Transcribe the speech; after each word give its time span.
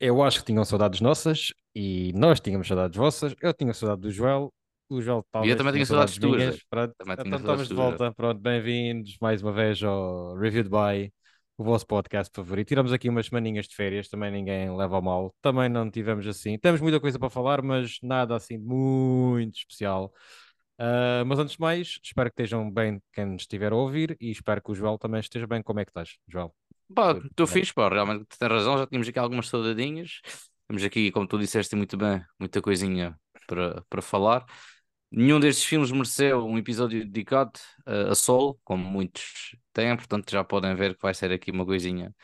Eu 0.00 0.22
acho 0.22 0.40
que 0.40 0.46
tinham 0.46 0.64
saudades 0.64 1.00
nossas 1.02 1.52
e 1.74 2.10
nós 2.14 2.40
tínhamos 2.40 2.66
saudades 2.66 2.96
vossas. 2.96 3.34
Eu 3.40 3.52
tinha 3.52 3.74
saudade 3.74 4.00
do 4.00 4.10
Joel. 4.10 4.50
O 4.88 5.00
Joel 5.00 5.24
E 5.42 5.50
eu 5.50 5.56
talvez 5.56 5.56
também 5.56 5.72
tinha 5.74 5.86
saudades 5.86 6.18
tuas. 6.18 6.36
minhas. 6.38 6.54
Zé. 6.56 6.60
Pronto. 6.70 6.94
Também 6.96 7.16
Então 7.18 7.38
estamos 7.38 7.42
saudades 7.46 7.68
de 7.68 7.74
tuas. 7.74 7.98
Volta. 7.98 8.14
Pronto, 8.14 8.40
bem-vindos 8.40 9.16
mais 9.20 9.42
uma 9.42 9.52
vez 9.52 9.82
ao 9.82 10.36
Reviewed 10.36 10.70
by, 10.70 11.12
o 11.58 11.62
vosso 11.64 11.86
podcast 11.86 12.32
favorito. 12.34 12.68
Tiramos 12.68 12.92
aqui 12.94 13.10
umas 13.10 13.26
semaninhas 13.26 13.68
de 13.68 13.76
férias, 13.76 14.08
também 14.08 14.30
ninguém 14.32 14.74
leva 14.74 14.96
a 14.98 15.02
mal. 15.02 15.34
Também 15.42 15.68
não 15.68 15.90
tivemos 15.90 16.26
assim. 16.26 16.58
Temos 16.58 16.80
muita 16.80 16.98
coisa 16.98 17.18
para 17.18 17.28
falar, 17.28 17.60
mas 17.62 17.98
nada 18.02 18.34
assim 18.34 18.56
muito 18.56 19.58
especial. 19.58 20.12
Ah, 20.78 21.22
mas 21.26 21.38
antes 21.38 21.54
de 21.56 21.60
mais, 21.60 21.98
espero 22.02 22.30
que 22.30 22.42
estejam 22.42 22.70
bem 22.70 23.02
quem 23.12 23.26
nos 23.26 23.42
estiver 23.42 23.70
a 23.70 23.76
ouvir 23.76 24.16
e 24.18 24.30
espero 24.30 24.62
que 24.62 24.70
o 24.72 24.74
Joel 24.74 24.96
também 24.96 25.20
esteja 25.20 25.46
bem. 25.46 25.62
Como 25.62 25.78
é 25.78 25.84
que 25.84 25.90
estás, 25.90 26.16
Joel? 26.26 26.54
Pá, 26.94 27.12
estou 27.12 27.46
fixe, 27.46 27.72
pá, 27.72 27.88
realmente 27.88 28.26
tens 28.38 28.48
razão, 28.50 28.78
já 28.78 28.86
tínhamos 28.86 29.08
aqui 29.08 29.18
algumas 29.18 29.48
saudadinhas. 29.48 30.20
Temos 30.66 30.82
aqui, 30.84 31.10
como 31.12 31.26
tu 31.26 31.38
disseste 31.38 31.76
muito 31.76 31.96
bem, 31.96 32.24
muita 32.38 32.60
coisinha 32.60 33.18
para, 33.46 33.82
para 33.88 34.02
falar. 34.02 34.44
Nenhum 35.10 35.40
destes 35.40 35.64
filmes 35.64 35.90
mereceu 35.92 36.46
um 36.46 36.58
episódio 36.58 37.04
dedicado 37.04 37.52
uh, 37.86 38.10
a 38.10 38.14
Sol, 38.14 38.60
como 38.64 38.84
muitos 38.84 39.56
têm, 39.72 39.96
portanto 39.96 40.30
já 40.30 40.44
podem 40.44 40.74
ver 40.76 40.94
que 40.96 41.02
vai 41.02 41.14
ser 41.14 41.32
aqui 41.32 41.50
uma 41.50 41.64
coisinha 41.66 42.14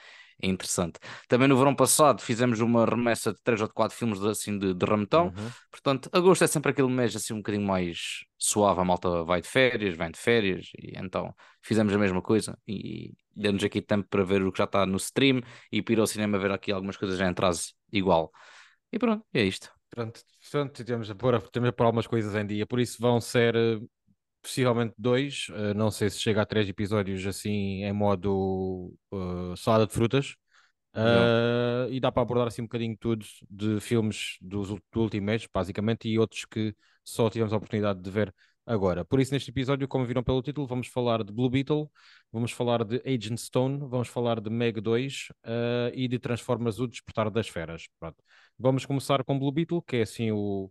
interessante. 0.42 0.98
Também 1.28 1.48
no 1.48 1.56
verão 1.56 1.74
passado 1.74 2.20
fizemos 2.22 2.60
uma 2.60 2.84
remessa 2.84 3.32
de 3.32 3.40
três 3.42 3.60
ou 3.60 3.66
de 3.68 3.72
quatro 3.74 3.96
filmes 3.96 4.20
de- 4.20 4.28
assim 4.28 4.58
de, 4.58 4.74
de 4.74 4.86
rametão, 4.86 5.32
Uhum. 5.32 5.54
portanto 5.70 6.08
agosto 6.12 6.44
é 6.44 6.46
sempre 6.46 6.70
aquele 6.72 6.88
mês 6.88 7.16
assim 7.16 7.32
um 7.34 7.38
bocadinho 7.38 7.66
mais 7.66 8.24
suave, 8.38 8.80
a 8.80 8.84
malta 8.84 9.24
vai 9.24 9.40
de 9.40 9.48
férias, 9.48 9.96
vem 9.96 10.10
de 10.10 10.18
férias, 10.18 10.68
e 10.78 10.92
então 10.98 11.34
fizemos 11.62 11.92
a 11.94 11.98
mesma 11.98 12.20
coisa 12.22 12.58
e 12.66 13.12
demos 13.34 13.64
aqui 13.64 13.80
tempo 13.82 14.06
para 14.08 14.24
ver 14.24 14.42
o 14.42 14.52
que 14.52 14.58
já 14.58 14.64
está 14.64 14.84
no 14.86 14.96
stream 14.96 15.40
e 15.72 15.82
para 15.82 15.94
ir 15.94 16.00
ao 16.00 16.06
cinema 16.06 16.38
ver 16.38 16.50
aqui 16.52 16.70
algumas 16.72 16.96
coisas 16.96 17.18
já 17.18 17.26
em 17.26 17.30
atraso 17.30 17.72
igual. 17.92 18.30
E 18.92 18.98
pronto, 18.98 19.24
é 19.34 19.42
isto. 19.44 19.70
Pronto, 19.90 20.20
portanto, 20.42 20.84
temos 20.84 21.10
a 21.10 21.14
pôr, 21.14 21.40
temos 21.50 21.68
a 21.68 21.72
pôr 21.72 21.84
algumas 21.86 22.06
coisas 22.06 22.34
em 22.34 22.46
dia, 22.46 22.66
por 22.66 22.80
isso 22.80 22.98
vão 23.00 23.20
ser 23.20 23.54
eh, 23.56 23.78
possivelmente 24.46 24.94
dois, 24.96 25.48
eh, 25.50 25.74
não 25.74 25.90
sei 25.90 26.08
se 26.08 26.20
chega 26.20 26.42
a 26.42 26.46
três 26.46 26.68
episódios 26.68 27.26
assim 27.26 27.82
em 27.82 27.92
modo 27.92 28.94
eh, 29.12 29.54
salada 29.56 29.86
de 29.86 29.92
frutas. 29.92 30.36
Eh, 30.94 31.88
e 31.90 32.00
dá 32.00 32.10
para 32.10 32.22
abordar 32.22 32.46
assim 32.46 32.62
um 32.62 32.64
bocadinho 32.66 32.96
tudo 32.98 33.26
de 33.50 33.80
filmes 33.80 34.36
dos, 34.40 34.68
do 34.70 35.00
último 35.02 35.26
mês, 35.26 35.46
basicamente, 35.52 36.08
e 36.08 36.18
outros 36.18 36.44
que 36.46 36.74
só 37.04 37.28
tivemos 37.28 37.52
a 37.52 37.56
oportunidade 37.56 38.00
de 38.00 38.10
ver 38.10 38.32
agora. 38.64 39.04
Por 39.04 39.20
isso, 39.20 39.32
neste 39.34 39.50
episódio, 39.50 39.86
como 39.88 40.06
viram 40.06 40.22
pelo 40.22 40.40
título, 40.42 40.66
vamos 40.66 40.88
falar 40.88 41.22
de 41.22 41.32
Blue 41.32 41.50
Beetle, 41.50 41.88
vamos 42.32 42.52
falar 42.52 42.84
de 42.84 43.02
Agent 43.04 43.38
Stone, 43.38 43.78
vamos 43.88 44.08
falar 44.08 44.40
de 44.40 44.48
Meg 44.48 44.80
2 44.80 45.28
eh, 45.44 45.92
e 45.94 46.08
de 46.08 46.18
Transformers 46.18 46.78
O 46.78 46.86
Despertar 46.86 47.30
das 47.30 47.48
Feras. 47.48 47.88
Pronto. 47.98 48.16
Vamos 48.58 48.86
começar 48.86 49.22
com 49.24 49.38
Blue 49.38 49.52
Beetle, 49.52 49.82
que 49.82 49.96
é 49.96 50.02
assim 50.02 50.30
o 50.32 50.70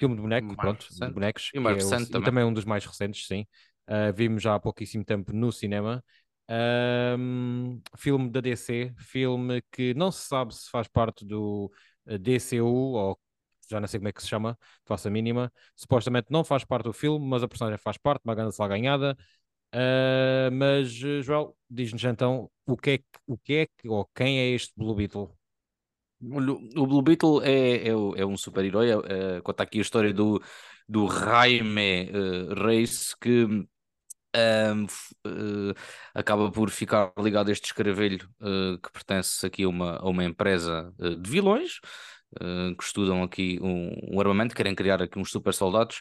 filme 0.00 0.16
de 0.16 0.22
boneco, 0.22 0.56
pronto, 0.58 0.86
de 0.90 1.10
recente. 1.10 1.12
bonecos, 1.12 1.52
E 1.54 1.58
é 1.78 1.84
o- 1.84 1.96
também. 2.10 2.22
também 2.22 2.44
um 2.44 2.52
dos 2.52 2.64
mais 2.64 2.84
recentes, 2.86 3.26
sim. 3.26 3.46
Uh, 3.88 4.12
vimos 4.14 4.42
já 4.42 4.54
há 4.54 4.60
pouquíssimo 4.60 5.04
tempo 5.04 5.32
no 5.32 5.52
cinema. 5.52 6.04
Um, 7.18 7.80
filme 7.96 8.30
da 8.30 8.40
DC, 8.40 8.92
filme 8.98 9.62
que 9.70 9.94
não 9.94 10.10
se 10.10 10.26
sabe 10.26 10.54
se 10.54 10.68
faz 10.70 10.88
parte 10.88 11.24
do 11.24 11.70
uh, 12.06 12.18
DCU 12.18 12.66
ou 12.94 13.20
já 13.70 13.80
não 13.80 13.86
sei 13.86 14.00
como 14.00 14.08
é 14.08 14.12
que 14.12 14.20
se 14.22 14.28
chama, 14.28 14.58
faço 14.84 15.06
a 15.08 15.10
mínima. 15.10 15.52
Supostamente 15.76 16.28
não 16.30 16.42
faz 16.44 16.64
parte 16.64 16.84
do 16.84 16.92
filme, 16.92 17.24
mas 17.26 17.42
a 17.42 17.48
personagem 17.48 17.78
faz 17.78 17.96
parte, 17.98 18.22
uma 18.24 18.34
grande 18.34 18.54
lá 18.58 18.66
ganhada. 18.68 19.16
Uh, 19.74 20.50
mas, 20.52 20.90
uh, 21.02 21.22
Joel, 21.22 21.56
diz-nos 21.70 22.02
então 22.04 22.50
o 22.66 22.76
que 22.76 22.90
é 22.92 22.98
que, 22.98 23.04
o 23.26 23.38
que 23.38 23.54
é 23.54 23.66
que, 23.66 23.88
ou 23.88 24.04
quem 24.14 24.40
é 24.40 24.48
este 24.50 24.72
Blue 24.76 24.94
Beetle? 24.94 25.36
O 26.22 26.86
Blue 26.86 27.02
Beetle 27.02 27.40
é, 27.42 27.88
é, 27.88 27.90
é 27.90 28.26
um 28.26 28.36
super-herói. 28.36 28.90
é- 28.90 29.40
conta 29.42 29.62
aqui 29.62 29.78
a 29.78 29.82
história 29.82 30.12
do, 30.12 30.42
do 30.88 31.08
Jaime 31.08 32.10
eh, 32.10 32.54
Reis, 32.62 33.14
que 33.14 33.46
ehm, 34.34 34.86
f- 34.88 35.14
eh, 35.26 35.74
acaba 36.14 36.50
por 36.52 36.70
ficar 36.70 37.12
ligado 37.18 37.48
a 37.50 37.52
este 37.52 37.66
escaravelho 37.66 38.28
eh, 38.42 38.78
que 38.82 38.92
pertence 38.92 39.46
aqui 39.46 39.64
a 39.64 39.68
uma, 39.68 39.96
a 39.98 40.08
uma 40.08 40.24
empresa 40.24 40.92
de 40.98 41.30
vilões 41.30 41.80
que 42.78 42.84
estudam 42.84 43.22
aqui 43.22 43.58
um, 43.62 44.14
um 44.16 44.20
armamento, 44.20 44.54
querem 44.54 44.74
criar 44.74 45.02
aqui 45.02 45.18
uns 45.18 45.30
super 45.30 45.52
soldados. 45.54 46.00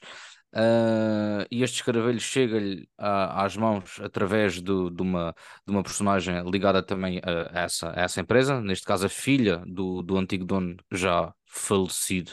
Ah, 0.54 1.46
e 1.52 1.62
este 1.64 1.76
escaravelho 1.78 2.20
chega-lhe 2.20 2.90
às 2.98 3.56
mãos 3.56 4.00
através 4.02 4.60
do- 4.62 4.90
de, 4.90 5.02
uma, 5.02 5.34
de 5.66 5.72
uma 5.72 5.84
personagem 5.84 6.44
ligada 6.50 6.82
também 6.84 7.20
a, 7.24 7.60
essa, 7.62 7.92
a 7.92 8.02
essa 8.02 8.20
empresa, 8.22 8.60
neste 8.62 8.86
caso 8.86 9.06
a 9.06 9.10
filha 9.10 9.62
do, 9.68 10.02
do 10.02 10.18
antigo 10.18 10.46
dono 10.46 10.76
já 10.92 11.34
falecido 11.46 12.32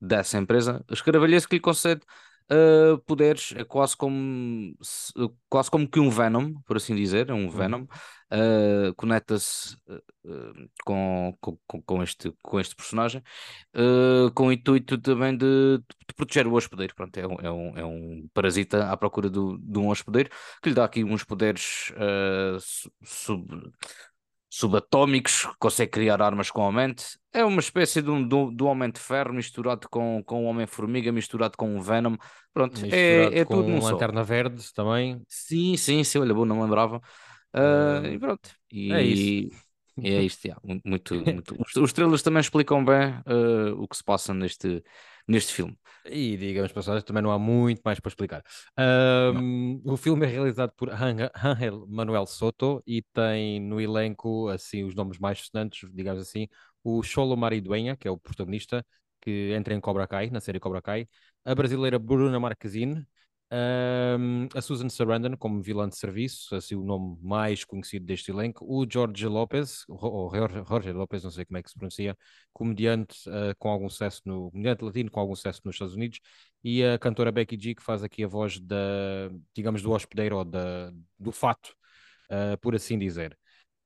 dessa 0.00 0.38
empresa. 0.38 0.84
Escaravelho 0.90 1.46
que 1.48 1.56
lhe 1.56 1.60
concede 1.60 2.00
ah, 2.50 2.98
poderes, 3.06 3.52
é 3.56 3.64
quase 3.64 3.96
como, 3.96 4.74
se- 4.82 5.12
quase 5.48 5.70
como 5.70 5.88
que 5.88 6.00
um 6.00 6.10
Venom, 6.10 6.54
por 6.66 6.76
assim 6.76 6.94
dizer, 6.96 7.28
é 7.30 7.34
um 7.34 7.48
Venom. 7.50 7.86
Ah, 8.30 8.92
conecta-se 8.96 9.76
ah, 9.88 9.98
com, 10.84 11.34
com, 11.40 11.58
com- 11.82 12.02
este, 12.02 12.32
com 12.42 12.60
este 12.60 12.76
personagem 12.76 13.22
uh, 13.74 14.30
com 14.34 14.48
o 14.48 14.52
intuito 14.52 14.98
também 14.98 15.36
de, 15.36 15.78
de 15.78 16.14
proteger 16.14 16.46
o 16.46 16.54
hospedeiro. 16.54 16.94
Pronto, 16.94 17.16
é 17.18 17.26
um, 17.26 17.34
é 17.40 17.50
um, 17.50 17.78
é 17.78 17.84
um 17.84 18.28
parasita 18.34 18.90
à 18.90 18.96
procura 18.96 19.30
do, 19.30 19.58
de 19.58 19.78
um 19.78 19.88
hospedeiro 19.88 20.30
que 20.62 20.68
lhe 20.68 20.74
dá 20.74 20.84
aqui 20.84 21.04
uns 21.04 21.24
poderes 21.24 21.90
uh, 21.92 22.60
su- 22.60 22.92
sub, 23.02 23.72
subatómicos, 24.50 25.46
consegue 25.58 25.90
criar 25.90 26.22
armas 26.22 26.50
com 26.50 26.66
a 26.66 26.72
mente. 26.72 27.18
É 27.32 27.44
uma 27.44 27.60
espécie 27.60 28.00
de 28.00 28.10
um, 28.10 28.16
um, 28.22 28.54
de 28.54 28.62
um 28.62 28.66
Homem 28.66 28.90
de 28.90 28.98
Ferro 28.98 29.32
misturado 29.32 29.88
com, 29.88 30.22
com 30.24 30.44
um 30.44 30.46
Homem-Formiga, 30.46 31.12
misturado 31.12 31.56
com 31.56 31.76
um 31.76 31.80
Venom. 31.80 32.16
Pronto, 32.52 32.80
Misturado 32.80 32.94
é, 32.96 33.38
é 33.40 33.44
com 33.44 33.56
tudo 33.56 33.80
só. 33.82 33.92
Lanterna 33.92 34.24
Verde 34.24 34.72
também. 34.74 35.22
Sim, 35.28 35.76
sim, 35.76 36.02
sim, 36.02 36.18
olha, 36.18 36.34
bom, 36.34 36.44
não 36.44 36.56
me 36.56 36.62
lembrava. 36.62 37.00
Uh, 37.54 38.06
e 38.06 38.18
pronto, 38.18 38.50
é 38.88 39.02
isso. 39.02 39.34
e 39.46 39.50
e 40.02 40.10
é 40.12 40.22
isto, 40.22 40.44
yeah, 40.44 40.60
mu- 40.64 40.80
muito, 40.84 41.14
muito. 41.26 41.56
Os, 41.80 41.92
trailers 41.92 42.22
também 42.22 42.40
explicam 42.40 42.84
bem 42.84 43.10
uh, 43.26 43.74
o 43.82 43.88
que 43.88 43.96
se 43.96 44.04
passa 44.04 44.32
neste, 44.32 44.82
neste 45.26 45.52
filme. 45.52 45.76
E 46.04 46.36
digamos 46.36 46.72
passagens, 46.72 47.04
também 47.04 47.22
não 47.22 47.30
há 47.32 47.38
muito 47.38 47.82
mais 47.84 47.98
para 48.00 48.08
explicar. 48.08 48.42
Ahm, 48.76 49.80
o 49.84 49.96
filme 49.96 50.24
é 50.24 50.28
realizado 50.28 50.72
por 50.76 50.90
Ángel 50.90 51.86
Manuel 51.88 52.26
Soto 52.26 52.82
e 52.86 53.02
tem 53.12 53.60
no 53.60 53.80
elenco 53.80 54.48
assim 54.48 54.84
os 54.84 54.94
nomes 54.94 55.18
mais 55.18 55.40
sonantes, 55.40 55.88
digamos 55.92 56.22
assim, 56.22 56.48
o 56.82 57.02
Xolo 57.02 57.36
Mariduenha, 57.36 57.96
que 57.96 58.06
é 58.08 58.10
o 58.10 58.16
protagonista, 58.16 58.84
que 59.20 59.52
entra 59.52 59.74
em 59.74 59.80
Cobra 59.80 60.06
Kai, 60.06 60.30
na 60.30 60.40
série 60.40 60.60
Cobra 60.60 60.80
Kai, 60.80 61.08
a 61.44 61.54
brasileira 61.54 61.98
Bruna 61.98 62.38
Marquezine, 62.40 63.04
ahm, 63.50 64.48
a 64.54 64.60
Susan 64.60 64.88
Sarandon 64.88 65.36
como 65.36 65.62
vilã 65.62 65.88
de 65.88 65.96
serviço, 65.96 66.54
assim 66.54 66.74
o 66.74 66.82
nome 66.82 67.18
mais 67.22 67.64
conhecido 67.64 68.04
deste 68.06 68.30
elenco, 68.30 68.64
o 68.68 68.86
Jorge 68.90 69.26
Lopez, 69.26 69.84
ou 69.88 70.30
Jorge 70.66 70.92
Lopez, 70.92 71.24
não 71.24 71.30
sei 71.30 71.44
como 71.44 71.58
é 71.58 71.62
que 71.62 71.70
se 71.70 71.76
pronuncia, 71.76 72.16
comediante 72.52 73.16
uh, 73.28 73.54
com 73.58 73.68
algum 73.68 73.88
sucesso 73.88 74.22
no 74.24 74.50
comediante 74.50 74.84
latino 74.84 75.10
com 75.10 75.20
algum 75.20 75.34
sucesso 75.34 75.60
nos 75.64 75.74
Estados 75.74 75.94
Unidos 75.94 76.20
e 76.62 76.84
a 76.84 76.98
cantora 76.98 77.32
Becky 77.32 77.58
G 77.60 77.74
que 77.74 77.82
faz 77.82 78.02
aqui 78.02 78.24
a 78.24 78.28
voz 78.28 78.58
da 78.60 78.76
digamos 79.54 79.82
do 79.82 79.92
hospedeiro 79.92 80.38
ou 80.38 80.44
da, 80.44 80.90
do 81.18 81.32
fato 81.32 81.74
uh, 82.30 82.58
por 82.60 82.74
assim 82.74 82.98
dizer 82.98 83.38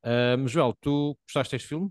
um, 0.03 0.47
Joel, 0.47 0.73
tu 0.81 1.17
gostaste 1.25 1.55
deste 1.55 1.69
filme? 1.69 1.89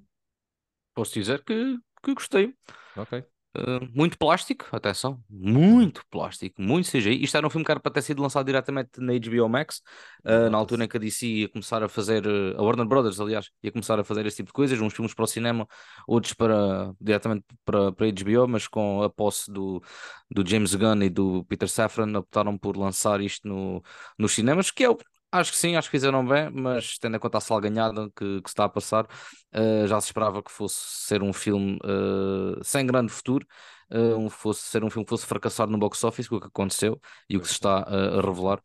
Posso 0.94 1.14
dizer 1.14 1.42
que, 1.44 1.78
que 2.02 2.14
gostei. 2.14 2.54
Ok. 2.96 3.24
Uh, 3.54 3.86
muito 3.94 4.16
plástico, 4.16 4.66
atenção, 4.72 5.22
muito 5.28 6.02
plástico, 6.10 6.62
muito 6.62 6.88
CGI. 6.88 7.22
Isto 7.22 7.36
era 7.36 7.46
um 7.46 7.50
filme 7.50 7.64
que 7.66 7.70
era 7.70 7.78
para 7.78 7.92
ter 7.92 8.00
sido 8.00 8.22
lançado 8.22 8.46
diretamente 8.46 8.98
na 8.98 9.12
HBO 9.12 9.46
Max, 9.46 9.82
uh, 10.24 10.48
na 10.48 10.56
altura 10.56 10.84
em 10.84 10.88
que 10.88 10.96
a 10.96 11.00
DC 11.00 11.26
ia 11.26 11.48
começar 11.50 11.82
a 11.82 11.88
fazer, 11.88 12.26
uh, 12.26 12.58
a 12.58 12.62
Warner 12.62 12.86
Brothers, 12.86 13.20
aliás, 13.20 13.50
ia 13.62 13.70
começar 13.70 14.00
a 14.00 14.04
fazer 14.04 14.24
esse 14.24 14.38
tipo 14.38 14.46
de 14.46 14.54
coisas, 14.54 14.80
uns 14.80 14.94
filmes 14.94 15.12
para 15.12 15.24
o 15.24 15.26
cinema, 15.26 15.68
outros 16.08 16.32
para, 16.32 16.94
diretamente 16.98 17.44
para, 17.62 17.92
para 17.92 18.06
a 18.06 18.10
HBO, 18.10 18.48
mas 18.48 18.66
com 18.66 19.02
a 19.02 19.10
posse 19.10 19.52
do, 19.52 19.82
do 20.30 20.48
James 20.48 20.74
Gunn 20.74 21.02
e 21.02 21.10
do 21.10 21.44
Peter 21.44 21.68
Safran, 21.68 22.18
optaram 22.18 22.56
por 22.56 22.74
lançar 22.78 23.20
isto 23.20 23.46
no, 23.46 23.82
nos 24.18 24.32
cinemas, 24.32 24.70
que 24.70 24.82
é 24.82 24.88
o 24.88 24.96
Acho 25.34 25.50
que 25.52 25.56
sim, 25.58 25.76
acho 25.76 25.88
que 25.88 25.96
fizeram 25.96 26.26
bem, 26.26 26.50
mas 26.52 26.98
tendo 26.98 27.16
em 27.16 27.18
conta 27.18 27.38
a 27.38 27.40
salganhada 27.40 28.06
que, 28.14 28.42
que 28.42 28.50
se 28.50 28.52
está 28.52 28.64
a 28.64 28.68
passar, 28.68 29.06
uh, 29.06 29.86
já 29.86 29.98
se 29.98 30.08
esperava 30.08 30.42
que 30.42 30.52
fosse 30.52 30.76
ser 31.06 31.22
um 31.22 31.32
filme 31.32 31.78
uh, 31.84 32.62
sem 32.62 32.84
grande 32.86 33.10
futuro, 33.10 33.46
uh, 33.90 34.16
um, 34.18 34.28
fosse 34.28 34.60
ser 34.62 34.84
um 34.84 34.90
filme 34.90 35.06
que 35.06 35.08
fosse 35.10 35.24
fracassar 35.24 35.68
no 35.68 35.78
box 35.78 36.04
office, 36.04 36.30
o 36.30 36.38
que 36.38 36.46
aconteceu 36.48 37.00
e 37.30 37.38
o 37.38 37.40
que 37.40 37.46
se 37.46 37.54
está 37.54 37.78
a 37.78 38.20
revelar. 38.20 38.60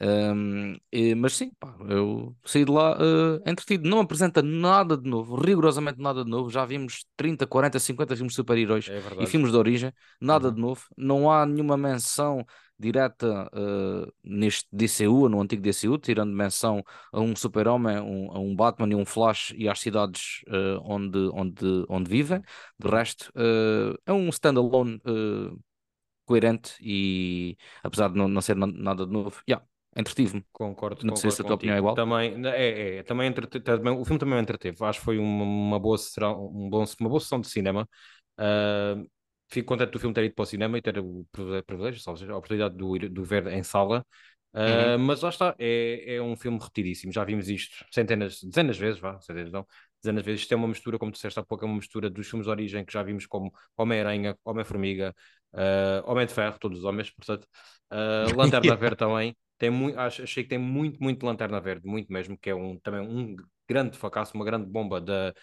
Um, 0.00 0.76
e, 0.92 1.14
mas 1.14 1.34
sim, 1.36 1.50
pá, 1.58 1.76
eu 1.88 2.36
saí 2.44 2.64
de 2.64 2.70
lá 2.72 2.96
entretido. 3.46 3.88
Não 3.88 4.00
apresenta 4.00 4.42
nada 4.42 4.96
de 4.96 5.08
novo, 5.08 5.36
rigorosamente 5.36 6.00
nada 6.00 6.24
de 6.24 6.30
novo. 6.30 6.50
Já 6.50 6.64
vimos 6.64 7.04
30, 7.16 7.46
40, 7.46 7.78
50 7.80 8.14
filmes 8.16 8.32
de 8.32 8.36
super-heróis 8.36 8.90
é 8.90 8.98
e 9.18 9.26
filmes 9.26 9.50
de 9.52 9.56
origem, 9.56 9.92
nada 10.20 10.48
Uhum. 10.48 10.54
de 10.54 10.60
novo. 10.60 10.84
Não 10.96 11.30
há 11.30 11.44
nenhuma 11.46 11.76
menção 11.76 12.44
direta 12.78 13.50
uh, 13.52 14.12
neste 14.22 14.68
DCU, 14.72 15.28
no 15.28 15.40
antigo 15.40 15.62
DCU, 15.62 15.98
tirando 15.98 16.32
menção 16.32 16.82
a 17.12 17.20
um 17.20 17.34
super-homem, 17.34 17.98
um, 17.98 18.30
a 18.30 18.38
um 18.38 18.54
Batman 18.54 18.92
e 18.92 18.94
um 18.94 19.04
Flash 19.04 19.52
e 19.56 19.68
às 19.68 19.80
cidades 19.80 20.42
uh, 20.48 20.80
onde, 20.84 21.18
onde, 21.32 21.84
onde 21.88 22.10
vivem. 22.10 22.40
De 22.78 22.88
resto, 22.88 23.32
uh, 23.36 23.98
é 24.06 24.12
um 24.12 24.28
standalone 24.28 25.00
coerente 26.24 26.76
e 26.80 27.56
apesar 27.82 28.08
de 28.10 28.16
não, 28.16 28.28
não 28.28 28.42
ser 28.42 28.54
nada 28.54 29.06
de 29.06 29.12
novo, 29.12 29.42
yeah, 29.48 29.64
entretive-me. 29.96 30.44
Concordo, 30.52 31.04
não 31.04 31.14
concordo 31.14 31.20
sei 31.20 31.30
se 31.30 31.40
a 31.40 31.44
tua 31.44 31.54
opinião 31.54 31.76
é 31.76 31.78
igual. 31.78 31.94
Também, 31.94 32.46
é, 32.46 32.98
é, 32.98 33.02
também, 33.02 33.28
entrete, 33.28 33.60
também 33.60 33.92
o 33.92 34.04
filme 34.04 34.18
também 34.18 34.36
me 34.36 34.42
entreteve. 34.42 34.76
Acho 34.84 34.98
que 34.98 35.04
foi 35.04 35.18
uma, 35.18 35.44
uma, 35.44 35.78
boa, 35.78 35.96
um 36.36 36.68
bom, 36.68 36.84
uma 37.00 37.08
boa 37.08 37.20
sessão 37.20 37.40
de 37.40 37.48
cinema. 37.48 37.88
Uh, 38.38 39.08
fico 39.48 39.68
contente 39.68 39.90
do 39.90 39.98
filme 39.98 40.14
ter 40.14 40.24
ido 40.24 40.34
para 40.34 40.42
o 40.42 40.46
cinema 40.46 40.78
e 40.78 40.82
ter 40.82 40.98
o 40.98 41.26
privilégio, 41.66 42.00
seja, 42.00 42.32
a 42.32 42.36
oportunidade 42.36 42.76
de, 42.76 43.08
de 43.08 43.20
o 43.20 43.24
ver 43.24 43.46
em 43.48 43.62
sala. 43.62 44.04
Uh, 44.54 44.96
uhum. 44.96 45.06
Mas 45.06 45.20
lá 45.20 45.28
está, 45.28 45.54
é, 45.58 46.16
é 46.16 46.22
um 46.22 46.36
filme 46.36 46.58
repetidíssimo. 46.58 47.12
Já 47.12 47.24
vimos 47.24 47.48
isto 47.48 47.84
centenas, 47.90 48.42
dezenas 48.42 48.76
de 48.76 48.82
vezes, 48.82 49.00
vá, 49.00 49.20
centenas 49.20 49.52
não, 49.52 49.66
dezenas 50.02 50.22
de 50.22 50.26
vezes. 50.26 50.42
Isto 50.42 50.52
é 50.52 50.56
uma 50.56 50.68
mistura, 50.68 50.98
como 50.98 51.12
disseste 51.12 51.38
há 51.38 51.42
pouco, 51.42 51.64
é 51.64 51.68
uma 51.68 51.76
mistura 51.76 52.08
dos 52.08 52.28
filmes 52.28 52.46
de 52.46 52.50
origem 52.50 52.84
que 52.84 52.92
já 52.92 53.02
vimos 53.02 53.26
como 53.26 53.52
Homem-Aranha, 53.76 54.36
Homem-Formiga, 54.44 55.14
uh, 55.52 56.10
Homem 56.10 56.26
de 56.26 56.32
Ferro, 56.32 56.58
todos 56.58 56.78
os 56.78 56.84
homens, 56.84 57.10
portanto, 57.10 57.46
uh, 57.92 58.32
Lanterna 58.36 58.76
Verde 58.76 58.96
também. 58.96 59.36
Tem 59.58 59.70
muito, 59.70 59.98
achei 59.98 60.44
que 60.44 60.48
tem 60.48 60.58
muito, 60.58 61.02
muito 61.02 61.26
Lanterna 61.26 61.60
Verde, 61.60 61.86
muito 61.86 62.12
mesmo, 62.12 62.38
que 62.38 62.48
é 62.48 62.54
um, 62.54 62.78
também 62.78 63.00
um 63.00 63.34
grande 63.68 63.98
fracasso, 63.98 64.34
uma 64.34 64.44
grande 64.44 64.66
bomba 64.66 65.00
da, 65.00 65.34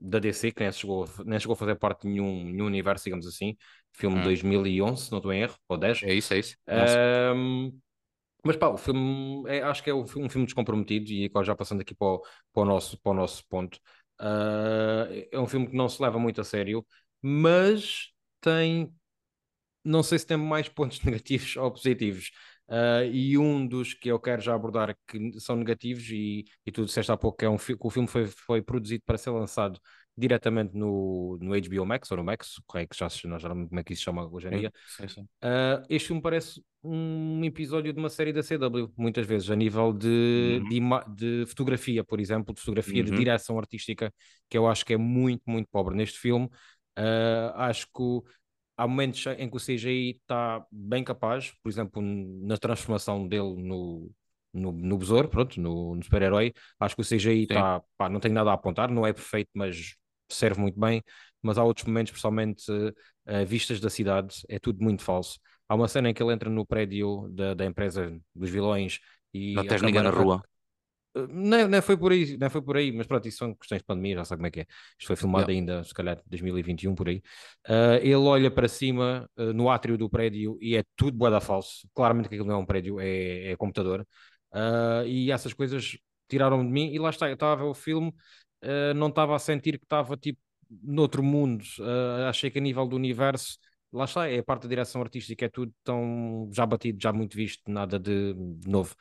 da 0.00 0.18
DC, 0.18 0.52
que 0.52 0.62
nem 0.62 0.72
chegou, 0.72 1.08
nem 1.24 1.38
chegou 1.38 1.54
a 1.54 1.56
fazer 1.56 1.74
parte 1.76 2.02
de 2.02 2.08
nenhum, 2.08 2.44
nenhum 2.44 2.66
universo, 2.66 3.04
digamos 3.04 3.26
assim. 3.26 3.56
Filme 3.92 4.18
hum. 4.18 4.22
2011, 4.22 5.10
não 5.10 5.18
estou 5.18 5.32
em 5.32 5.42
erro, 5.42 5.56
ou 5.68 5.76
10. 5.76 6.02
É 6.02 6.14
isso, 6.14 6.34
é 6.34 6.38
isso. 6.38 6.56
Um, 7.34 7.78
mas 8.44 8.56
pá, 8.56 8.68
o 8.68 8.76
filme 8.76 9.44
é, 9.48 9.62
acho 9.62 9.82
que 9.82 9.90
é 9.90 9.94
um 9.94 10.06
filme 10.06 10.44
descomprometido 10.44 11.10
e 11.10 11.24
agora 11.24 11.44
já 11.44 11.56
passando 11.56 11.80
aqui 11.80 11.94
para 11.94 12.06
o, 12.06 12.22
para 12.52 12.62
o, 12.62 12.64
nosso, 12.64 13.00
para 13.00 13.12
o 13.12 13.14
nosso 13.14 13.44
ponto. 13.48 13.78
Uh, 14.20 15.26
é 15.30 15.38
um 15.38 15.46
filme 15.46 15.68
que 15.68 15.76
não 15.76 15.88
se 15.88 16.00
leva 16.02 16.18
muito 16.18 16.40
a 16.40 16.44
sério, 16.44 16.86
mas 17.20 18.10
tem 18.40 18.92
não 19.84 20.02
sei 20.02 20.18
se 20.18 20.26
tem 20.26 20.36
mais 20.36 20.68
pontos 20.68 21.00
negativos 21.02 21.56
ou 21.56 21.70
positivos. 21.70 22.30
Uh, 22.68 23.04
e 23.10 23.38
um 23.38 23.66
dos 23.66 23.94
que 23.94 24.10
eu 24.10 24.20
quero 24.20 24.42
já 24.42 24.54
abordar 24.54 24.94
que 25.06 25.40
são 25.40 25.56
negativos, 25.56 26.10
e, 26.10 26.44
e 26.66 26.70
tu 26.70 26.84
disseste 26.84 27.10
há 27.10 27.16
pouco 27.16 27.38
que, 27.38 27.46
é 27.46 27.48
um 27.48 27.56
que 27.56 27.76
o 27.80 27.90
filme 27.90 28.06
foi, 28.06 28.26
foi 28.26 28.60
produzido 28.60 29.02
para 29.06 29.16
ser 29.16 29.30
lançado 29.30 29.80
diretamente 30.18 30.76
no, 30.76 31.38
no 31.40 31.52
HBO 31.52 31.86
Max, 31.86 32.10
ou 32.10 32.16
no 32.16 32.24
Max, 32.24 32.60
correto, 32.66 32.90
que 32.90 32.98
já, 32.98 33.08
não 33.28 33.38
já 33.38 33.48
como 33.48 33.80
é 33.80 33.84
que 33.84 33.92
isso 33.92 34.00
se 34.00 34.04
chama 34.04 34.28
hoje 34.28 34.48
em 34.48 34.58
dia. 34.58 34.72
Sim, 34.86 35.08
sim. 35.08 35.22
Uh, 35.22 35.86
este 35.88 36.08
filme 36.08 36.20
parece 36.20 36.62
um 36.82 37.42
episódio 37.44 37.92
de 37.92 37.98
uma 37.98 38.10
série 38.10 38.32
da 38.32 38.42
CW, 38.42 38.92
muitas 38.96 39.24
vezes, 39.24 39.48
a 39.48 39.56
nível 39.56 39.92
de, 39.92 40.60
uhum. 40.60 41.14
de, 41.14 41.44
de, 41.44 41.46
fotografia, 41.46 42.02
por 42.02 42.20
exemplo, 42.20 42.52
de 42.52 42.60
fotografia, 42.60 43.02
uhum. 43.02 43.10
de 43.10 43.16
direção 43.16 43.58
artística, 43.58 44.12
que 44.50 44.58
eu 44.58 44.66
acho 44.66 44.84
que 44.84 44.92
é 44.92 44.96
muito, 44.96 45.42
muito 45.46 45.68
pobre 45.70 45.94
neste 45.94 46.18
filme. 46.18 46.46
Uh, 46.98 47.54
acho 47.54 47.86
que 47.86 48.20
há 48.78 48.86
momentos 48.86 49.26
em 49.26 49.50
que 49.50 49.56
o 49.56 49.60
CGI 49.60 50.20
está 50.20 50.64
bem 50.70 51.02
capaz, 51.02 51.52
por 51.62 51.68
exemplo, 51.68 52.00
na 52.00 52.56
transformação 52.56 53.26
dele 53.26 53.56
no, 53.56 54.08
no, 54.54 54.70
no 54.70 54.96
besouro, 54.96 55.28
pronto, 55.28 55.60
no, 55.60 55.96
no 55.96 56.02
super-herói. 56.02 56.54
Acho 56.78 56.94
que 56.94 57.02
o 57.02 57.04
CGI 57.04 57.42
está, 57.42 57.82
não 58.08 58.20
tem 58.20 58.30
nada 58.30 58.50
a 58.50 58.54
apontar, 58.54 58.88
não 58.88 59.04
é 59.04 59.12
perfeito, 59.12 59.50
mas 59.52 59.96
serve 60.30 60.60
muito 60.60 60.78
bem. 60.78 61.02
Mas 61.42 61.58
há 61.58 61.64
outros 61.64 61.86
momentos, 61.86 62.12
principalmente 62.12 62.70
uh, 62.70 63.46
vistas 63.46 63.80
da 63.80 63.90
cidade, 63.90 64.42
é 64.48 64.60
tudo 64.60 64.82
muito 64.82 65.02
falso. 65.02 65.40
Há 65.68 65.74
uma 65.74 65.88
cena 65.88 66.08
em 66.08 66.14
que 66.14 66.22
ele 66.22 66.32
entra 66.32 66.48
no 66.48 66.64
prédio 66.64 67.28
da, 67.30 67.54
da 67.54 67.64
empresa 67.66 68.16
dos 68.34 68.48
vilões 68.48 69.00
e. 69.34 69.54
Não 69.54 69.66
tens 69.66 69.82
ninguém 69.82 70.02
na 70.02 70.10
rua. 70.10 70.42
Não, 71.28 71.68
não 71.68 71.82
foi 71.82 71.96
por 71.96 72.12
aí, 72.12 72.36
não 72.36 72.50
foi 72.50 72.62
por 72.62 72.76
aí, 72.76 72.92
mas 72.92 73.06
pronto, 73.06 73.26
isso 73.26 73.38
são 73.38 73.54
questões 73.54 73.80
de 73.80 73.84
pandemia, 73.86 74.16
já 74.16 74.24
sabe 74.24 74.38
como 74.38 74.46
é 74.46 74.50
que 74.50 74.60
é. 74.60 74.66
Isto 74.98 75.06
foi 75.06 75.16
filmado 75.16 75.50
yeah. 75.50 75.72
ainda, 75.72 75.84
se 75.84 75.94
calhar, 75.94 76.20
2021 76.26 76.94
por 76.94 77.08
aí. 77.08 77.22
Uh, 77.68 77.96
ele 78.00 78.14
olha 78.14 78.50
para 78.50 78.68
cima 78.68 79.28
uh, 79.36 79.52
no 79.52 79.70
átrio 79.70 79.98
do 79.98 80.08
prédio 80.08 80.58
e 80.60 80.76
é 80.76 80.84
tudo 80.96 81.16
boeda 81.16 81.40
falso. 81.40 81.88
Claramente 81.94 82.28
que 82.28 82.34
aquilo 82.34 82.48
não 82.48 82.56
é 82.56 82.58
um 82.58 82.66
prédio, 82.66 83.00
é, 83.00 83.52
é 83.52 83.56
computador. 83.56 84.06
Uh, 84.52 85.06
e 85.06 85.30
essas 85.32 85.52
coisas 85.52 85.98
tiraram 86.28 86.64
de 86.64 86.70
mim. 86.70 86.92
E 86.92 86.98
lá 86.98 87.10
está, 87.10 87.28
eu 87.28 87.34
estava 87.34 87.52
a 87.54 87.56
ver 87.56 87.70
o 87.70 87.74
filme, 87.74 88.12
não 88.96 89.08
estava 89.08 89.36
a 89.36 89.38
sentir 89.38 89.78
que 89.78 89.84
estava 89.84 90.16
tipo 90.16 90.40
noutro 90.82 91.22
mundo. 91.22 91.64
achei 92.28 92.50
que 92.50 92.58
a 92.58 92.62
nível 92.62 92.86
do 92.86 92.96
universo 92.96 93.58
lá 93.92 94.04
está, 94.04 94.28
é 94.28 94.38
a 94.38 94.44
parte 94.44 94.62
da 94.62 94.68
direção 94.68 95.00
artística, 95.00 95.44
é 95.44 95.48
tudo 95.48 95.72
tão 95.82 96.48
já 96.52 96.66
batido, 96.66 96.98
já 97.00 97.12
muito 97.12 97.36
visto, 97.36 97.62
nada 97.70 97.98
de, 97.98 98.34
de 98.34 98.68
novo. 98.68 98.94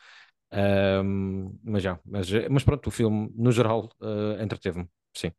Um, 0.51 1.57
mas 1.63 1.83
já, 1.83 1.99
mas, 2.05 2.29
mas 2.49 2.63
pronto, 2.63 2.87
o 2.87 2.91
filme 2.91 3.29
no 3.35 3.51
geral 3.51 3.89
uh, 3.99 4.41
entreteve-me, 4.41 4.87
sim. 5.13 5.31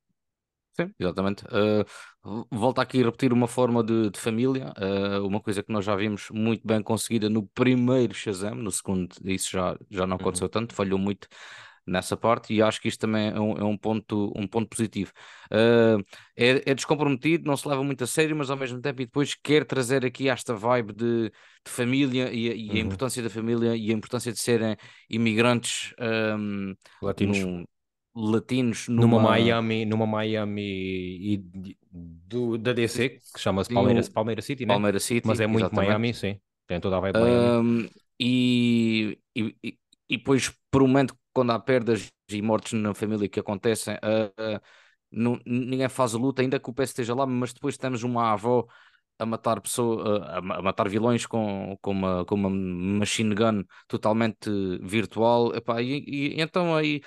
Sim, 0.78 0.94
exatamente. 0.96 1.44
Uh, 1.46 2.46
volta 2.52 2.80
aqui 2.80 3.00
a 3.00 3.06
repetir 3.06 3.32
uma 3.32 3.48
forma 3.48 3.82
de, 3.82 4.10
de 4.10 4.20
família, 4.20 4.72
uh, 4.78 5.26
uma 5.26 5.40
coisa 5.40 5.60
que 5.60 5.72
nós 5.72 5.84
já 5.84 5.96
vimos 5.96 6.30
muito 6.30 6.64
bem 6.64 6.80
conseguida 6.80 7.28
no 7.28 7.48
primeiro 7.48 8.14
Shazam, 8.14 8.54
no 8.54 8.70
segundo 8.70 9.08
isso 9.24 9.50
já, 9.50 9.76
já 9.90 10.06
não 10.06 10.16
aconteceu 10.16 10.44
uhum. 10.44 10.50
tanto, 10.50 10.74
falhou 10.74 10.98
muito 10.98 11.26
nessa 11.88 12.16
parte 12.16 12.52
e 12.52 12.62
acho 12.62 12.80
que 12.80 12.88
isto 12.88 13.00
também 13.00 13.28
é 13.28 13.40
um, 13.40 13.52
é 13.52 13.64
um 13.64 13.76
ponto, 13.76 14.32
um 14.36 14.46
ponto 14.46 14.68
positivo. 14.68 15.12
Uh, 15.46 16.04
é, 16.36 16.70
é, 16.70 16.74
descomprometido, 16.74 17.46
não 17.46 17.56
se 17.56 17.66
leva 17.66 17.82
muito 17.82 18.04
a 18.04 18.06
sério, 18.06 18.36
mas 18.36 18.50
ao 18.50 18.56
mesmo 18.56 18.80
tempo 18.80 19.02
e 19.02 19.06
depois 19.06 19.34
quer 19.34 19.64
trazer 19.64 20.04
aqui 20.04 20.28
esta 20.28 20.54
vibe 20.54 20.92
de, 20.92 21.30
de 21.30 21.70
família 21.70 22.30
e, 22.32 22.48
e 22.48 22.68
uhum. 22.68 22.76
a 22.76 22.78
importância 22.80 23.22
da 23.22 23.30
família 23.30 23.76
e 23.76 23.90
a 23.90 23.94
importância 23.94 24.32
de 24.32 24.38
serem 24.38 24.76
imigrantes 25.08 25.94
um, 26.38 26.74
latinos. 27.02 27.38
Num, 27.38 27.64
latinos 28.14 28.88
numa... 28.88 29.02
numa 29.02 29.22
Miami, 29.22 29.84
numa 29.84 30.06
Miami 30.06 30.62
e 30.62 31.44
do, 31.90 32.58
da 32.58 32.72
DC, 32.72 33.10
que 33.10 33.40
chama-se 33.40 33.72
Palmeiras, 33.72 34.08
Palmeiras 34.08 34.44
City, 34.44 34.66
né? 34.66 34.74
Palmeiras 34.74 35.04
City, 35.04 35.26
mas 35.26 35.40
é 35.40 35.46
muito 35.46 35.66
exatamente. 35.66 35.88
Miami, 35.88 36.14
sim. 36.14 36.40
Tem 36.66 36.80
toda 36.80 36.98
a 36.98 37.00
vibe 37.00 37.18
um. 37.18 37.88
E, 38.20 39.16
e, 39.34 39.78
e 40.08 40.16
depois, 40.16 40.52
por 40.70 40.82
um 40.82 40.86
momento, 40.86 41.16
quando 41.32 41.52
há 41.52 41.58
perdas 41.58 42.08
e 42.30 42.42
mortes 42.42 42.72
na 42.72 42.94
família 42.94 43.28
que 43.28 43.40
acontecem, 43.40 43.94
uh, 43.96 44.56
uh, 44.56 44.60
não, 45.10 45.40
ninguém 45.46 45.88
faz 45.88 46.14
a 46.14 46.18
luta, 46.18 46.42
ainda 46.42 46.60
que 46.60 46.70
o 46.70 46.74
pé 46.74 46.84
esteja 46.84 47.14
lá, 47.14 47.26
mas 47.26 47.52
depois 47.52 47.76
temos 47.76 48.02
uma 48.02 48.32
avó 48.32 48.66
a 49.18 49.26
matar 49.26 49.60
pessoas, 49.60 50.22
a, 50.22 50.38
a 50.38 50.62
matar 50.62 50.88
vilões 50.88 51.26
com, 51.26 51.76
com, 51.80 51.90
uma, 51.90 52.24
com 52.24 52.34
uma 52.34 52.50
machine 52.50 53.34
gun 53.34 53.64
totalmente 53.88 54.48
virtual, 54.80 55.54
Epá, 55.54 55.82
e, 55.82 56.04
e, 56.06 56.40
então 56.40 56.76
aí, 56.76 57.02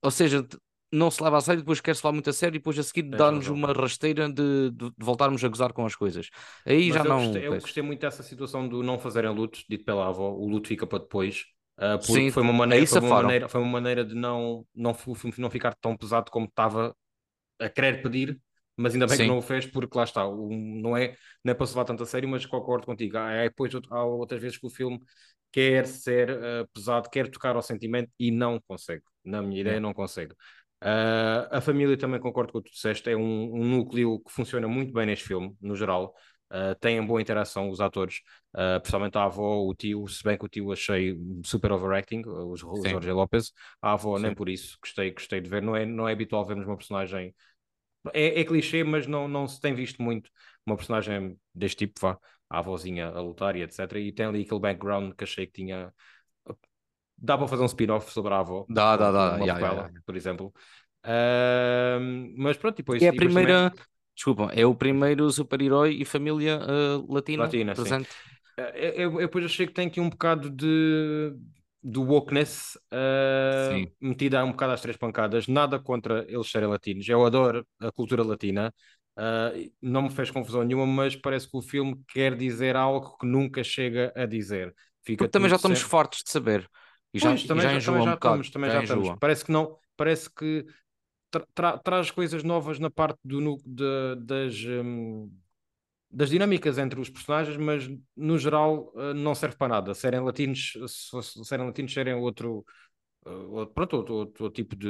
ou 0.00 0.10
seja, 0.10 0.46
não 0.92 1.10
se 1.10 1.22
leva 1.22 1.38
a 1.38 1.40
sério, 1.40 1.62
depois 1.62 1.80
quer-se 1.80 2.02
falar 2.02 2.12
muito 2.12 2.28
a 2.28 2.32
sério 2.32 2.56
e 2.56 2.58
depois 2.58 2.78
a 2.78 2.82
seguir 2.82 3.02
dá-nos 3.02 3.48
uma 3.48 3.72
rasteira 3.72 4.28
de, 4.28 4.70
de, 4.70 4.90
de, 4.90 4.94
voltarmos 4.98 5.42
a 5.42 5.48
gozar 5.48 5.72
com 5.72 5.86
as 5.86 5.96
coisas. 5.96 6.28
Aí 6.66 6.88
Mas 6.88 6.94
já 6.94 7.00
eu 7.00 7.08
não. 7.08 7.24
Gostei, 7.24 7.46
eu 7.46 7.52
gostei 7.52 7.82
muito 7.82 8.00
dessa 8.00 8.22
situação 8.22 8.68
do 8.68 8.82
não 8.82 8.98
fazerem 8.98 9.34
luto, 9.34 9.60
dito 9.68 9.84
pela 9.84 10.08
avó, 10.08 10.30
o 10.30 10.46
luto 10.46 10.68
fica 10.68 10.86
para 10.86 10.98
depois. 10.98 11.46
Uh, 11.78 12.00
Sim, 12.02 12.30
foi 12.30 12.42
uma 12.42 12.52
maneira, 12.52 12.86
foi 12.86 13.00
uma 13.00 13.22
maneira, 13.22 13.48
foi 13.48 13.60
uma 13.60 13.70
maneira 13.70 14.04
de 14.04 14.14
não, 14.14 14.66
não, 14.74 14.96
não 15.38 15.50
ficar 15.50 15.74
tão 15.74 15.96
pesado 15.96 16.30
como 16.30 16.46
estava 16.46 16.94
a 17.58 17.68
querer 17.68 18.02
pedir, 18.02 18.40
mas 18.76 18.94
ainda 18.94 19.06
bem 19.06 19.16
Sim. 19.16 19.22
que 19.24 19.28
não 19.28 19.38
o 19.38 19.42
fez, 19.42 19.66
porque 19.66 19.96
lá 19.96 20.04
está, 20.04 20.22
não, 20.24 20.96
é, 20.96 21.16
não 21.44 21.52
é 21.52 21.54
para 21.54 21.66
se 21.66 21.72
levar 21.72 21.84
tanto 21.84 22.02
a 22.02 22.06
sério, 22.06 22.28
mas 22.28 22.46
concordo 22.46 22.86
contigo. 22.86 23.16
Há, 23.16 23.42
há, 23.42 23.44
depois, 23.44 23.72
há 23.90 24.04
outras 24.04 24.40
vezes 24.40 24.58
que 24.58 24.66
o 24.66 24.70
filme 24.70 25.00
quer 25.50 25.86
ser 25.86 26.30
uh, 26.30 26.68
pesado, 26.72 27.10
quer 27.10 27.28
tocar 27.28 27.56
ao 27.56 27.62
sentimento 27.62 28.10
e 28.18 28.30
não 28.30 28.60
consegue. 28.66 29.02
Na 29.24 29.42
minha 29.42 29.60
ideia, 29.60 29.80
não 29.80 29.92
consegue. 29.92 30.32
Uh, 30.82 31.46
a 31.50 31.60
família 31.60 31.96
também 31.96 32.18
concordo 32.18 32.52
com 32.52 32.58
o 32.58 32.62
que 32.62 32.70
tu 32.70 32.74
disseste, 32.74 33.08
é 33.08 33.16
um, 33.16 33.54
um 33.54 33.64
núcleo 33.64 34.18
que 34.20 34.32
funciona 34.32 34.66
muito 34.66 34.92
bem 34.92 35.06
neste 35.06 35.26
filme, 35.26 35.54
no 35.60 35.76
geral. 35.76 36.14
Uh, 36.52 36.74
têm 36.80 37.02
boa 37.02 37.18
interação 37.18 37.70
os 37.70 37.80
atores, 37.80 38.20
uh, 38.52 38.78
principalmente 38.78 39.16
a 39.16 39.24
avó, 39.24 39.64
o 39.64 39.74
tio, 39.74 40.06
se 40.06 40.22
bem 40.22 40.36
que 40.36 40.44
o 40.44 40.48
tio 40.48 40.70
achei 40.70 41.18
super 41.42 41.72
overacting, 41.72 42.22
o 42.26 42.54
Jorge 42.54 43.10
Lopes, 43.10 43.52
a 43.80 43.92
avó 43.92 44.18
Sim. 44.18 44.24
nem 44.24 44.34
por 44.34 44.50
isso, 44.50 44.76
gostei, 44.82 45.12
gostei 45.12 45.40
de 45.40 45.48
ver, 45.48 45.62
não 45.62 45.74
é, 45.74 45.86
não 45.86 46.06
é 46.06 46.12
habitual 46.12 46.44
vermos 46.44 46.66
uma 46.66 46.76
personagem, 46.76 47.34
é, 48.12 48.38
é 48.40 48.44
clichê, 48.44 48.84
mas 48.84 49.06
não, 49.06 49.26
não 49.26 49.48
se 49.48 49.58
tem 49.62 49.72
visto 49.72 50.02
muito 50.02 50.28
uma 50.66 50.76
personagem 50.76 51.38
deste 51.54 51.86
tipo, 51.86 51.98
vá, 51.98 52.18
a 52.50 52.58
avózinha 52.58 53.06
a 53.08 53.20
lutar 53.22 53.56
e 53.56 53.62
etc, 53.62 53.90
e 53.96 54.12
tem 54.12 54.26
ali 54.26 54.42
aquele 54.42 54.60
background 54.60 55.14
que 55.14 55.24
achei 55.24 55.46
que 55.46 55.54
tinha, 55.54 55.90
dá 57.16 57.38
para 57.38 57.48
fazer 57.48 57.62
um 57.62 57.66
spin-off 57.66 58.12
sobre 58.12 58.34
a 58.34 58.40
avó, 58.40 58.66
dá, 58.68 58.94
dá, 58.94 59.10
dá, 59.10 59.36
uma 59.36 59.46
yeah, 59.46 59.58
yeah, 59.58 59.90
por 60.04 60.14
exemplo, 60.14 60.52
uh, 61.06 62.34
mas 62.36 62.58
pronto, 62.58 62.76
depois... 62.76 63.02
É 63.02 63.08
a 63.08 63.14
primeira... 63.14 63.70
Também 63.70 63.91
Desculpa, 64.22 64.52
é 64.54 64.64
o 64.64 64.72
primeiro 64.72 65.28
super-herói 65.32 65.96
e 66.00 66.04
família 66.04 66.60
uh, 66.60 67.12
latina, 67.12 67.42
latina 67.42 67.74
presente. 67.74 68.08
Eh, 68.56 69.02
eu, 69.02 69.14
eu, 69.14 69.26
depois 69.26 69.44
achei 69.44 69.66
que 69.66 69.72
tem 69.72 69.88
aqui 69.88 69.98
um 70.00 70.08
bocado 70.08 70.48
de 70.48 71.34
do 71.82 72.04
wokeness 72.04 72.78
uh, 72.92 73.90
metida 74.00 74.44
um 74.44 74.52
bocado 74.52 74.74
às 74.74 74.80
três 74.80 74.96
pancadas, 74.96 75.48
nada 75.48 75.76
contra 75.80 76.24
eles 76.28 76.48
serem 76.48 76.68
latinos. 76.68 77.08
Eu 77.08 77.26
adoro 77.26 77.66
a 77.80 77.90
cultura 77.90 78.22
latina, 78.22 78.72
Uh, 79.14 79.70
não 79.82 80.02
me 80.02 80.10
fez 80.10 80.30
confusão 80.30 80.62
nenhuma, 80.62 80.86
mas 80.86 81.14
parece 81.14 81.46
que 81.46 81.54
o 81.54 81.60
filme 81.60 82.02
quer 82.08 82.34
dizer 82.34 82.76
algo 82.76 83.18
que 83.18 83.26
nunca 83.26 83.62
chega 83.62 84.10
a 84.16 84.24
dizer. 84.24 84.74
Fica 85.02 85.18
Porque 85.18 85.32
também 85.32 85.50
já 85.50 85.56
estamos 85.56 85.80
sempre... 85.80 85.90
fartos 85.90 86.22
de 86.24 86.30
saber. 86.30 86.66
E 87.12 87.18
já, 87.18 87.28
pois, 87.28 87.44
também, 87.44 87.62
já, 87.62 87.74
enjoa 87.74 87.92
também 87.92 88.06
já 88.06 88.10
um 88.10 88.14
estamos, 88.14 88.50
também 88.50 88.70
já, 88.70 88.76
já 88.76 88.82
estamos. 88.84 89.18
Parece 89.20 89.44
que 89.44 89.52
não, 89.52 89.76
parece 89.98 90.34
que 90.34 90.64
tra 91.32 91.46
tra 91.54 91.78
traz 91.78 92.10
coisas 92.10 92.44
novas 92.44 92.78
na 92.78 92.90
parte 92.90 93.18
do, 93.24 93.56
de, 93.64 94.16
das, 94.20 94.54
um, 94.64 95.30
das 96.10 96.28
dinâmicas 96.28 96.78
entre 96.78 97.00
os 97.00 97.08
personagens, 97.08 97.56
mas 97.56 97.90
no 98.14 98.38
geral 98.38 98.92
uh, 98.94 99.14
não 99.14 99.34
serve 99.34 99.56
para 99.56 99.68
nada. 99.68 99.94
Serem 99.94 100.20
latinos, 100.20 100.74
se 100.86 101.44
serem 101.44 101.66
latinos, 101.66 101.92
serem 101.92 102.14
outro, 102.14 102.64
uh, 103.26 103.66
pronto, 103.74 103.96
outro, 103.96 104.14
outro, 104.14 104.50
tipo 104.50 104.76
de, 104.76 104.88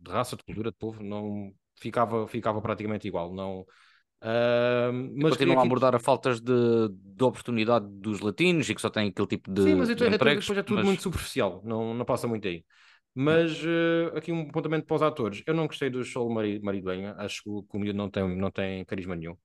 de, 0.00 0.10
raça, 0.10 0.36
de 0.36 0.42
cultura, 0.42 0.70
de 0.70 0.76
povo, 0.76 1.02
não 1.02 1.52
ficava, 1.76 2.26
ficava 2.26 2.60
praticamente 2.60 3.06
igual. 3.06 3.32
Não, 3.32 3.60
uh, 3.60 4.92
mas 5.16 5.36
continuam 5.36 5.60
a 5.60 5.62
abordar 5.62 5.94
a 5.94 6.00
faltas 6.00 6.40
de, 6.40 6.52
de 6.90 7.24
oportunidade 7.24 7.86
dos 7.88 8.18
latinos 8.20 8.68
e 8.68 8.74
que 8.74 8.80
só 8.80 8.90
têm 8.90 9.08
aquele 9.10 9.28
tipo 9.28 9.52
de. 9.52 9.62
Sim, 9.62 9.74
mas 9.76 9.88
então, 9.88 10.08
de 10.08 10.14
é, 10.14 10.18
depois 10.18 10.50
é 10.50 10.62
tudo 10.64 10.78
mas... 10.78 10.84
muito 10.84 11.02
superficial, 11.02 11.62
não, 11.64 11.94
não 11.94 12.04
passa 12.04 12.26
muito 12.26 12.48
aí. 12.48 12.64
Mas 13.14 13.62
uh, 13.62 14.16
aqui 14.16 14.32
um 14.32 14.48
apontamento 14.48 14.86
para 14.86 14.96
os 14.96 15.02
atores. 15.02 15.42
Eu 15.46 15.54
não 15.54 15.66
gostei 15.66 15.88
do 15.88 16.02
Show 16.02 16.28
Mariduenha, 16.30 17.14
acho 17.16 17.42
que 17.44 17.48
o 17.48 17.78
miúdo 17.78 17.96
não 17.96 18.10
tem, 18.10 18.36
não 18.36 18.50
tem 18.50 18.84
carisma 18.84 19.14
nenhum. 19.14 19.36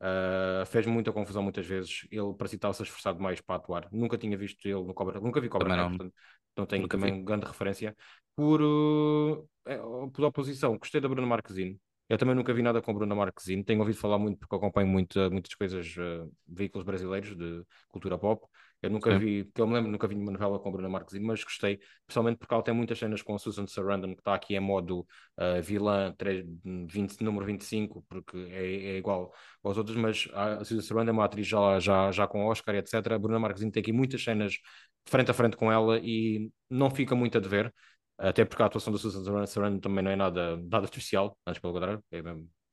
Uh, 0.00 0.64
fez 0.66 0.86
muita 0.86 1.12
confusão 1.12 1.42
muitas 1.42 1.66
vezes. 1.66 2.06
Ele 2.10 2.32
parecia 2.38 2.56
estar-se 2.56 2.82
esforçado 2.82 3.20
mais 3.20 3.40
para 3.40 3.56
atuar. 3.56 3.88
Nunca 3.92 4.16
tinha 4.16 4.36
visto 4.38 4.64
ele 4.64 4.82
no 4.82 4.94
Cobra, 4.94 5.20
nunca 5.20 5.40
vi 5.40 5.48
Cobra 5.48 5.68
Kai, 5.68 5.88
portanto 5.88 6.14
não 6.56 6.66
tenho 6.66 6.82
nunca 6.82 6.96
também 6.96 7.18
vi. 7.18 7.22
grande 7.22 7.46
referência. 7.46 7.96
Por, 8.34 8.62
uh, 8.62 10.10
por 10.12 10.24
oposição, 10.24 10.78
gostei 10.78 11.00
da 11.00 11.08
Bruna 11.08 11.26
Marquezine. 11.26 11.78
Eu 12.08 12.16
também 12.16 12.34
nunca 12.34 12.54
vi 12.54 12.62
nada 12.62 12.80
com 12.80 12.94
Bruna 12.94 13.14
Marquezine. 13.14 13.62
Tenho 13.62 13.80
ouvido 13.80 13.98
falar 13.98 14.18
muito 14.18 14.38
porque 14.38 14.54
acompanho 14.56 14.88
muito, 14.88 15.30
muitas 15.30 15.54
coisas, 15.54 15.94
uh, 15.96 16.32
veículos 16.46 16.84
brasileiros 16.84 17.36
de 17.36 17.62
cultura 17.88 18.16
pop. 18.18 18.46
Eu 18.80 18.90
nunca 18.90 19.10
Sim. 19.12 19.18
vi, 19.18 19.44
que 19.52 19.60
eu 19.60 19.66
me 19.66 19.74
lembro, 19.74 19.90
nunca 19.90 20.06
vi 20.06 20.14
uma 20.14 20.30
novela 20.30 20.58
com 20.60 20.70
Bruna 20.70 20.88
Marquezine, 20.88 21.26
mas 21.26 21.42
gostei, 21.42 21.80
principalmente 22.06 22.38
porque 22.38 22.54
ela 22.54 22.62
tem 22.62 22.72
muitas 22.72 22.98
cenas 22.98 23.22
com 23.22 23.34
a 23.34 23.38
Susan 23.38 23.66
Sarandon, 23.66 24.14
que 24.14 24.20
está 24.20 24.34
aqui 24.34 24.54
em 24.54 24.60
modo 24.60 25.00
uh, 25.36 25.60
vilã 25.62 26.14
3, 26.16 26.44
20, 26.64 27.20
número 27.22 27.44
25, 27.44 28.04
porque 28.08 28.36
é, 28.36 28.94
é, 28.94 28.98
igual 28.98 29.32
aos 29.64 29.76
outros, 29.76 29.96
mas 29.96 30.28
a 30.32 30.64
Susan 30.64 30.82
Sarandon 30.82 31.10
é 31.10 31.12
uma 31.12 31.24
atriz 31.24 31.46
já, 31.46 31.80
já, 31.80 32.12
já 32.12 32.28
com 32.28 32.46
Oscar, 32.46 32.76
etc. 32.76 33.14
A 33.14 33.18
Bruna 33.18 33.40
Marquezine 33.40 33.72
tem 33.72 33.80
aqui 33.80 33.92
muitas 33.92 34.22
cenas 34.22 34.58
frente 35.06 35.30
a 35.30 35.34
frente 35.34 35.56
com 35.56 35.72
ela 35.72 35.98
e 35.98 36.50
não 36.70 36.90
fica 36.90 37.16
muito 37.16 37.36
a 37.36 37.40
dever, 37.40 37.74
até 38.16 38.44
porque 38.44 38.62
a 38.62 38.66
atuação 38.66 38.92
da 38.92 38.98
Susan 38.98 39.46
Sarandon 39.46 39.80
também 39.80 40.04
não 40.04 40.10
é 40.12 40.16
nada, 40.16 40.56
nada 40.56 40.84
especial, 40.84 41.36
antes 41.46 41.60
pelo 41.60 41.72
contrário, 41.72 42.04
é 42.12 42.22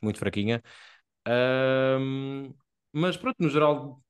muito 0.01 0.19
fraquinha. 0.19 0.61
Um, 1.27 2.53
mas 2.93 3.17
pronto, 3.17 3.35
no 3.39 3.49
geral 3.49 4.04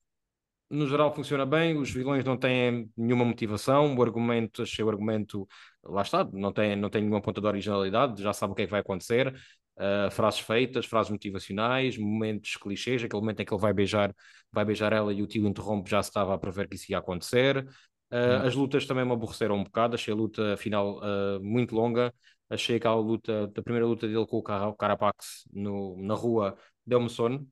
no 0.69 0.87
geral 0.87 1.13
funciona 1.13 1.45
bem, 1.45 1.77
os 1.77 1.91
vilões 1.91 2.23
não 2.23 2.37
têm 2.37 2.89
nenhuma 2.97 3.25
motivação, 3.25 3.95
o 3.95 4.01
argumento, 4.01 4.63
achei 4.63 4.83
o 4.83 4.89
argumento, 4.89 5.47
lá 5.83 6.01
está, 6.01 6.23
não 6.33 6.51
tem, 6.51 6.75
não 6.75 6.89
tem 6.89 7.01
nenhuma 7.01 7.21
ponta 7.21 7.39
de 7.39 7.47
originalidade, 7.47 8.21
já 8.21 8.33
sabe 8.33 8.53
o 8.53 8.55
que 8.55 8.63
é 8.63 8.65
que 8.65 8.71
vai 8.71 8.81
acontecer, 8.81 9.35
uh, 9.77 10.09
frases 10.11 10.39
feitas, 10.39 10.85
frases 10.85 11.11
motivacionais, 11.11 11.97
momentos 11.97 12.57
clichês, 12.57 13.03
aquele 13.03 13.21
momento 13.21 13.41
em 13.41 13.45
que 13.45 13.53
ele 13.53 13.61
vai 13.61 13.73
beijar, 13.73 14.13
vai 14.51 14.65
beijar 14.65 14.91
ela 14.91 15.13
e 15.13 15.21
o 15.21 15.27
tio 15.27 15.47
interrompe, 15.47 15.89
já 15.89 16.01
se 16.01 16.09
estava 16.09 16.33
a 16.33 16.37
prever 16.37 16.67
que 16.67 16.75
isso 16.75 16.91
ia 16.91 16.97
acontecer. 16.97 17.67
Uh, 18.11 18.45
As 18.45 18.55
lutas 18.55 18.85
também 18.85 19.05
me 19.05 19.11
aborreceram 19.11 19.55
um 19.55 19.63
bocado, 19.63 19.95
achei 19.95 20.13
a 20.13 20.17
luta 20.17 20.57
final 20.57 20.99
uh, 20.99 21.43
muito 21.43 21.75
longa, 21.75 22.13
achei 22.49 22.77
aquela 22.77 22.95
luta, 22.95 23.51
a 23.55 23.61
primeira 23.61 23.85
luta 23.85 24.07
dele 24.07 24.25
com 24.25 24.37
o 24.37 24.43
Carapax 24.43 25.43
no, 25.51 26.01
na 26.01 26.13
rua, 26.13 26.57
deu-me 26.85 27.09
sono. 27.09 27.47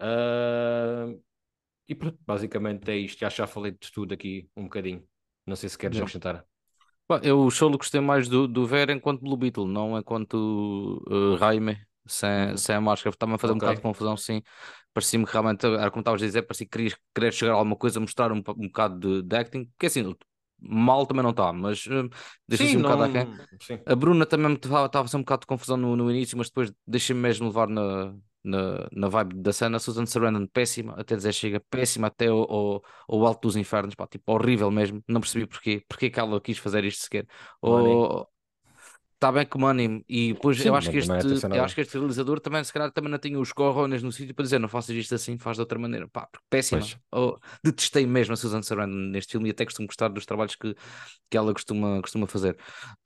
Uh, 0.00 1.20
e 1.88 1.94
pronto, 1.94 2.18
basicamente 2.26 2.90
é 2.90 2.96
isto. 2.96 3.24
Acho 3.24 3.36
que 3.36 3.42
já 3.42 3.46
falei 3.46 3.72
de 3.72 3.90
tudo 3.92 4.12
aqui 4.12 4.48
um 4.54 4.64
bocadinho. 4.64 5.02
Não 5.46 5.56
sei 5.56 5.68
se 5.68 5.78
queres 5.78 5.96
acrescentar. 5.96 6.44
eu 7.22 7.40
o 7.40 7.50
solo 7.50 7.78
gostei 7.78 8.00
mais 8.00 8.28
do, 8.28 8.46
do 8.46 8.66
Ver 8.66 8.90
enquanto 8.90 9.22
Blue 9.22 9.36
Beetle, 9.36 9.66
não 9.66 9.98
enquanto 9.98 11.02
uh, 11.08 11.36
Raime, 11.36 11.78
sem, 12.06 12.50
uhum. 12.50 12.56
sem 12.58 12.74
a 12.74 12.80
máscara. 12.80 13.14
Estava 13.14 13.34
a 13.34 13.38
fazer 13.38 13.52
okay. 13.52 13.56
um 13.56 13.60
bocado 13.60 13.76
de 13.76 13.82
confusão, 13.82 14.16
sim. 14.16 14.42
Parecia-me 14.92 15.24
que 15.24 15.32
realmente, 15.32 15.64
era 15.64 15.90
como 15.90 16.02
estavas 16.02 16.22
a 16.22 16.26
dizer, 16.26 16.42
parecia 16.42 16.66
que 16.66 16.72
querias, 16.72 16.96
querer 17.14 17.32
chegar 17.32 17.52
a 17.52 17.56
alguma 17.56 17.76
coisa, 17.76 17.98
mostrar 17.98 18.30
um, 18.32 18.36
um 18.36 18.66
bocado 18.66 18.98
de, 18.98 19.22
de 19.22 19.36
acting, 19.36 19.64
porque 19.64 19.86
assim, 19.86 20.14
mal 20.60 21.06
também 21.06 21.22
não 21.22 21.30
está, 21.30 21.52
mas 21.52 21.86
uh, 21.86 22.10
deixa-se 22.46 22.76
um 22.76 22.80
não... 22.80 22.90
bocado 22.90 23.18
aqui. 23.18 23.82
A 23.86 23.94
Bruna 23.94 24.26
também 24.26 24.52
estava 24.52 24.86
a 24.86 25.04
fazer 25.04 25.16
um 25.16 25.20
bocado 25.20 25.40
de 25.40 25.46
confusão 25.46 25.76
no, 25.76 25.96
no 25.96 26.10
início, 26.10 26.36
mas 26.36 26.48
depois 26.48 26.70
deixei-me 26.86 27.22
mesmo 27.22 27.46
levar 27.46 27.68
na, 27.68 28.14
na, 28.48 28.88
na 28.92 29.08
vibe 29.08 29.34
da 29.36 29.52
cena. 29.52 29.78
Susan 29.78 30.06
Sarandon, 30.06 30.46
péssima, 30.46 30.94
até 30.94 31.16
dizer 31.16 31.32
chega, 31.32 31.60
péssima 31.70 32.08
até 32.08 32.30
o, 32.30 32.82
o, 33.08 33.26
alto 33.26 33.48
dos 33.48 33.56
infernos, 33.56 33.94
pá, 33.94 34.06
tipo, 34.06 34.32
horrível 34.32 34.70
mesmo. 34.70 35.02
Não 35.06 35.20
percebi 35.20 35.46
porquê, 35.46 35.84
porque 35.88 36.10
que 36.10 36.20
ela 36.20 36.40
quis 36.40 36.58
fazer 36.58 36.84
isto 36.84 37.02
sequer. 37.02 37.26
Ou, 37.60 38.28
Está 39.18 39.32
bem 39.32 39.44
com 39.44 39.58
o 39.58 39.62
Money, 39.62 40.04
e 40.08 40.32
depois 40.32 40.58
Sim, 40.58 40.68
eu 40.68 40.76
acho 40.76 40.92
que 40.92 40.98
este, 40.98 41.10
eu 41.10 41.64
acho 41.64 41.74
que 41.74 41.80
este 41.80 41.98
realizador 41.98 42.38
também, 42.38 42.62
se 42.62 42.72
calhar, 42.72 42.92
também 42.92 43.10
não 43.10 43.18
tinha 43.18 43.36
os 43.36 43.52
corrones 43.52 44.00
no 44.00 44.12
sítio 44.12 44.32
para 44.32 44.44
dizer 44.44 44.60
não 44.60 44.68
faças 44.68 44.94
isto 44.94 45.12
assim, 45.12 45.36
faz 45.36 45.56
de 45.56 45.60
outra 45.60 45.76
maneira. 45.76 46.06
Pá, 46.06 46.28
péssima. 46.48 46.80
Oh, 47.12 47.36
detestei 47.64 48.06
mesmo 48.06 48.34
a 48.34 48.36
Susan 48.36 48.62
Sarandon 48.62 49.10
neste 49.10 49.32
filme 49.32 49.48
e 49.48 49.50
até 49.50 49.64
costumo 49.64 49.88
gostar 49.88 50.06
dos 50.06 50.24
trabalhos 50.24 50.54
que, 50.54 50.72
que 51.28 51.36
ela 51.36 51.52
costuma, 51.52 52.00
costuma 52.00 52.28
fazer. 52.28 52.56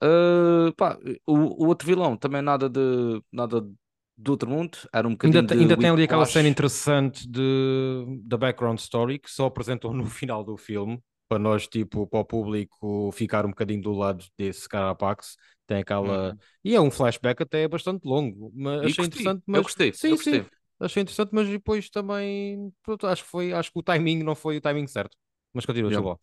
Uh, 0.03 0.71
pá, 0.77 0.99
o, 1.25 1.63
o 1.63 1.67
outro 1.67 1.87
vilão 1.87 2.15
também 2.15 2.43
nada 2.43 2.69
de 2.69 3.19
nada 3.31 3.67
do 4.15 4.31
outro 4.31 4.49
mundo, 4.49 4.77
era 4.93 5.07
um 5.07 5.11
bocadinho 5.11 5.41
Ainda, 5.41 5.53
ainda 5.55 5.77
tem 5.77 5.89
ali 5.89 6.03
aquela 6.03 6.25
cena 6.25 6.47
interessante 6.47 7.27
de, 7.27 8.05
da 8.23 8.37
background 8.37 8.77
story 8.79 9.19
que 9.19 9.29
só 9.29 9.45
apresentou 9.45 9.93
no 9.93 10.05
final 10.07 10.43
do 10.43 10.55
filme, 10.55 11.01
para 11.27 11.39
nós, 11.39 11.67
tipo, 11.67 12.05
para 12.05 12.19
o 12.19 12.25
público 12.25 13.11
ficar 13.11 13.45
um 13.45 13.49
bocadinho 13.49 13.81
do 13.81 13.91
lado 13.91 14.23
desse 14.37 14.69
Carapax. 14.69 15.35
Tem 15.65 15.77
aquela. 15.77 16.29
Uhum. 16.29 16.37
E 16.63 16.75
é 16.75 16.81
um 16.81 16.91
flashback 16.91 17.41
até 17.41 17.67
bastante 17.67 18.05
longo. 18.05 18.51
Mas 18.53 18.81
achei 18.81 18.87
gostei. 18.87 19.05
interessante. 19.05 19.43
Mas... 19.47 19.57
Eu 19.57 19.63
gostei, 19.63 19.93
sim, 19.93 20.07
eu 20.09 20.15
gostei. 20.15 20.41
Sim. 20.41 20.49
Achei 20.79 21.01
interessante, 21.01 21.29
mas 21.31 21.47
depois 21.47 21.89
também. 21.89 22.71
Pronto, 22.83 23.07
acho 23.07 23.23
que 23.23 23.29
foi. 23.29 23.53
Acho 23.53 23.71
que 23.71 23.79
o 23.79 23.83
timing 23.83 24.21
não 24.21 24.35
foi 24.35 24.57
o 24.57 24.61
timing 24.61 24.85
certo. 24.87 25.17
Mas 25.53 25.65
continua, 25.65 25.89
yeah. 25.89 26.17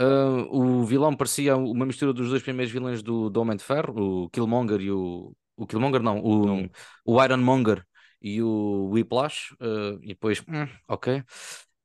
Uh, 0.00 0.48
o 0.50 0.84
vilão 0.84 1.14
parecia 1.14 1.56
uma 1.56 1.84
mistura 1.84 2.12
dos 2.12 2.30
dois 2.30 2.42
primeiros 2.42 2.72
vilões 2.72 3.02
do, 3.02 3.28
do 3.28 3.40
Homem 3.40 3.56
de 3.56 3.62
Ferro, 3.62 4.24
o 4.24 4.30
Killmonger 4.30 4.80
e 4.80 4.90
o, 4.90 5.32
o 5.62 5.66
Killmonger 5.66 6.02
não, 6.02 6.20
o, 6.22 6.46
não. 6.46 6.70
o 7.04 7.22
Ironmonger 7.22 7.84
e 8.20 8.42
o 8.42 8.90
Whiplash, 8.90 9.52
uh, 9.60 9.98
e 10.02 10.08
depois, 10.08 10.40
hum, 10.48 10.68
ok. 10.88 11.22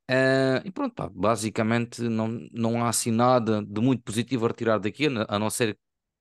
Uh, 0.10 0.62
e 0.64 0.72
pronto, 0.72 0.96
pá, 0.96 1.10
basicamente 1.14 2.02
não, 2.04 2.28
não 2.54 2.84
há 2.84 2.90
assim 2.90 3.12
nada 3.12 3.62
de 3.66 3.82
muito 3.82 4.04
positivo 4.04 4.46
a 4.46 4.50
retirar 4.50 4.78
daqui, 4.80 5.08
a 5.28 5.38
não 5.40 5.50
ser 5.50 5.78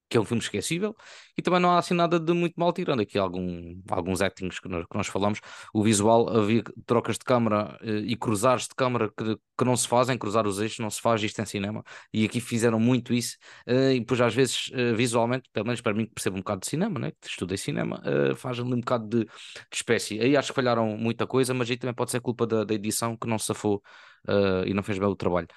que 0.09 0.17
é 0.17 0.21
um 0.21 0.25
filme 0.25 0.43
esquecível, 0.43 0.95
e 1.37 1.43
também 1.43 1.61
não 1.61 1.71
há 1.71 1.79
assim 1.79 1.95
nada 1.95 2.19
de 2.21 2.33
muito 2.33 2.55
mal, 2.57 2.73
tirando 2.73 3.01
aqui 3.01 3.19
algum, 3.19 3.81
alguns 3.91 4.23
actings 4.23 4.61
que 4.61 4.69
nós, 4.69 4.87
que 4.87 4.97
nós 4.97 5.07
falamos. 5.09 5.41
O 5.75 5.83
visual, 5.83 6.29
havia 6.29 6.63
trocas 6.87 7.19
de 7.19 7.25
câmara 7.25 7.77
eh, 7.83 8.03
e 8.07 8.17
cruzares 8.17 8.65
de 8.69 8.75
câmara 8.75 9.11
que, 9.17 9.37
que 9.37 9.65
não 9.65 9.77
se 9.77 9.89
fazem, 9.89 10.17
cruzar 10.17 10.47
os 10.47 10.61
eixos, 10.61 10.79
não 10.79 10.91
se 10.91 11.01
faz 11.01 11.23
isto 11.23 11.41
em 11.41 11.47
cinema, 11.47 11.83
e 12.13 12.25
aqui 12.25 12.41
fizeram 12.41 12.79
muito 12.79 13.13
isso, 13.13 13.37
eh, 13.67 13.95
e 13.95 14.01
depois 14.01 14.21
às 14.21 14.35
vezes, 14.35 14.71
eh, 14.73 14.93
visualmente, 14.93 15.49
pelo 15.53 15.67
menos 15.67 15.81
para 15.81 15.95
mim 15.95 16.07
que 16.07 16.15
percebo 16.15 16.37
um 16.37 16.41
bocado 16.41 16.61
de 16.61 16.69
cinema, 16.69 16.99
né? 16.99 17.11
que 17.21 17.29
estudei 17.29 17.57
cinema, 17.57 18.03
faz 18.37 18.59
ali 18.61 18.73
um 18.73 18.81
bocado 18.81 19.09
de, 19.09 19.25
de, 19.25 19.31
espécie. 19.73 20.21
Aí 20.21 20.37
acho 20.37 20.49
que 20.49 20.55
falharam 20.55 20.97
muita 20.97 21.27
coisa, 21.27 21.53
mas 21.55 21.71
aí 21.71 21.77
também 21.77 21.95
pode 21.95 22.11
ser 22.11 22.21
culpa 22.21 22.47
da, 22.47 22.65
da 22.65 22.75
edição 22.75 23.17
que 23.17 23.27
não 23.27 23.39
safou 23.39 23.83
e 24.67 24.75
não 24.75 24.83
fez 24.83 24.99
bem 24.99 25.09
o 25.09 25.17
trabalho. 25.17 25.49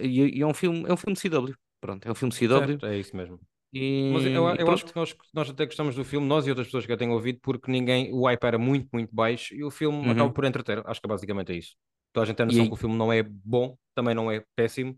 E, 0.00 0.38
e, 0.38 0.42
é 0.42 0.46
um 0.46 0.54
filme, 0.54 0.84
é 0.88 0.92
um 0.92 0.96
filme 0.96 1.16
CW. 1.16 1.67
Pronto, 1.80 2.06
é 2.06 2.10
um 2.10 2.14
filme 2.14 2.34
CW. 2.34 2.84
É 2.86 2.98
isso 2.98 3.16
mesmo. 3.16 3.40
E, 3.72 4.10
Mas 4.12 4.24
eu, 4.24 4.48
eu 4.48 4.70
acho 4.70 4.86
que 4.86 4.96
nós, 4.96 5.14
nós 5.34 5.50
até 5.50 5.66
gostamos 5.66 5.94
do 5.94 6.04
filme, 6.04 6.26
nós 6.26 6.46
e 6.46 6.50
outras 6.50 6.68
pessoas 6.68 6.86
que 6.86 6.92
eu 6.92 6.96
tenho 6.96 7.12
ouvido, 7.12 7.38
porque 7.42 7.70
ninguém, 7.70 8.12
o 8.12 8.24
hype 8.24 8.42
era 8.44 8.58
muito, 8.58 8.88
muito 8.92 9.14
baixo 9.14 9.54
e 9.54 9.62
o 9.62 9.70
filme 9.70 9.98
uhum. 9.98 10.10
acaba 10.10 10.30
por 10.32 10.44
entreter. 10.44 10.82
Acho 10.86 11.00
que 11.00 11.06
é 11.06 11.08
basicamente 11.08 11.52
é 11.52 11.56
isso. 11.56 11.76
Toda 12.12 12.24
a 12.24 12.26
gente 12.26 12.36
tem 12.36 12.44
a 12.44 12.46
noção 12.46 12.64
e... 12.64 12.68
que 12.68 12.74
o 12.74 12.76
filme 12.76 12.96
não 12.96 13.12
é 13.12 13.22
bom, 13.22 13.76
também 13.94 14.14
não 14.14 14.30
é 14.30 14.42
péssimo, 14.56 14.96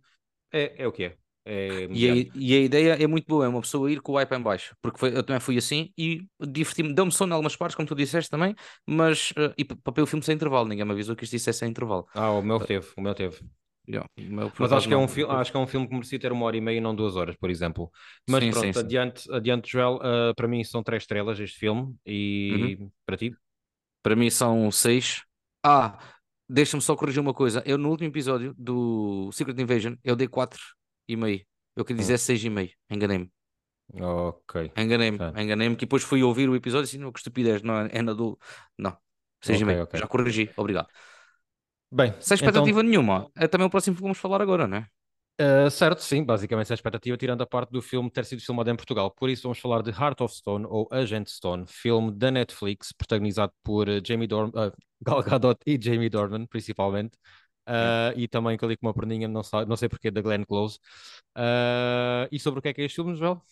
é, 0.53 0.85
é 0.85 0.87
o 0.87 0.93
que 0.93 1.05
é. 1.05 1.17
é 1.45 1.89
e, 1.91 2.09
a, 2.09 2.15
e, 2.35 2.55
a, 2.55 2.61
ideia 2.61 3.03
é 3.03 3.07
muito 3.09 3.27
boa, 3.27 3.45
é 3.45 3.49
uma 3.49 3.61
pessoa 3.61 3.91
ir 3.91 4.01
com 4.01 4.13
o 4.13 4.17
hype 4.17 4.33
em 4.33 4.41
baixo, 4.41 4.77
porque 4.81 4.99
foi, 4.99 5.17
eu 5.17 5.23
também 5.25 5.41
fui 5.41 5.59
assim 5.59 5.93
e 5.99 6.25
diverti-me, 6.41 6.95
deu-me 6.95 7.11
sono 7.11 7.33
em 7.33 7.35
algumas 7.35 7.57
partes, 7.57 7.75
como 7.75 7.89
tu 7.89 7.95
disseste 7.97 8.31
também, 8.31 8.55
mas 8.87 9.33
uh, 9.33 9.53
e 9.59 9.65
para 9.65 10.03
o 10.03 10.07
filme 10.07 10.25
sem 10.25 10.37
intervalo, 10.37 10.69
ninguém 10.69 10.85
me 10.85 10.93
avisou 10.93 11.17
que 11.17 11.25
isto 11.25 11.33
dissesse 11.33 11.59
sem 11.59 11.71
intervalo. 11.71 12.07
Ah, 12.15 12.31
o 12.31 12.43
meu 12.43 12.61
teve, 12.61 12.87
o 12.97 13.01
meu 13.01 13.15
teve. 13.15 13.41
Yeah. 13.91 14.09
Mas 14.59 14.73
acho 14.73 14.87
que, 14.87 14.95
é 14.95 14.97
um 14.97 15.09
filme, 15.09 15.35
acho 15.35 15.51
que 15.51 15.57
é 15.57 15.61
um 15.61 15.67
filme 15.67 15.89
que 15.89 15.95
merecia 15.95 16.19
ter 16.19 16.31
uma 16.31 16.47
hora 16.47 16.57
e 16.57 16.61
meia 16.61 16.79
e 16.79 16.81
não 16.81 16.95
duas 16.95 17.17
horas, 17.17 17.35
por 17.37 17.51
exemplo. 17.51 17.91
Mas 18.29 18.45
sim, 18.45 18.51
pronto, 18.51 18.73
sim, 18.73 18.79
adiante, 18.79 19.23
sim. 19.23 19.35
adiante, 19.35 19.71
Joel, 19.71 19.97
uh, 19.97 20.35
para 20.37 20.47
mim 20.47 20.63
são 20.63 20.83
três 20.83 21.03
estrelas 21.03 21.41
este 21.41 21.59
filme 21.59 21.95
e 22.07 22.77
uhum. 22.79 22.91
para 23.05 23.17
ti? 23.17 23.35
Para 24.03 24.15
mim 24.15 24.31
são 24.31 24.71
seis. 24.71 25.25
Ah, 25.65 25.99
deixa-me 26.49 26.83
só 26.83 26.95
corrigir 26.95 27.21
uma 27.21 27.35
coisa. 27.35 27.63
Eu 27.67 27.77
no 27.77 27.91
último 27.91 28.09
episódio 28.09 28.55
do 28.57 29.31
Secret 29.33 29.61
Invasion 29.61 29.97
eu 30.05 30.15
dei 30.15 30.29
quatro 30.29 30.61
e 31.09 31.17
meio. 31.17 31.45
Eu 31.75 31.85
queria 31.85 32.01
dizer 32.01 32.15
hum. 32.15 32.19
seis 32.19 32.45
e 32.45 32.51
meio. 32.51 32.71
Enganei-me. 32.89 33.31
Ok. 33.93 34.71
Enganei-me, 34.77 35.19
enganei-me 35.37 35.75
que 35.75 35.85
depois 35.85 36.05
fui 36.05 36.23
ouvir 36.23 36.49
o 36.49 36.55
episódio 36.55 36.85
e 36.85 36.87
disse, 36.87 36.99
não, 36.99 37.11
que 37.11 37.19
estupidez, 37.19 37.61
não 37.63 37.81
é, 37.81 38.03
na 38.03 38.13
do. 38.13 38.39
Não, 38.79 38.97
6 39.43 39.57
Ok, 39.57 39.63
e 39.63 39.65
meio. 39.65 39.83
ok. 39.85 40.01
Já 40.01 40.07
corrigi, 40.07 40.51
obrigado. 40.57 40.89
Bem, 41.93 42.15
Sem 42.21 42.37
então, 42.37 42.49
expectativa 42.49 42.83
nenhuma. 42.83 43.31
É 43.37 43.49
também 43.49 43.67
o 43.67 43.71
próximo 43.71 43.97
que 43.97 44.03
vamos 44.03 44.19
falar 44.19 44.41
agora, 44.41 44.67
não 44.67 44.79
é? 44.79 44.87
Uh, 45.41 45.71
certo, 45.71 46.03
sim, 46.03 46.23
basicamente 46.23 46.67
essa 46.67 46.75
é 46.75 46.75
a 46.75 46.77
expectativa, 46.77 47.17
tirando 47.17 47.41
a 47.41 47.47
parte 47.47 47.71
do 47.71 47.81
filme 47.81 48.11
ter 48.11 48.27
sido 48.27 48.43
filmado 48.43 48.71
em 48.71 48.77
Portugal. 48.77 49.11
Por 49.11 49.31
isso 49.31 49.45
vamos 49.45 49.59
falar 49.59 49.83
de 49.83 49.91
Heart 49.91 50.21
of 50.21 50.35
Stone 50.35 50.67
ou 50.69 50.87
Agent 50.93 51.29
Stone, 51.29 51.65
filme 51.67 52.13
da 52.13 52.31
Netflix, 52.31 52.93
protagonizado 52.93 53.53
por 53.63 53.89
uh, 53.89 54.03
Jamie 54.07 54.27
Dorn, 54.27 54.51
uh, 54.51 54.71
Gal 55.03 55.23
Gadot 55.23 55.59
e 55.67 55.79
Jamie 55.81 56.11
Dornan, 56.11 56.47
principalmente. 56.47 57.17
Uh, 57.67 58.13
e 58.17 58.29
também 58.29 58.59
com 58.59 58.67
ali 58.67 58.77
com 58.77 58.87
uma 58.87 58.95
perninha, 58.95 59.29
não, 59.29 59.43
sei, 59.43 59.65
não 59.65 59.77
sei 59.77 59.89
porquê, 59.89 60.11
da 60.11 60.21
Glenn 60.21 60.45
Close. 60.45 60.79
E 62.31 62.39
sobre 62.39 62.59
o 62.59 62.63
que 62.63 62.69
é 62.69 62.73
que 62.75 62.83
é 62.83 62.85
este 62.85 62.97
filme, 62.97 63.17
Joel? 63.17 63.43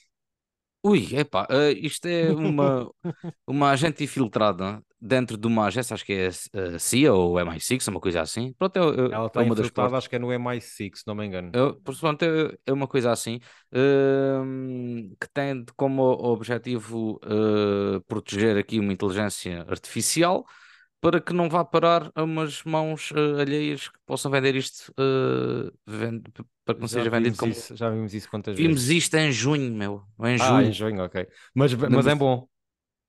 Ui, 0.82 1.08
epá, 1.16 1.46
uh, 1.50 1.72
isto 1.76 2.06
é 2.06 2.30
uma, 2.30 2.90
uma 3.46 3.70
agente 3.70 4.04
infiltrada 4.04 4.82
dentro 5.00 5.36
de 5.36 5.46
uma 5.46 5.66
agência, 5.66 5.94
acho 5.94 6.04
que 6.04 6.12
é 6.12 6.28
a 6.76 6.78
CIA 6.78 7.14
ou 7.14 7.38
MI6, 7.38 7.86
uma 7.88 8.00
coisa 8.00 8.20
assim. 8.22 8.52
Pronto, 8.54 8.76
é, 8.78 8.82
é, 8.82 8.84
Ela 9.10 9.26
é 9.34 9.40
está 9.40 9.42
uma 9.42 9.54
das 9.54 9.70
partes. 9.70 9.98
acho 9.98 10.08
que 10.08 10.16
é 10.16 10.18
no 10.18 10.32
MI6, 10.32 11.00
se 11.00 11.06
não 11.06 11.14
me 11.14 11.24
engano. 11.26 11.54
É, 11.54 11.58
pronto, 11.82 12.22
é, 12.24 12.58
é 12.66 12.72
uma 12.72 12.86
coisa 12.86 13.10
assim 13.10 13.40
hum, 13.72 15.14
que 15.18 15.28
tem 15.32 15.64
como 15.76 16.02
objetivo 16.02 17.18
uh, 17.24 18.00
proteger 18.06 18.58
aqui 18.58 18.78
uma 18.78 18.92
inteligência 18.92 19.62
artificial 19.68 20.44
para 21.00 21.20
que 21.20 21.32
não 21.34 21.48
vá 21.50 21.64
parar 21.64 22.10
a 22.14 22.24
umas 22.24 22.64
mãos 22.64 23.10
uh, 23.12 23.40
alheias 23.40 23.88
que 23.88 23.98
possam 24.06 24.30
vender 24.32 24.56
isto 24.56 24.92
uh, 25.00 25.72
vend- 25.86 26.24
para 26.64 26.74
que 26.76 26.80
não 26.82 26.88
Já 26.88 26.88
seja 26.88 27.10
vendido 27.10 27.36
vimos 27.36 27.38
como. 27.38 27.54
isso, 27.54 27.76
já 27.76 27.90
vimos 27.90 28.14
isso 28.14 28.28
quantas 28.28 28.58
Vimos 28.58 28.88
vezes. 28.88 28.90
isto 28.90 29.16
em 29.16 29.32
junho, 29.32 29.72
meu, 29.74 30.04
em 30.24 30.38
Ah, 30.38 30.62
julho. 30.62 30.64
em 30.64 30.72
junho, 30.72 31.02
ok. 31.04 31.26
Mas, 31.54 31.74
mas 31.74 32.06
é 32.06 32.14
bom, 32.14 32.48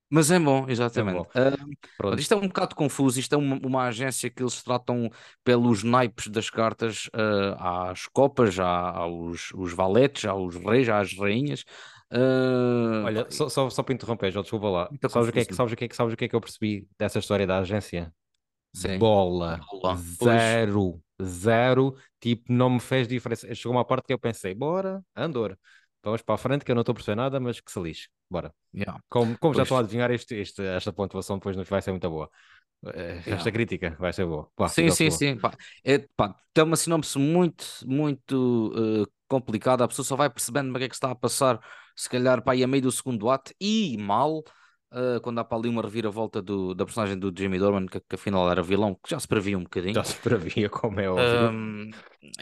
mas 0.09 0.31
é 0.31 0.39
bom, 0.39 0.65
é 0.67 0.71
exatamente. 0.71 1.17
bom. 1.17 1.27
Uh, 1.35 2.15
isto 2.17 2.33
é 2.33 2.37
um 2.37 2.47
bocado 2.47 2.75
confuso. 2.75 3.19
Isto 3.19 3.35
é 3.35 3.37
uma, 3.37 3.59
uma 3.63 3.83
agência 3.83 4.29
que 4.29 4.41
eles 4.41 4.61
tratam 4.63 5.09
pelos 5.43 5.83
naipes 5.83 6.27
das 6.27 6.49
cartas 6.49 7.09
eh, 7.13 7.55
às 7.59 8.07
copas, 8.07 8.59
à- 8.59 8.89
aos 8.89 9.51
os 9.53 9.73
valetes, 9.73 10.25
aos 10.25 10.55
reis, 10.55 10.89
às 10.89 11.15
rainhas. 11.17 11.63
Eh, 12.11 13.01
Olha, 13.05 13.27
só, 13.29 13.49
só, 13.49 13.69
só 13.69 13.83
para 13.83 13.93
interromper, 13.93 14.31
João, 14.31 14.41
desculpa 14.41 14.67
lá. 14.69 14.89
Sabes 15.09 15.29
o 15.29 15.31
que 15.31 15.39
é 15.39 15.45
que, 15.45 15.53
sabes 15.53 15.73
o 15.73 15.75
que 15.75 15.85
é 15.85 15.87
que, 15.87 15.95
sabes 15.95 16.13
o 16.13 16.17
que 16.17 16.25
é 16.25 16.27
que 16.27 16.35
eu 16.35 16.41
percebi 16.41 16.87
dessa 16.97 17.19
história 17.19 17.45
da 17.45 17.59
agência? 17.59 18.13
Sim. 18.73 18.97
Bola. 18.97 19.59
Bola. 19.71 19.97
Zero. 19.97 21.01
Zero. 21.21 21.95
Tipo, 22.19 22.51
não 22.51 22.69
me 22.69 22.79
fez 22.79 23.07
diferença. 23.07 23.53
Chegou 23.53 23.73
uma 23.75 23.85
parte 23.85 24.07
que 24.07 24.13
eu 24.13 24.19
pensei, 24.19 24.53
bora, 24.53 25.03
Andor. 25.15 25.57
Vamos 26.03 26.21
para 26.21 26.35
a 26.35 26.37
frente, 26.37 26.63
que 26.63 26.71
eu 26.71 26.75
não 26.75 26.81
estou 26.81 26.93
a 26.93 26.95
perceber 26.95 27.15
nada, 27.15 27.39
mas 27.39 27.59
que 27.59 27.71
se 27.71 27.79
lixe. 27.79 28.07
Bora. 28.29 28.53
yeah, 28.73 28.99
Como, 29.09 29.37
como 29.39 29.53
já 29.55 29.63
estou 29.63 29.77
a 29.77 29.81
adivinhar, 29.81 30.11
este, 30.11 30.35
este, 30.35 30.61
esta 30.63 30.93
pontuação 30.93 31.37
depois 31.37 31.55
não 31.57 31.63
vai 31.63 31.81
ser 31.81 31.91
muito 31.91 32.09
boa. 32.09 32.29
Eh, 32.93 33.23
Esta 33.27 33.29
yeah. 33.29 33.51
crítica 33.51 33.95
vai 33.99 34.13
ser 34.13 34.25
boa. 34.25 34.49
Pá, 34.55 34.67
Sim, 34.67 34.89
sim, 34.91 35.09
boa. 35.09 35.11
sim. 35.11 35.37
Pá, 35.37 35.51
é, 35.83 35.99
pá, 36.15 36.35
tem 36.53 36.63
uma 36.63 36.75
sinopse 36.75 37.17
muito, 37.17 37.65
muito 37.85 38.71
eh, 39.05 39.11
complicada. 39.27 39.83
A 39.83 39.87
pessoa 39.87 40.05
só 40.05 40.15
vai 40.15 40.29
percebendo 40.29 40.73
o 40.73 40.77
que 40.77 40.83
é 40.85 40.89
que 40.89 40.95
está 40.95 41.11
a 41.11 41.15
passar, 41.15 41.59
se 41.95 42.07
calhar, 42.09 42.41
pá, 42.43 42.53
aí 42.53 42.63
a 42.63 42.67
meio 42.67 42.83
do 42.83 42.91
segundo 42.91 43.29
ato, 43.29 43.51
e 43.59 43.97
mal, 43.97 44.43
eh, 44.91 45.19
quando 45.21 45.39
há 45.39 45.43
para 45.43 45.57
ali 45.57 45.69
uma 45.69 45.81
reviravolta 45.81 46.41
do, 46.41 46.73
da 46.73 46.85
personagem 46.85 47.17
do 47.17 47.31
Jamie 47.35 47.59
Dornan, 47.59 47.85
que, 47.85 47.99
que 47.99 48.15
afinal 48.15 48.49
era 48.49 48.61
vilão, 48.61 48.95
que 48.95 49.09
já 49.09 49.19
se 49.19 49.27
previa 49.27 49.57
um 49.57 49.63
bocadinho. 49.63 49.93
Já 49.95 50.03
se 50.03 50.15
previa, 50.15 50.69
como 50.69 50.99
é 50.99 51.09
óbvio. 51.09 51.25
Ahm, 51.25 51.89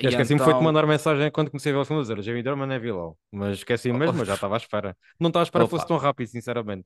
Eu 0.01 0.09
esqueci-me 0.09 0.39
foi 0.39 0.47
de 0.47 0.51
então, 0.51 0.61
mandar 0.61 0.85
mensagem 0.87 1.29
quando 1.31 1.49
comecei 1.51 1.71
a 1.71 1.75
ver 1.75 1.81
o 1.81 1.85
filme 1.85 2.01
dizer 2.01 2.21
Jamie 2.21 2.43
Dornan 2.43 2.73
é 2.73 2.79
vilão. 2.79 3.17
Mas 3.31 3.57
esqueci 3.59 3.91
oh, 3.91 3.93
mesmo, 3.93 4.17
mas 4.17 4.27
já 4.27 4.33
oh, 4.33 4.35
estava 4.35 4.55
à 4.55 4.57
espera. 4.57 4.97
Não 5.19 5.27
estava 5.29 5.43
à 5.43 5.45
espera 5.45 5.63
que 5.65 5.69
fosse 5.71 5.87
tão 5.87 5.97
rápido, 5.97 6.27
sinceramente. 6.27 6.85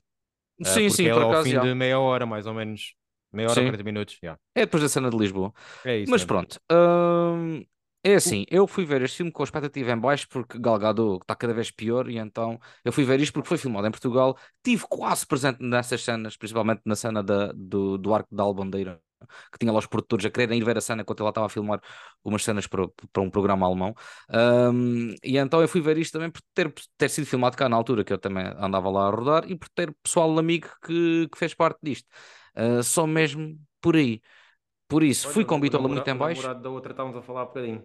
Ah, 0.63 0.65
sim, 0.65 0.82
porque 0.88 0.89
sim, 0.89 1.08
é 1.08 1.13
por 1.13 1.24
ao 1.24 1.30
acaso, 1.32 1.44
fim 1.44 1.51
já. 1.51 1.62
de 1.62 1.74
meia 1.74 2.00
hora, 2.00 2.25
mais 2.25 2.46
ou 2.46 2.53
menos. 2.53 2.96
Meia 3.32 3.50
hora, 3.50 3.62
Sim, 3.62 3.63
40 3.63 3.84
minutos. 3.84 4.20
é 4.56 4.62
depois 4.62 4.84
da 4.84 4.89
cena 4.89 5.10
de 5.10 5.18
Lisboa. 5.18 5.53
É 5.84 5.98
isso 5.98 6.12
Mas 6.12 6.22
mesmo. 6.22 6.27
pronto, 6.27 6.60
hum, 6.72 7.63
é 8.03 8.15
assim, 8.15 8.46
eu 8.50 8.65
fui 8.65 8.84
ver 8.86 9.01
este 9.03 9.17
filme 9.17 9.31
com 9.31 9.43
a 9.43 9.46
expectativa 9.46 9.91
em 9.91 9.98
baixo 10.00 10.27
porque 10.29 10.58
Gal 10.60 10.79
Gadot 10.79 11.22
está 11.22 11.36
cada 11.36 11.53
vez 11.53 11.70
pior 11.70 12.10
e 12.10 12.17
então 12.17 12.60
eu 12.84 12.91
fui 12.91 13.03
ver 13.03 13.20
isto 13.20 13.34
porque 13.34 13.48
foi 13.48 13.58
filmado 13.58 13.88
em 13.88 13.91
Portugal, 13.91 14.38
tive 14.63 14.86
quase 14.89 15.25
presente 15.25 15.62
nessas 15.62 16.04
cenas, 16.04 16.36
principalmente 16.36 16.82
na 16.86 16.95
cena 16.95 17.21
da, 17.21 17.52
do, 17.54 17.97
do 17.99 18.13
Arco 18.13 18.36
da 18.36 18.43
Albandeira, 18.43 18.99
que 19.52 19.60
tinha 19.60 19.71
lá 19.71 19.80
os 19.80 19.86
produtores 19.86 20.25
a 20.25 20.32
quererem 20.32 20.60
ir 20.60 20.63
ver 20.63 20.78
a 20.78 20.82
cena 20.82 21.04
enquanto 21.04 21.19
ela 21.19 21.30
estava 21.30 21.45
a 21.45 21.49
filmar 21.49 21.80
umas 22.23 22.43
cenas 22.43 22.65
para, 22.65 22.88
para 23.13 23.21
um 23.21 23.30
programa 23.30 23.67
alemão. 23.67 23.93
Hum, 24.73 25.13
e 25.23 25.38
então 25.38 25.62
eu 25.62 25.67
fui 25.67 25.82
ver 25.82 25.97
isto 25.97 26.13
também 26.13 26.32
por 26.32 26.41
ter, 26.56 26.73
ter 26.97 27.10
sido 27.10 27.28
filmado 27.28 27.56
cá 27.56 27.69
na 27.69 27.75
altura, 27.75 28.04
que 28.04 28.12
eu 28.12 28.17
também 28.17 28.45
andava 28.58 28.89
lá 28.89 29.08
a 29.08 29.12
rodar, 29.12 29.49
e 29.49 29.56
por 29.56 29.69
ter 29.69 29.93
pessoal 30.02 30.38
amigo 30.39 30.67
que, 30.84 31.28
que 31.32 31.38
fez 31.38 31.54
parte 31.54 31.80
disto. 31.84 32.08
Uh, 32.58 32.84
só 32.84 33.06
mesmo 33.06 33.58
por 33.80 33.95
aí. 33.95 34.21
Por 34.88 35.04
isso, 35.04 35.30
fui 35.30 35.43
Olha, 35.43 35.47
com 35.47 35.56
o, 35.56 35.60
bitola 35.60 35.88
muito 35.88 36.10
em 36.10 36.15
baixo. 36.17 36.54
da 36.54 36.69
outra 36.69 36.91
estávamos 36.91 37.15
a 37.15 37.21
falar 37.21 37.43
há 37.43 37.45
bocadinho. 37.45 37.82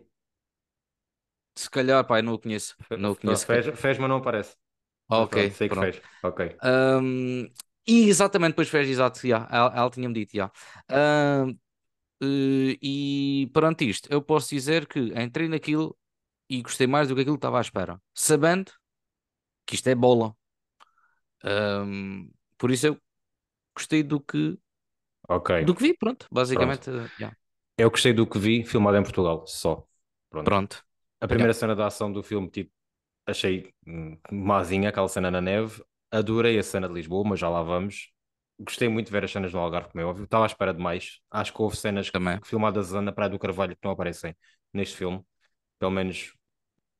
Se 1.56 1.68
calhar, 1.70 2.06
pai, 2.06 2.22
não 2.22 2.34
o 2.34 2.38
conheço. 2.38 2.76
Não 2.96 3.12
o 3.12 3.16
Pronto, 3.24 3.44
conheço. 3.44 3.46
fez, 3.46 3.66
fez, 3.80 3.98
mas 3.98 4.08
não 4.08 4.16
aparece. 4.18 4.56
Mas 5.14 5.26
Ok, 5.26 5.28
pronto, 5.28 5.54
sei 5.54 5.68
que 5.68 5.76
pronto. 5.76 5.76
fez. 5.76 6.02
Ok. 6.22 6.60
Ahm, 6.62 7.48
e 7.86 8.08
exatamente, 8.08 8.50
depois 8.52 8.68
fez, 8.70 8.88
exato, 8.88 9.26
já, 9.26 9.48
ela, 9.50 9.72
ela 9.76 9.90
tinha-me 9.90 10.14
dito, 10.14 10.36
já. 10.36 10.50
Ahm, 10.90 11.52
eh, 12.22 12.78
e 12.82 13.50
perante 13.54 13.88
isto, 13.88 14.08
eu 14.12 14.22
posso 14.22 14.50
dizer 14.50 14.86
que 14.88 15.00
entrei 15.20 15.48
naquilo 15.48 15.96
e 16.50 16.62
gostei 16.62 16.86
mais 16.86 17.08
do 17.08 17.14
que 17.16 17.22
aquilo 17.22 17.36
que 17.36 17.40
estava 17.40 17.58
à 17.58 17.62
espera, 17.62 18.00
sabendo 18.14 18.72
que 19.66 19.74
isto 19.76 19.88
é 19.88 19.94
bola. 19.96 20.36
Ahm, 21.44 22.30
por 22.58 22.70
isso 22.70 22.86
eu 22.88 23.00
gostei 23.76 24.02
do 24.02 24.20
que, 24.20 24.58
Ok. 25.28 25.50
do 25.60 25.74
que 25.74 25.82
vi, 25.82 25.94
pronto, 25.94 26.26
Pronto. 26.52 26.80
basicamente, 26.80 26.90
eh, 26.90 27.10
já. 27.18 27.36
Eu 27.78 27.90
gostei 27.90 28.12
do 28.12 28.26
que 28.28 28.38
vi, 28.38 28.64
filmado 28.64 28.96
em 28.98 29.02
Portugal, 29.02 29.46
só. 29.46 29.86
Pronto. 30.30 30.58
Pronto, 30.58 30.85
A 31.20 31.26
primeira 31.26 31.54
cena 31.54 31.74
da 31.74 31.86
ação 31.86 32.12
do 32.12 32.22
filme, 32.22 32.48
tipo, 32.50 32.70
achei 33.26 33.72
hum, 33.86 34.18
mazinha, 34.30 34.88
aquela 34.90 35.08
cena 35.08 35.30
na 35.30 35.40
neve. 35.40 35.82
Adorei 36.10 36.58
a 36.58 36.62
cena 36.62 36.88
de 36.88 36.94
Lisboa, 36.94 37.24
mas 37.28 37.40
já 37.40 37.48
lá 37.48 37.62
vamos. 37.62 38.10
Gostei 38.58 38.88
muito 38.88 39.06
de 39.06 39.12
ver 39.12 39.24
as 39.24 39.30
cenas 39.30 39.52
no 39.52 39.58
Algarve, 39.58 39.90
como 39.90 40.02
é 40.02 40.04
óbvio. 40.04 40.24
Estava 40.24 40.44
à 40.44 40.46
espera 40.46 40.72
de 40.72 40.80
mais. 40.80 41.20
Acho 41.30 41.52
que 41.52 41.60
houve 41.60 41.76
cenas 41.76 42.10
também. 42.10 42.38
filmadas 42.44 42.92
na 42.92 43.12
Praia 43.12 43.30
do 43.30 43.38
Carvalho 43.38 43.74
que 43.76 43.84
não 43.84 43.92
aparecem 43.92 44.34
neste 44.72 44.96
filme. 44.96 45.22
Pelo 45.78 45.90
menos 45.90 46.32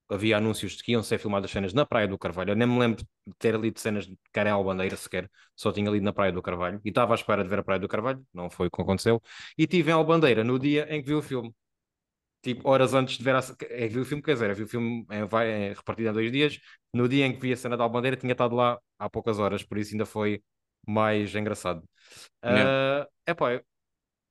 havia 0.09 0.37
anúncios 0.37 0.72
de 0.76 0.83
que 0.83 0.92
iam 0.92 1.02
ser 1.02 1.18
filmadas 1.18 1.50
cenas 1.50 1.72
na 1.72 1.87
Praia 1.87 2.07
do 2.09 2.18
Carvalho. 2.18 2.50
Eu 2.50 2.57
nem 2.57 2.68
me 2.68 2.79
lembro 2.79 3.05
de 3.26 3.35
ter 3.38 3.59
lido 3.59 3.79
cenas 3.81 4.07
de 4.07 4.16
em 4.37 4.48
Albandeira 4.48 4.96
sequer. 4.96 5.31
Só 5.55 5.72
tinha 5.72 5.90
lido 5.90 6.05
na 6.05 6.12
Praia 6.12 6.33
do 6.33 6.42
Carvalho. 6.42 6.81
E 6.85 6.88
estava 6.90 7.14
à 7.14 7.16
espera 7.16 7.42
de 7.42 7.48
ver 7.48 7.61
a 7.61 7.62
Praia 7.64 7.81
do 7.81 7.88
Carvalho. 7.88 8.24
Não 8.35 8.50
foi 8.50 8.68
o 8.68 8.70
que 8.70 8.83
aconteceu. 8.83 9.22
E 9.57 9.66
tive 9.66 9.90
em 9.90 9.94
Albandeira 9.94 10.44
no 10.44 10.59
dia 10.59 10.87
em 10.94 11.00
que 11.02 11.09
vi 11.09 11.14
o 11.14 11.22
filme 11.22 11.55
tipo, 12.47 12.69
horas 12.69 12.95
antes 12.95 13.19
de 13.19 13.25
ver 13.25 13.35
a... 13.35 13.41
é, 13.71 13.89
vi 13.89 13.99
o 13.99 14.05
filme, 14.05 14.23
quer 14.23 14.35
dizer, 14.35 14.55
vi 14.55 14.63
o 14.63 14.69
filme 14.69 15.05
em, 15.11 15.25
vai, 15.27 15.51
em, 15.51 15.73
repartido 15.73 16.11
em 16.11 16.13
dois 16.13 16.31
dias. 16.31 16.61
No 16.93 17.09
dia 17.09 17.27
em 17.27 17.33
que 17.35 17.41
vi 17.41 17.53
a 17.53 17.57
cena 17.57 17.77
da 17.77 17.83
Albandeira, 17.85 18.17
tinha 18.17 18.33
estado 18.33 18.55
lá 18.55 18.79
há 18.99 19.11
poucas 19.11 19.39
horas, 19.39 19.65
por 19.65 19.79
isso 19.79 19.93
ainda 19.95 20.07
foi 20.07 20.43
mais 20.87 21.35
engraçado. 21.35 21.83
Yeah. 22.45 23.05
Uh, 23.05 23.31
epá, 23.31 23.63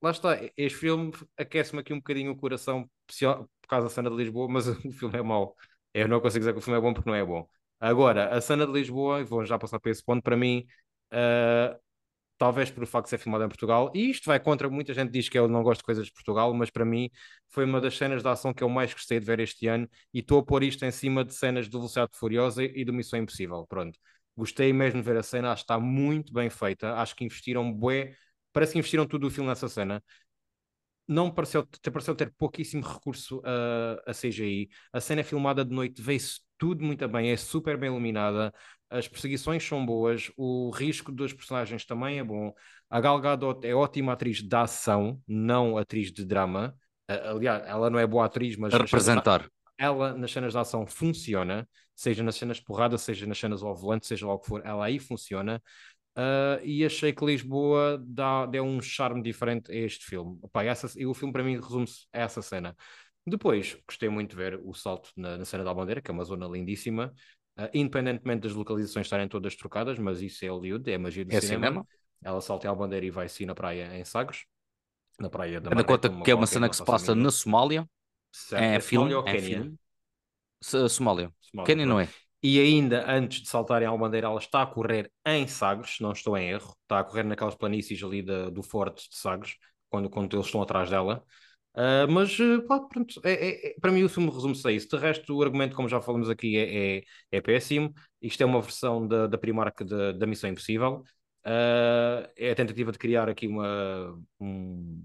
lá 0.02 0.12
está, 0.12 0.40
este 0.56 0.80
filme 0.80 1.12
aquece-me 1.38 1.82
aqui 1.82 1.94
um 1.94 1.98
bocadinho 1.98 2.32
o 2.32 2.38
coração 2.38 2.90
por 3.08 3.68
causa 3.68 3.88
da 3.88 3.94
cena 3.94 4.10
de 4.10 4.16
Lisboa, 4.16 4.48
mas 4.50 4.68
o 4.68 4.92
filme 4.94 5.18
é 5.18 5.22
mau. 5.22 5.56
Eu 5.94 6.08
não 6.08 6.22
consigo 6.22 6.40
dizer 6.40 6.54
que 6.54 6.60
o 6.60 6.62
filme 6.62 6.80
é 6.80 6.82
bom 6.82 6.94
porque 6.94 7.10
não 7.10 7.16
é 7.16 7.26
bom. 7.26 7.48
Agora, 7.80 8.34
a 8.34 8.40
cena 8.40 8.66
de 8.66 8.72
Lisboa, 8.72 9.20
e 9.20 9.24
vou 9.26 9.46
já 9.46 9.60
passar 9.60 9.80
para 9.80 9.92
esse 9.92 10.04
ponto, 10.04 10.24
para 10.24 10.38
mim, 10.38 10.66
uh, 11.12 11.78
talvez 12.46 12.70
por 12.70 12.84
o 12.84 12.88
facto 12.88 13.06
de 13.06 13.10
ser 13.10 13.18
filmado 13.18 13.44
em 13.44 13.48
Portugal, 13.48 13.92
e 13.96 14.12
isto 14.12 14.26
vai 14.28 14.40
contra, 14.40 14.70
muita 14.70 14.94
gente 14.94 15.12
diz 15.12 15.28
que 15.28 15.36
eu 15.38 15.48
não 15.48 15.64
gosto 15.64 15.80
de 15.80 15.86
coisas 15.86 16.06
de 16.06 16.14
Portugal, 16.14 16.54
mas 16.54 16.70
para 16.70 16.86
mim 16.86 17.10
foi 17.50 17.66
uma 17.66 17.82
das 17.82 17.98
cenas 17.98 18.22
de 18.22 18.30
ação 18.30 18.54
que 18.54 18.64
eu 18.64 18.70
mais 18.70 18.94
gostei 18.94 19.20
de 19.20 19.26
ver 19.26 19.40
este 19.40 19.66
ano, 19.68 19.90
e 20.14 20.20
estou 20.20 20.38
a 20.40 20.46
pôr 20.46 20.62
isto 20.62 20.86
em 20.86 20.92
cima 20.92 21.26
de 21.26 21.34
cenas 21.34 21.68
do 21.68 21.80
Velocidade 21.80 22.12
Furiosa 22.14 22.64
e 22.64 22.86
do 22.86 22.94
Missão 22.94 23.18
Impossível, 23.18 23.66
pronto. 23.68 23.98
Gostei 24.38 24.72
mesmo 24.72 25.02
de 25.02 25.06
ver 25.08 25.18
a 25.18 25.24
cena, 25.24 25.52
acho 25.54 25.64
que 25.64 25.74
está 25.74 25.80
muito 25.80 26.32
bem 26.32 26.48
feita, 26.52 26.94
acho 26.98 27.16
que 27.16 27.24
investiram 27.24 27.74
bué, 27.74 28.14
parece 28.54 28.74
que 28.74 28.78
investiram 28.80 29.08
tudo 29.08 29.26
o 29.26 29.32
filme 29.32 29.50
nessa 29.50 29.68
cena. 29.68 30.04
Não 31.08 31.32
pareceu, 31.32 31.68
pareceu 31.92 32.16
ter 32.16 32.32
pouquíssimo 32.38 32.84
recurso 32.84 33.42
a, 33.44 34.12
a 34.12 34.14
CGI. 34.14 34.70
A 34.94 35.02
cena 35.02 35.22
é 35.22 35.24
filmada 35.24 35.66
de 35.66 35.74
noite, 35.74 36.00
vê-se 36.00 36.42
tudo 36.60 36.84
muito 36.84 37.08
bem, 37.08 37.32
é 37.32 37.38
super 37.38 37.76
bem 37.78 37.90
iluminada, 37.90 38.54
as 38.90 39.08
perseguições 39.08 39.64
são 39.64 39.86
boas, 39.86 40.32
o 40.38 40.70
risco 40.70 41.12
dos 41.12 41.34
personagens 41.34 41.86
também 41.86 42.20
é 42.20 42.24
bom. 42.24 42.54
A 42.90 43.02
Gal 43.02 43.20
Gadot 43.20 43.66
é 43.66 43.74
ótima 43.74 44.14
atriz 44.14 44.42
de 44.42 44.56
ação, 44.56 45.20
não 45.28 45.78
atriz 45.78 46.12
de 46.12 46.24
drama. 46.24 46.76
Aliás, 47.08 47.64
ela 47.68 47.90
não 47.90 48.00
é 48.00 48.08
boa 48.08 48.26
atriz, 48.26 48.56
mas 48.58 48.74
A 48.74 48.78
representar. 48.78 49.50
ela 49.78 50.14
nas 50.14 50.32
cenas 50.32 50.54
de 50.54 50.60
ação 50.60 50.86
funciona, 50.88 51.68
seja 51.96 52.24
nas 52.24 52.36
cenas 52.36 52.58
de 52.58 52.64
porrada, 52.64 52.98
seja 52.98 53.26
nas 53.26 53.38
cenas 53.38 53.62
ao 53.62 53.76
volante, 53.76 54.08
seja 54.08 54.28
lá 54.28 54.34
o 54.34 54.40
que 54.40 54.48
for, 54.48 54.62
ela 54.66 54.86
aí 54.86 55.00
funciona. 55.00 55.62
Uh, 56.18 56.64
e 56.64 56.86
achei 56.86 57.12
que 57.12 57.26
Lisboa 57.26 58.02
dá, 58.02 58.46
deu 58.46 58.64
um 58.64 58.82
charme 58.82 59.22
diferente 59.22 59.70
a 59.70 59.76
este 59.76 60.06
filme. 60.06 60.40
Opa, 60.42 60.64
essa, 60.64 60.90
e 60.98 61.06
o 61.06 61.14
filme 61.14 61.34
para 61.34 61.44
mim 61.44 61.60
resume-se 61.60 62.08
a 62.14 62.22
essa 62.22 62.42
cena. 62.42 62.76
Depois, 63.28 63.78
gostei 63.88 64.08
muito 64.08 64.30
de 64.30 64.36
ver 64.36 64.62
o 64.64 64.74
salto 64.74 65.10
na, 65.18 65.38
na 65.38 65.46
cena 65.46 65.64
da 65.64 65.74
Bandeira, 65.74 66.02
que 66.02 66.10
é 66.10 66.14
uma 66.14 66.24
zona 66.24 66.48
lindíssima, 66.48 67.14
uh, 67.60 67.70
independentemente 67.74 68.42
das 68.44 68.54
localizações 68.54 69.06
estarem 69.08 69.28
todas 69.28 69.56
trocadas, 69.56 70.00
mas 70.00 70.22
isso 70.22 70.44
é 70.46 70.50
Hollywood, 70.50 70.90
é 70.92 70.96
a 70.96 71.00
magia 71.00 71.26
do 71.26 71.32
É 71.32 71.40
cinema. 71.42 71.70
cinema? 71.70 71.86
ela 72.24 72.42
salta 72.42 72.70
a 72.70 72.76
bandeira 72.76 73.06
e 73.06 73.12
vai 73.12 73.30
sim 73.30 73.46
na 73.46 73.56
praia 73.56 73.96
em 73.98 74.04
Sagres, 74.06 74.46
na 75.20 75.30
praia 75.30 75.60
da 75.62 75.70
Tendo 75.70 75.84
conta 75.86 76.10
que 76.10 76.32
é 76.32 76.36
uma 76.36 76.48
cena 76.48 76.70
que 76.70 76.76
se 76.76 76.84
passa 76.84 77.16
na 77.16 77.32
Somália, 77.32 77.90
Certo, 78.32 78.76
é 78.76 78.80
é 78.80 78.80
filme, 78.80 79.14
Somália 79.14 79.18
ou 79.18 79.24
é 79.26 79.36
filme. 79.38 79.78
S- 80.64 80.90
Somália. 80.90 81.34
Somália, 81.42 81.76
Quênia 81.76 81.86
não 81.86 82.00
é? 82.00 82.14
E 82.44 82.60
ainda 82.60 83.10
antes 83.12 83.42
de 83.44 83.50
saltarem 83.50 83.88
à 83.88 83.98
bandeira, 83.98 84.28
ela 84.28 84.40
está 84.40 84.62
a 84.64 84.68
correr 84.68 85.12
em 85.26 85.48
Sagres, 85.48 86.00
não 86.00 86.12
estou 86.12 86.38
em 86.38 86.50
erro. 86.50 86.76
Está 86.84 87.00
a 87.00 87.04
correr 87.04 87.24
naquelas 87.24 87.56
planícies 87.56 88.04
ali 88.04 88.22
da- 88.24 88.50
do 88.50 88.64
Forte 88.64 89.10
de 89.10 89.18
Sagres, 89.18 89.58
quando, 89.90 90.10
quando 90.10 90.36
eles 90.36 90.46
estão 90.48 90.62
atrás 90.62 90.90
dela. 90.90 91.26
Ah, 91.78 92.08
mas, 92.10 92.40
eh, 92.40 92.60
pá, 92.68 92.80
pronto, 92.80 93.20
é, 93.24 93.34
é- 93.34 93.68
é- 93.72 93.76
para 93.82 93.92
mim 93.92 94.04
o 94.04 94.10
filme 94.10 94.30
resume-se 94.30 94.66
a 94.68 94.72
isso. 94.72 94.88
De 94.90 94.98
resto, 94.98 95.36
o 95.36 95.44
argumento, 95.44 95.76
como 95.76 95.90
já 95.90 96.02
falamos 96.02 96.30
aqui, 96.30 96.58
é, 96.58 96.98
é, 97.00 97.04
é 97.32 97.42
péssimo. 97.42 97.94
Isto 98.22 98.44
é 98.44 98.46
uma 98.46 98.62
versão 98.62 99.06
da, 99.08 99.28
da 99.28 99.38
Primark 99.38 99.84
da, 99.84 100.12
da 100.14 100.26
Missão 100.28 100.50
Impossível. 100.50 101.04
Ah, 101.44 102.30
é 102.38 102.52
a 102.52 102.56
tentativa 102.56 102.92
de 102.92 102.98
criar 102.98 103.30
aqui 103.30 103.48
uma, 103.48 104.18
um, 104.40 105.04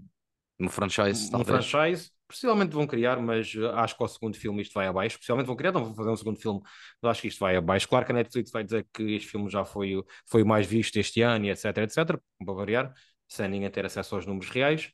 Um 0.61 0.69
franchise, 0.69 1.29
um 1.33 1.45
talvez. 1.45 1.45
franchise. 1.45 2.11
Possivelmente 2.29 2.73
vão 2.73 2.87
criar, 2.87 3.21
mas 3.21 3.53
uh, 3.57 3.71
acho 3.75 3.97
que 3.97 4.03
ao 4.05 4.09
segundo 4.09 4.37
filme 4.37 4.63
isto 4.63 4.73
vai 4.75 4.87
abaixo. 4.87 5.19
Possivelmente 5.19 5.49
vão 5.49 5.57
criar, 5.57 5.73
não 5.73 5.85
vão 5.85 5.95
fazer 5.97 6.11
um 6.11 6.17
segundo 6.17 6.39
filme, 6.41 6.61
mas 7.03 7.11
acho 7.11 7.23
que 7.23 7.29
isto 7.29 7.41
vai 7.41 7.57
abaixo. 7.57 7.89
Claro 7.89 8.07
que 8.07 8.13
a 8.13 8.15
Netflix 8.15 8.53
vai 8.53 8.63
dizer 8.63 8.87
que 8.95 9.03
este 9.17 9.29
filme 9.29 9.51
já 9.51 9.65
foi, 9.65 9.97
o- 9.97 10.05
foi 10.29 10.43
o 10.43 10.47
mais 10.47 10.65
visto 10.67 10.97
este 10.97 11.23
ano, 11.23 11.47
e 11.47 11.51
etc, 11.51 11.65
etc, 11.79 12.21
para 12.45 12.55
variar, 12.55 12.95
sem 13.29 13.49
ninguém 13.49 13.69
ter 13.71 13.85
acesso 13.85 14.15
aos 14.15 14.27
números 14.27 14.49
reais. 14.51 14.93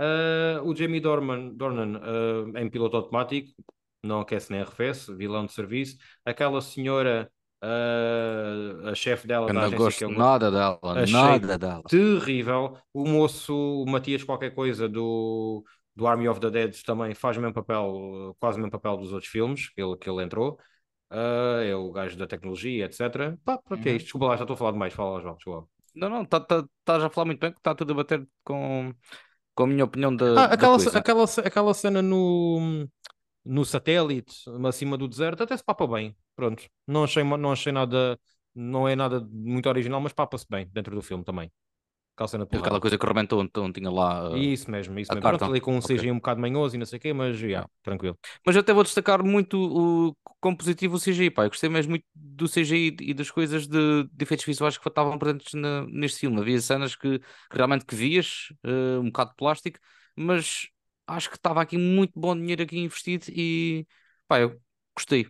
Uh, 0.00 0.62
o 0.64 0.74
Jamie 0.74 1.00
Dornan, 1.00 1.50
Dornan 1.54 1.98
uh, 1.98 2.56
em 2.58 2.70
piloto 2.70 2.96
automático, 2.96 3.50
não 4.02 4.20
aquece 4.20 4.50
nem 4.50 4.62
arrefece, 4.62 5.14
vilão 5.14 5.44
de 5.44 5.52
serviço. 5.52 5.98
Aquela 6.24 6.60
senhora, 6.62 7.30
uh, 7.62 8.88
a 8.88 8.94
chefe 8.94 9.26
dela 9.26 9.46
Eu 9.48 9.52
da 9.52 9.60
não 9.60 9.60
agência, 9.66 9.76
gosto 9.76 9.98
que 9.98 10.04
eu 10.04 10.10
nada 10.10 10.50
dela, 10.50 10.78
nada 11.06 11.58
dela. 11.58 11.82
terrível. 11.86 12.78
O 12.94 13.04
moço, 13.06 13.54
o 13.54 13.86
Matias 13.90 14.24
qualquer 14.24 14.54
coisa 14.54 14.88
do, 14.88 15.64
do 15.94 16.06
Army 16.06 16.28
of 16.28 16.40
the 16.40 16.50
Dead 16.50 16.82
também 16.82 17.14
faz 17.14 17.36
o 17.36 17.40
mesmo 17.40 17.54
papel, 17.54 18.34
quase 18.40 18.56
o 18.58 18.60
mesmo 18.60 18.70
papel 18.72 18.96
dos 18.96 19.12
outros 19.12 19.30
filmes 19.30 19.68
que 19.70 19.82
ele, 19.82 19.96
que 19.96 20.08
ele 20.08 20.22
entrou. 20.22 20.58
Ah, 21.10 21.60
é 21.64 21.74
o 21.74 21.90
gajo 21.92 22.16
da 22.16 22.26
tecnologia, 22.26 22.84
etc. 22.86 23.36
Pá, 23.44 23.58
pronto, 23.58 23.86
é 23.86 23.90
Uhum. 23.90 23.96
isto. 23.96 24.04
Desculpa 24.04 24.26
lá, 24.28 24.36
já 24.36 24.44
estou 24.44 24.54
a 24.54 24.56
falar 24.56 24.72
demais. 24.72 24.94
Fala 24.94 25.20
João, 25.20 25.34
desculpa. 25.36 25.68
Não, 25.94 26.08
não, 26.08 26.22
estás 26.22 26.46
tá, 26.46 26.64
estás 26.80 27.02
a 27.04 27.10
falar 27.10 27.26
muito 27.26 27.40
bem, 27.40 27.52
que 27.52 27.58
está 27.58 27.74
tudo 27.74 27.92
a 27.92 27.96
bater 27.96 28.26
com, 28.44 28.94
com 29.54 29.64
a 29.64 29.66
minha 29.66 29.84
opinião 29.84 30.14
da, 30.14 30.26
Ah, 30.34 30.46
da 30.48 30.54
aquela, 30.54 30.76
coisa. 30.76 30.98
aquela, 30.98 31.24
aquela 31.44 31.74
cena 31.74 32.02
no, 32.02 32.86
no 33.44 33.64
satélite, 33.64 34.34
acima 34.68 34.96
do 34.96 35.08
deserto, 35.08 35.42
até 35.42 35.56
se 35.56 35.64
papa 35.64 35.86
bem. 35.86 36.16
Pronto. 36.36 36.64
Não 36.86 37.04
achei, 37.04 37.22
não 37.24 37.52
achei 37.52 37.72
nada, 37.72 38.18
não 38.54 38.88
é 38.88 38.96
nada 38.96 39.20
muito 39.30 39.68
original, 39.68 40.00
mas 40.00 40.12
papa-se 40.12 40.46
bem 40.48 40.68
dentro 40.72 40.94
do 40.94 41.02
filme 41.02 41.24
também. 41.24 41.50
Aquela 42.20 42.28
cena 42.28 42.46
de. 42.46 42.58
Aquela 42.58 42.80
coisa 42.80 42.98
que 42.98 43.06
rebentou, 43.06 43.42
então 43.42 43.72
tinha 43.72 43.90
lá. 43.90 44.30
uh, 44.30 44.52
Isso 44.52 44.70
mesmo, 44.70 44.98
isso 44.98 45.12
mesmo. 45.12 45.26
Pronto, 45.28 45.44
ali 45.44 45.60
com 45.60 45.76
um 45.76 45.80
Ok. 45.82 45.82
CGI 45.82 46.10
um 46.12 46.16
bocado 46.16 46.40
manhoso 46.40 46.76
e 46.76 46.78
não 46.78 46.86
sei 46.86 46.98
o 46.98 47.02
quê, 47.02 47.12
mas 47.12 47.36
já, 47.38 47.48
Yeah. 47.48 47.66
tranquilo. 47.82 48.16
Mas 48.46 48.56
eu 48.56 48.60
até 48.62 48.72
vou 48.72 48.84
destacar 48.84 49.24
muito 49.24 49.58
o 49.58 50.16
como 50.40 50.56
positivo 50.56 50.96
o 50.96 51.00
CGI, 51.00 51.30
pá. 51.30 51.44
Eu 51.44 51.48
gostei 51.50 51.68
mesmo 51.68 51.90
muito 51.90 52.04
do 52.14 52.48
CGI 52.48 52.96
e 53.00 53.14
das 53.14 53.30
coisas 53.30 53.66
de, 53.66 54.04
de 54.04 54.22
efeitos 54.24 54.46
visuais 54.46 54.78
que 54.78 54.88
estavam 54.88 55.18
presentes 55.18 55.54
na- 55.54 55.86
neste 55.86 56.20
filme. 56.20 56.40
Havia 56.40 56.60
cenas 56.60 56.94
que, 56.96 57.18
que 57.18 57.56
realmente 57.56 57.84
que 57.84 57.94
vias, 57.94 58.48
uh, 58.64 59.00
um 59.00 59.06
bocado 59.06 59.30
de 59.30 59.36
plástico, 59.36 59.78
mas 60.16 60.68
acho 61.06 61.28
que 61.30 61.36
estava 61.36 61.60
aqui 61.62 61.76
muito 61.78 62.18
bom 62.20 62.36
dinheiro 62.36 62.62
aqui 62.62 62.78
investido 62.78 63.26
e 63.30 63.86
pá, 64.28 64.40
eu 64.40 64.60
gostei. 64.96 65.26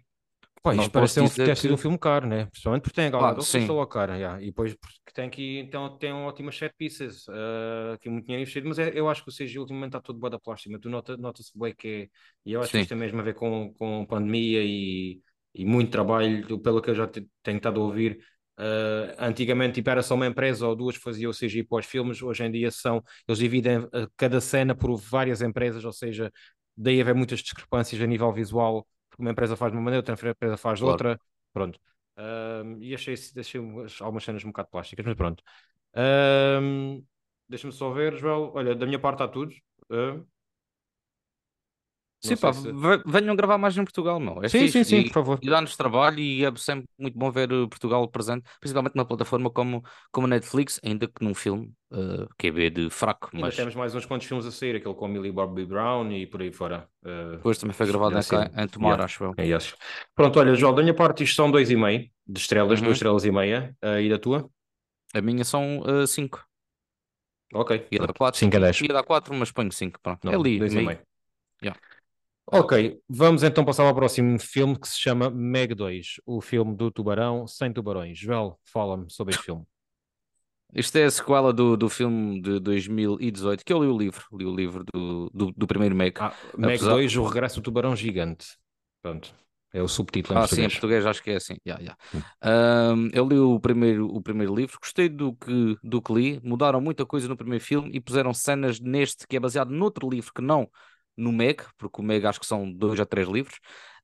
Pá, 0.63 0.75
isto 0.77 0.91
parece 0.93 1.15
ter, 1.15 1.21
um, 1.23 1.29
ter 1.31 1.57
sido 1.57 1.75
um 1.75 1.77
que- 1.77 1.79
filme 1.79 1.99
caro, 1.99 2.27
né? 2.27 2.47
Principalmente 2.47 2.83
porque 2.83 2.95
tem 2.95 3.07
a 3.07 3.11
Gal 3.11 3.25
Gadot, 3.25 3.51
sim. 3.51 3.61
custou 3.61 3.81
a 3.81 3.89
cara, 3.89 4.17
yeah. 4.17 4.43
E 4.43 4.47
depois 4.47 4.75
porque 4.75 5.13
tem 5.15 5.27
aqui, 5.27 5.59
então, 5.59 5.97
tem 5.99 6.13
ótimas 6.13 6.57
set 6.57 6.75
pieces, 6.77 7.27
uh, 7.29 7.95
aqui 7.95 8.09
muito 8.09 8.27
dinheiro 8.27 8.43
investido, 8.43 8.69
mas 8.69 8.79
é- 8.79 8.93
eu 8.95 9.09
acho 9.09 9.23
que 9.25 9.29
o 9.31 9.33
CGI 9.33 9.59
ultimamente 9.59 9.89
está 9.91 10.01
todo 10.01 10.19
bué 10.19 10.31
da 10.31 10.39
plástica, 10.39 10.79
tu 10.79 10.89
nota, 10.89 11.17
nota-se 11.17 11.51
bué 11.57 11.73
que 11.75 11.89
é, 11.89 12.09
e 12.45 12.53
eu 12.53 12.63
acho 12.63 12.75
que 12.75 12.79
Sim. 12.79 12.81
isto 12.81 12.91
tem 12.91 12.99
mesmo 12.99 13.21
a 13.21 13.23
ver 13.23 13.35
com, 13.35 13.73
com 13.75 14.07
pandemia 14.07 14.63
e, 14.65 15.21
e 15.55 15.65
muito 15.65 15.91
trabalho, 15.91 16.61
pelo 16.61 16.81
que 16.83 16.91
eu 16.91 16.95
já 16.95 17.07
te- 17.07 17.27
tenho 17.43 17.57
estado 17.57 17.81
a 17.81 17.85
ouvir, 17.85 18.19
uh, 18.59 19.15
antigamente 19.19 19.75
tipo, 19.75 19.91
era 19.91 20.03
só 20.03 20.15
uma 20.15 20.27
empresa 20.27 20.67
ou 20.67 20.77
duas 20.77 20.97
que 20.97 21.03
faziam 21.03 21.31
o 21.31 21.35
CGI 21.35 21.65
para 21.65 21.81
os 21.81 21.87
filmes, 21.87 22.23
hoje 22.23 22.45
em 22.45 22.51
dia 22.51 22.71
são, 22.71 23.03
eles 23.27 23.39
dividem 23.39 23.79
uh, 23.79 23.91
cada 24.17 24.41
cena 24.41 24.75
por 24.75 24.97
várias 24.97 25.43
empresas, 25.43 25.85
ou 25.85 25.93
seja, 25.93 26.31
daí 26.77 27.01
haver 27.01 27.15
muitas 27.15 27.41
discrepâncias 27.41 28.01
a 28.01 28.07
nível 28.07 28.33
visual, 28.33 28.87
porque 29.11 29.23
uma 29.23 29.31
empresa 29.33 29.57
faz 29.57 29.73
de 29.73 29.77
uma 29.79 29.85
maneira, 29.85 30.01
outra 30.09 30.31
empresa 30.33 30.57
faz 30.57 30.79
de 30.79 30.85
Claro. 30.85 31.05
outra, 31.11 31.21
pronto. 31.53 31.79
Um, 32.17 32.79
e 32.83 32.95
achei, 32.95 33.15
achei 33.39 33.61
umas- 33.61 34.01
algumas 34.01 34.25
cenas 34.25 34.45
um 34.45 34.49
bocado 34.49 34.69
plásticas, 34.71 35.07
mas 35.07 35.17
pronto. 35.17 35.43
Um, 35.95 37.05
Deixa-me 37.49 37.73
só 37.73 37.91
ver, 37.93 38.17
Joel. 38.17 38.53
Olha, 38.55 38.75
da 38.77 38.87
minha 38.87 38.99
parte 39.01 39.17
está 39.23 39.29
tudo. 39.29 39.53
Uh, 39.91 40.25
Sim, 42.23 42.37
pá, 42.37 42.53
se- 42.53 42.71
ve- 42.71 43.03
venham 43.07 43.35
gravar 43.35 43.57
mais 43.57 43.77
em 43.77 43.83
Portugal, 43.83 44.21
meu. 44.21 44.43
É 44.45 44.49
Sim, 44.49 44.69
sim, 44.69 44.85
sim, 44.85 44.97
E- 44.99 45.05
por 45.05 45.13
favor. 45.15 45.39
E 45.41 45.49
dá-nos 45.49 45.75
trabalho 45.75 46.19
e 46.19 46.45
é 46.45 46.55
sempre 46.57 46.87
muito 46.99 47.19
bom 47.19 47.31
ver 47.31 47.51
uh, 47.51 47.67
Portugal 47.69 48.07
presente, 48.09 48.45
principalmente 48.61 48.95
numa 48.95 49.07
plataforma 49.07 49.51
como, 49.51 49.83
como 50.13 50.27
Netflix, 50.27 50.79
ainda 50.85 51.09
que 51.09 51.25
num 51.25 51.35
filme 51.35 51.73
uh, 51.93 52.29
que 52.39 52.49
é 52.49 52.69
de 52.71 52.91
fraco, 52.91 53.31
Ainda 53.33 53.47
mas 53.47 53.57
temos 53.57 53.75
mais 53.75 53.95
uns 53.95 54.05
quantos 54.05 54.27
filmes 54.27 54.45
a 54.45 54.51
sair, 54.51 54.77
aquele 54.77 54.95
com 54.95 55.09
Millie 55.09 55.33
Bobby 55.33 55.65
Brown 55.65 56.13
e 56.13 56.27
por 56.27 56.43
aí 56.43 56.53
fora. 56.53 56.87
Uh, 57.03 57.37
depois 57.37 57.57
também 57.57 57.73
foi 57.75 57.87
gravado 57.87 58.21
já 58.21 58.45
em, 58.55 58.65
em 58.65 58.69
Tomar, 58.69 58.89
Yeah. 58.91 59.05
acho 59.05 59.25
eu. 59.25 59.35
é 59.39 59.47
esses. 59.49 59.75
Pronto, 60.15 60.39
olha, 60.39 60.55
Joel, 60.55 60.75
da 60.75 60.83
minha 60.83 60.95
parte 60.95 61.25
isto 61.25 61.37
são 61.37 61.51
dois 61.51 61.71
e 61.71 61.77
meio 61.77 62.11
de 62.27 62.39
estrelas, 62.39 62.81
Uhum. 62.81 62.85
duas 62.85 62.97
estrelas 62.99 63.25
e 63.25 63.31
meia. 63.33 63.75
Uh, 63.83 63.99
e 63.99 64.11
da 64.11 64.19
tua? 64.19 64.49
A 65.15 65.21
minha 65.23 65.45
são 65.45 65.83
5. 66.07 66.39
Ok. 67.53 67.87
ia 67.91 67.99
dar. 67.99 68.13
4. 68.13 68.39
Cinco 68.39 68.57
a 68.57 68.61
dez. 68.61 68.81
Ia 68.81 68.89
dar 68.93 69.03
4, 69.03 69.35
mas 69.35 69.51
ponho 69.51 69.73
5. 69.73 69.99
Pronto. 70.01 70.21
Não, 70.25 70.33
é 70.33 70.37
ali, 70.37 70.59
dois 70.59 70.73
e 70.73 70.77
meio. 70.77 70.87
meio. 70.89 71.01
Yeah. 71.63 71.81
Ok, 72.53 73.01
vamos 73.09 73.43
então 73.45 73.65
passar 73.65 73.85
ao 73.87 73.95
próximo 73.95 74.39
filme 74.39 74.79
que 74.79 74.89
se 74.89 74.99
chama 74.99 75.31
Meg 75.31 75.75
2, 75.75 76.17
o 76.27 76.41
filme 76.41 76.75
do 76.77 76.91
tubarão 76.91 77.47
sem 77.47 77.73
tubarões. 77.73 78.19
Joel, 78.19 78.59
fala-me 78.65 79.07
sobre 79.09 79.35
este 79.35 79.45
filme. 79.45 79.65
Isto 80.75 80.99
é 80.99 81.05
a 81.05 81.11
sequela 81.11 81.53
do, 81.53 81.77
do 81.77 81.89
filme 81.89 82.41
de 82.41 82.61
2018, 82.61 83.65
que 83.65 83.73
eu 83.73 83.81
li 83.83 83.89
o 83.89 83.97
livro, 83.99 84.25
li 84.33 84.45
o 84.45 84.55
livro 84.55 84.85
do, 84.93 85.31
do, 85.33 85.53
do 85.57 85.67
primeiro 85.67 85.95
Meg. 85.95 86.15
Ah, 86.21 86.33
Meg 86.57 86.77
Apesar- 86.77 86.91
2, 86.95 87.17
o 87.17 87.25
regresso 87.25 87.61
do 87.61 87.65
tubarão 87.65 87.95
gigante. 87.97 88.47
Pronto, 89.03 89.35
é 89.73 89.83
o 89.83 89.89
subtítulo 89.89 90.39
em 90.39 90.43
Ah, 90.43 90.47
sim, 90.47 90.63
em 90.63 90.69
português. 90.69 90.73
português 90.73 91.07
acho 91.07 91.23
que 91.23 91.31
é 91.31 91.37
assim. 91.37 91.57
Yeah, 91.67 91.83
yeah. 91.83 91.99
Ahm, 92.43 93.09
eu 93.13 93.27
li 93.27 93.39
o 93.39 93.59
primeiro, 93.59 94.07
o 94.07 94.21
primeiro 94.23 94.55
livro, 94.55 94.79
gostei 94.81 95.09
do 95.09 95.33
que, 95.35 95.77
do 95.83 96.01
que 96.03 96.13
li, 96.13 96.41
mudaram 96.45 96.81
muita 96.81 97.05
coisa 97.07 97.27
no 97.29 97.37
primeiro 97.37 97.65
filme 97.65 97.91
e 97.93 98.01
puseram 98.01 98.33
cenas 98.35 98.79
neste 98.79 99.27
que 99.27 99.37
é 99.37 99.41
baseado 99.41 99.71
noutro 99.71 100.09
livro 100.09 100.33
que 100.33 100.43
não 100.43 100.69
no 101.17 101.33
Meg, 101.33 101.63
porque 101.79 102.01
o 102.01 102.05
Meg 102.05 102.25
acho 102.27 102.41
que 102.41 102.47
são 102.47 102.71
dois 102.73 102.99
ou 102.99 103.07
três 103.07 103.29
livros. 103.29 103.59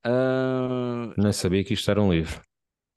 Ah, 0.05 1.17
Nem 1.17 1.33
sabia 1.33 1.65
que 1.65 1.75
isto 1.75 1.91
era 1.91 2.01
um 2.01 2.13
livro. 2.13 2.41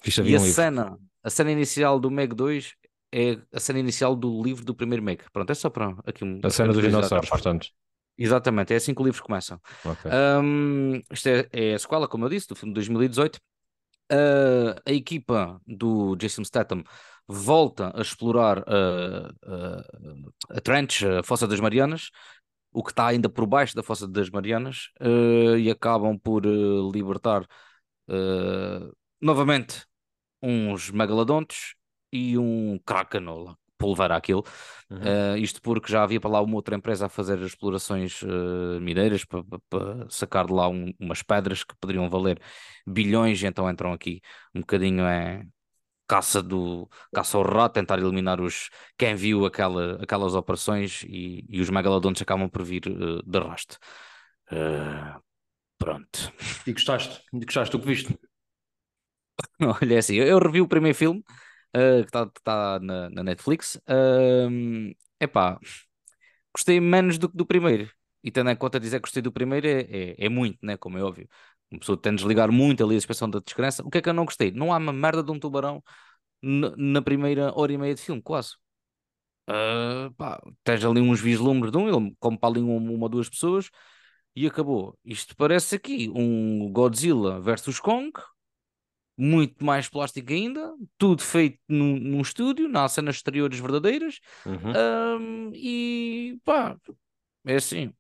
Isto 0.06 0.22
e 0.22 0.22
havia 0.22 0.38
a 0.38 0.40
um 0.40 0.46
livro. 0.46 0.56
cena, 0.56 0.98
a 1.24 1.30
cena 1.30 1.52
inicial 1.52 2.00
do 2.00 2.12
Meg 2.12 2.34
2 2.34 2.74
é 3.12 3.38
a 3.54 3.60
cena 3.60 3.80
inicial 3.80 4.16
do 4.16 4.42
livro 4.44 4.64
do 4.66 4.76
primeiro 4.76 5.04
Meg. 5.04 5.24
Pronto, 5.32 5.50
é 5.52 5.56
só 5.56 5.70
para 5.70 5.96
aqui 6.06 6.24
um. 6.24 6.44
A 6.44 6.50
cena 6.50 6.74
dos 6.74 6.84
dinossauros, 6.84 7.30
portanto. 7.30 7.68
Exatamente, 8.18 8.74
é 8.74 8.78
assim 8.78 8.94
que 8.94 9.02
o 9.02 9.06
livro 9.06 9.24
começa. 9.24 9.60
Ok. 9.84 10.12
Um, 10.44 11.02
isto 11.12 11.28
é, 11.30 11.48
é 11.54 11.74
a 11.76 11.80
sequela, 11.80 12.08
como 12.08 12.26
eu 12.26 12.30
disse, 12.30 12.48
do 12.48 12.56
filme 12.56 12.74
de 12.74 12.76
2018. 12.76 13.40
Uh, 14.12 14.74
a 14.86 14.92
equipa 14.92 15.62
do 15.68 16.16
Jason 16.16 16.44
Statham 16.44 16.84
volta 17.28 17.92
a 17.96 18.02
explorar 18.02 18.58
uh, 18.60 19.30
uh, 19.46 20.34
a 20.50 20.60
Trench, 20.60 21.06
a 21.06 21.24
Fossa 21.24 21.48
das 21.48 21.60
Marianas, 21.60 22.10
o 22.72 22.84
que 22.84 22.92
está 22.92 23.08
ainda 23.08 23.30
por 23.30 23.46
baixo 23.46 23.76
da 23.76 23.84
Fossa 23.84 24.08
das 24.08 24.30
Marianas, 24.30 24.90
uh, 25.02 25.58
e 25.58 25.70
acabam 25.70 26.18
por 26.18 26.46
uh, 26.46 26.92
libertar 26.92 27.44
uh, 27.44 28.96
novamente 29.22 29.86
uns 30.42 30.92
megalodontes 30.92 31.76
e 32.12 32.38
um 32.38 32.80
kraken, 32.86 33.28
ou 33.28 33.56
para 33.78 33.88
levar 33.88 34.12
aquilo. 34.12 34.44
Uhum. 34.90 34.98
Uh, 34.98 35.38
isto 35.38 35.62
porque 35.62 35.92
já 35.92 36.04
havia 36.04 36.20
para 36.20 36.30
lá 36.30 36.42
uma 36.42 36.56
outra 36.56 36.76
empresa 36.76 37.06
a 37.06 37.10
fazer 37.10 37.40
explorações 37.40 38.22
mineiras 38.82 39.24
para, 39.24 39.44
para- 39.70 40.10
sacar 40.10 40.46
de 40.46 40.54
lá 40.54 40.68
um- 40.68 40.94
umas 41.00 41.24
pedras 41.24 41.64
que 41.64 41.74
poderiam 41.80 42.10
valer 42.10 42.42
bilhões, 42.86 43.42
e 43.42 43.46
então 43.46 43.70
entram 43.70 43.94
aqui 43.94 44.22
um 44.54 44.60
bocadinho 44.60 45.06
é 45.06 45.46
caça 46.10 46.42
do 46.42 46.90
caça 47.14 47.38
ao 47.38 47.44
rato, 47.44 47.74
tentar 47.74 48.00
eliminar 48.00 48.42
os 48.42 48.70
quem 48.98 49.16
viu 49.16 49.46
aquela, 49.46 50.02
aquelas 50.02 50.34
operações 50.34 51.04
e, 51.04 51.46
e 51.48 51.62
os 51.62 51.70
megalodontes 51.70 52.24
acabam 52.24 52.50
por 52.50 52.64
vir 52.64 52.88
uh, 52.88 53.22
de 53.24 53.38
arrasto. 53.38 53.78
Uh, 54.52 55.22
pronto. 55.78 56.34
E 56.66 56.74
gostaste? 56.74 57.22
E 57.32 57.46
gostaste 57.46 57.78
do 57.78 57.80
que 57.80 57.88
viste? 57.88 58.20
Olha, 59.62 59.94
é 59.94 59.98
assim, 60.00 60.16
eu, 60.16 60.26
eu 60.26 60.40
revi 60.40 60.62
o 60.62 60.68
primeiro 60.68 60.98
filme 60.98 61.20
uh, 61.78 62.02
que 62.02 62.08
está 62.08 62.26
tá 62.44 62.80
na, 62.80 63.10
na 63.12 63.24
Netflix. 63.24 63.80
Um, 63.88 64.92
epá, 65.20 65.60
gostei 66.56 66.80
menos 66.80 67.20
do 67.20 67.30
que 67.30 67.38
do 67.38 67.46
primeiro. 67.46 67.88
E 68.24 68.32
tendo 68.32 68.50
em 68.50 68.56
conta 68.56 68.80
dizer 68.80 68.98
que 68.98 69.04
gostei 69.04 69.22
do 69.22 69.32
primeiro 69.32 69.68
é, 69.68 69.82
é, 69.82 70.26
é 70.26 70.30
muito, 70.30 70.58
né? 70.64 70.76
Como 70.76 70.98
é 70.98 71.04
óbvio. 71.04 71.30
Uma 71.72 71.80
pessoa 71.80 71.98
tem 71.98 72.12
de 72.14 72.18
desligar 72.18 72.52
muito 72.52 72.84
ali 72.84 72.96
a 72.96 73.00
suspensão 73.00 73.30
da 73.30 73.40
descrença. 73.40 73.84
O 73.84 73.90
que 73.90 74.00
é 74.00 74.02
que 74.02 74.10
eu 74.10 74.14
não 74.14 74.26
gostei? 74.26 74.52
Não 74.52 74.74
há 74.74 74.78
uma 74.78 74.94
merda 74.94 75.22
de 75.24 75.32
um 75.32 75.40
tubarão 75.40 75.84
na, 76.42 77.02
primeira 77.02 77.54
hora 77.58 77.72
e 77.72 77.78
meia 77.78 77.94
de 77.94 78.02
filme, 78.02 78.22
quase. 78.22 78.56
Uh, 79.50 80.14
pá, 80.16 80.42
tens 80.64 80.84
ali 80.86 81.02
uns 81.02 81.20
vislumbres 81.20 81.72
de 81.72 81.78
um, 81.78 81.88
ele 81.88 82.16
come 82.20 82.38
para 82.38 82.50
ali 82.50 82.62
uma, 82.62 82.92
uma 82.92 83.04
ou 83.04 83.10
duas 83.10 83.30
pessoas 83.30 83.70
e 84.36 84.48
acabou. 84.48 84.98
Isto 85.04 85.36
parece 85.36 85.76
aqui 85.76 86.10
um 86.14 86.72
Godzilla 86.72 87.40
versus 87.42 87.80
Kong, 87.80 88.12
muito 89.18 89.66
mais 89.66 89.90
plástico 89.90 90.32
ainda, 90.32 90.74
tudo 90.98 91.22
feito 91.22 91.60
num, 91.68 92.00
num 92.00 92.22
estúdio, 92.22 92.70
nas 92.70 92.94
cenas 92.94 93.18
exteriores 93.18 93.60
verdadeiras, 93.60 94.20
Uhum. 94.46 95.20
um, 95.20 95.52
e 95.54 96.40
pá, 96.46 96.78
é 97.46 97.56
assim. 97.56 97.94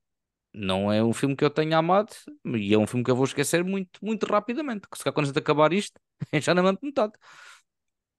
Não 0.53 0.91
é 0.91 1.03
um 1.03 1.13
filme 1.13 1.35
que 1.35 1.43
eu 1.45 1.49
tenha 1.49 1.77
amado 1.77 2.13
e 2.55 2.73
é 2.73 2.77
um 2.77 2.87
filme 2.87 3.03
que 3.03 3.11
eu 3.11 3.15
vou 3.15 3.25
esquecer 3.25 3.63
muito, 3.63 3.99
muito 4.03 4.25
rapidamente. 4.25 4.87
Que 4.89 4.97
se 4.97 5.03
calhar 5.03 5.13
quando 5.13 5.25
a 5.25 5.29
gente 5.29 5.39
acabar 5.39 5.71
isto, 5.73 5.99
já 6.41 6.53
não 6.55 6.63
mando 6.63 6.79
metade. 6.83 7.13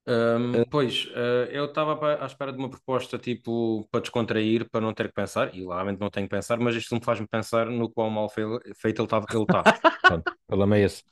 Um, 0.07 0.65
pois, 0.71 1.07
uh, 1.09 1.47
eu 1.51 1.67
estava 1.67 2.17
à 2.23 2.27
espera 2.27 2.53
de 2.53 2.59
uma 2.59 2.71
proposta 2.71 3.19
tipo 3.19 3.87
para 3.91 4.01
descontrair, 4.01 4.69
para 4.69 4.81
não 4.81 4.93
ter 4.95 5.09
que 5.09 5.15
pensar, 5.15 5.55
e 5.55 5.63
claramente 5.65 6.01
não 6.01 6.11
tenho 6.11 6.27
que 6.27 6.35
pensar, 6.35 6.59
mas 6.59 6.75
isto 6.75 6.95
me 6.95 7.05
faz-me 7.05 7.29
pensar 7.29 7.67
no 7.67 7.89
quão 7.91 8.11
mal 8.11 8.29
fe- 8.29 8.43
feito 8.77 9.01
ele 9.03 9.07
está. 9.07 9.25
Ele 9.33 9.47
tá. 9.47 9.63
Pronto, 10.07 10.25
o 10.27 10.47
problema 10.49 10.77
é 10.79 10.81
esse. 10.85 11.05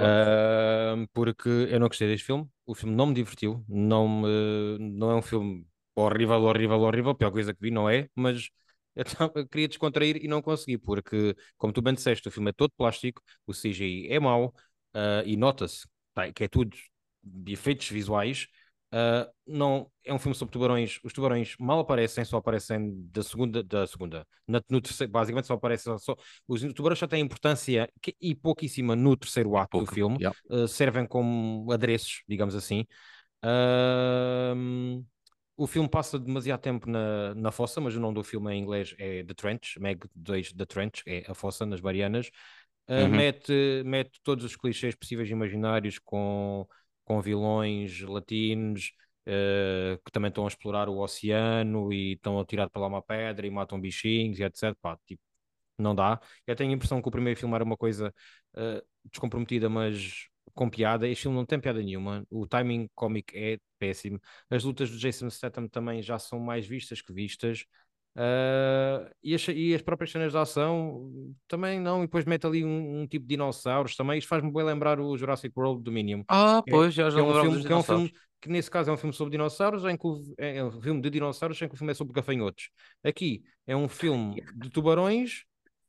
Um, 0.00 1.06
porque 1.12 1.48
eu 1.48 1.80
não 1.80 1.88
gostei 1.88 2.08
deste 2.08 2.24
filme, 2.26 2.48
o 2.66 2.74
filme 2.74 2.94
não 2.94 3.06
me 3.06 3.14
divertiu, 3.14 3.64
não, 3.68 4.08
me, 4.08 4.78
não 4.78 5.10
é 5.10 5.14
um 5.16 5.22
filme 5.22 5.66
horrível, 5.96 6.40
horrível, 6.42 6.80
horrível, 6.80 7.10
a 7.12 7.14
pior 7.16 7.32
coisa 7.32 7.52
que 7.52 7.60
vi, 7.60 7.70
não 7.70 7.90
é, 7.90 8.08
mas 8.14 8.48
eu, 8.94 9.04
tava- 9.30 9.32
eu 9.36 9.48
queria 9.48 9.68
descontrair 9.68 10.16
e 10.22 10.28
não 10.28 10.42
consegui, 10.42 10.78
porque, 10.78 11.36
como 11.56 11.72
tu 11.72 11.82
bem 11.82 11.94
disseste, 11.94 12.28
o 12.28 12.30
filme 12.30 12.50
é 12.50 12.52
todo 12.52 12.72
plástico, 12.76 13.22
o 13.46 13.52
CGI 13.52 14.08
é 14.10 14.20
mau, 14.20 14.54
uh, 14.94 15.22
e 15.24 15.36
nota-se 15.36 15.86
tá, 16.14 16.32
que 16.32 16.44
é 16.44 16.48
tudo 16.48 16.76
de 17.22 17.52
efeitos 17.52 17.88
visuais. 17.88 18.46
Uh, 18.90 19.30
não 19.46 19.90
é 20.02 20.14
um 20.14 20.18
filme 20.18 20.34
sobre 20.34 20.52
tubarões. 20.52 20.98
Os 21.04 21.12
tubarões 21.12 21.54
mal 21.60 21.80
aparecem, 21.80 22.24
só 22.24 22.38
aparecem 22.38 22.90
da 23.10 23.22
segunda, 23.22 23.62
da 23.62 23.86
segunda. 23.86 24.26
Na, 24.46 24.62
no 24.70 24.80
terceiro, 24.80 25.12
basicamente 25.12 25.46
só 25.46 25.54
aparecem 25.54 25.98
só. 25.98 26.16
Os 26.46 26.62
tubarões 26.72 26.98
só 26.98 27.06
têm 27.06 27.20
importância 27.22 27.90
que, 28.00 28.16
e 28.18 28.34
pouquíssima 28.34 28.96
no 28.96 29.14
terceiro 29.14 29.56
ato 29.58 29.80
do 29.80 29.86
filme. 29.86 30.16
Yeah. 30.18 30.38
Uh, 30.48 30.66
servem 30.66 31.06
como 31.06 31.70
adereços, 31.70 32.22
digamos 32.26 32.54
assim. 32.54 32.86
Uh, 33.44 35.04
o 35.58 35.66
filme 35.66 35.88
passa 35.88 36.18
demasiado 36.18 36.60
tempo 36.60 36.88
na, 36.88 37.34
na 37.34 37.50
fossa, 37.52 37.80
mas 37.80 37.94
o 37.96 38.00
nome 38.00 38.14
do 38.14 38.22
filme 38.24 38.54
em 38.54 38.62
inglês 38.62 38.94
é 38.98 39.24
The 39.24 39.34
Trench, 39.34 39.78
Meg 39.80 40.08
2 40.14 40.52
The 40.52 40.64
Trench, 40.64 41.02
é 41.04 41.24
a 41.28 41.34
fossa 41.34 41.66
nas 41.66 41.80
Marianas. 41.80 42.28
Uh, 42.88 43.06
Uhum. 43.06 43.10
mete, 43.10 43.82
mete 43.84 44.20
todos 44.22 44.44
os 44.44 44.56
clichês 44.56 44.94
possíveis 44.94 45.28
e 45.28 45.32
imaginários 45.32 45.98
com 45.98 46.66
com 47.04 47.20
vilões 47.22 48.00
latinos 48.02 48.92
uh, 49.26 49.98
que 50.04 50.12
também 50.12 50.28
estão 50.28 50.44
a 50.44 50.48
explorar 50.48 50.88
o 50.90 50.98
oceano 50.98 51.92
e 51.92 52.12
estão 52.14 52.38
a 52.38 52.44
tirar 52.44 52.68
para 52.70 52.82
lá 52.82 52.88
uma 52.88 53.02
pedra 53.02 53.46
e 53.46 53.50
matam 53.50 53.80
bichinhos 53.80 54.38
e 54.38 54.44
etc. 54.44 54.76
Pá, 54.80 54.98
tipo, 55.06 55.22
não 55.78 55.94
dá. 55.94 56.20
Eu 56.46 56.56
tenho 56.56 56.70
a 56.70 56.74
impressão 56.74 57.02
que 57.02 57.08
o 57.08 57.10
primeiro 57.10 57.38
filme 57.38 57.54
era 57.54 57.64
uma 57.64 57.76
coisa 57.76 58.14
uh, 58.54 58.82
descomprometida, 59.10 59.68
mas 59.68 60.28
com 60.54 60.68
piada. 60.68 61.08
Este 61.08 61.22
filme 61.22 61.36
não 61.36 61.44
tem 61.44 61.60
piada 61.60 61.82
nenhuma. 61.82 62.24
O 62.30 62.46
timing 62.46 62.88
cómico 62.94 63.32
é 63.34 63.58
péssimo. 63.78 64.20
As 64.50 64.64
lutas 64.64 64.90
do 64.90 64.98
Jason 64.98 65.30
Statham 65.30 65.68
também 65.68 66.02
já 66.02 66.18
são 66.18 66.38
mais 66.38 66.66
vistas 66.66 67.00
que 67.00 67.12
vistas. 67.12 67.64
Uh, 68.16 69.08
e, 69.22 69.34
as, 69.34 69.46
e, 69.46 69.74
as, 69.74 69.82
próprias 69.82 70.10
cenas 70.10 70.32
de 70.32 70.38
ação 70.38 71.08
também 71.46 71.78
não, 71.78 72.02
e 72.02 72.06
depois 72.06 72.24
mete 72.24 72.46
ali 72.46 72.64
um, 72.64 73.02
um 73.02 73.06
tipo 73.06 73.24
de 73.24 73.36
dinossauros 73.36 73.94
também. 73.94 74.18
Isto 74.18 74.28
faz-me 74.28 74.52
bem 74.52 74.64
lembrar 74.64 74.98
o 74.98 75.16
Jurassic 75.16 75.52
World 75.56 75.84
Dominion. 75.84 76.24
Ah, 76.28 76.62
É, 76.66 76.70
pois, 76.70 76.92
já, 76.92 77.10
já 77.10 77.20
é 77.20 77.22
um 77.22 77.40
filme 77.40 77.64
que 77.64 77.72
é 77.72 77.76
um 77.76 77.82
filme 77.82 78.12
que 78.40 78.48
nesse 78.48 78.70
caso 78.70 78.90
é 78.90 78.92
um 78.92 78.96
filme 78.96 79.14
sobre 79.14 79.32
dinossauros, 79.32 79.84
em 79.84 79.96
que 79.96 80.06
o, 80.06 80.34
é 80.38 80.62
um 80.64 80.80
filme 80.80 81.00
de 81.00 81.10
dinossauros, 81.10 81.60
em 81.60 81.68
que 81.68 81.74
o 81.74 81.78
filme 81.78 81.92
é 81.92 81.94
sobre 81.94 82.12
gafanhotos. 82.12 82.70
Aqui 83.04 83.42
é 83.66 83.76
um 83.76 83.88
filme 83.88 84.42
de 84.56 84.70
tubarões, 84.70 85.44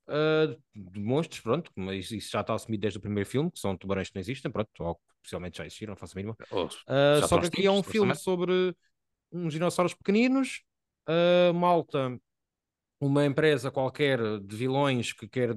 uh, 0.09 0.61
de 0.75 0.99
monstros, 0.99 1.39
pronto, 1.39 1.71
mas 1.75 2.11
isso 2.11 2.31
já 2.31 2.41
está 2.41 2.53
assumido 2.53 2.81
desde 2.81 2.97
o 2.97 3.01
primeiro 3.01 3.29
filme, 3.29 3.51
que 3.51 3.59
são 3.59 3.77
tubarões 3.77 4.09
que 4.09 4.15
não 4.15 4.21
existem, 4.21 4.51
pronto, 4.51 4.69
ou 4.79 4.99
possivelmente 5.21 5.57
já 5.57 5.65
existiram, 5.65 5.91
não 5.91 5.97
faço 5.97 6.17
a 6.17 6.19
mínima. 6.19 6.35
Oh, 6.51 6.65
Uh, 6.65 7.27
só 7.27 7.39
que 7.39 7.47
aqui 7.47 7.65
é 7.65 7.71
um 7.71 7.83
filme 7.83 8.15
sobre 8.15 8.75
uns 9.31 9.53
dinossauros 9.53 9.93
pequeninos, 9.93 10.63
uh, 11.07 11.53
malta, 11.53 12.19
uma 12.99 13.25
empresa 13.25 13.71
qualquer 13.71 14.19
de 14.39 14.55
vilões 14.55 15.13
que 15.13 15.27
quer 15.27 15.55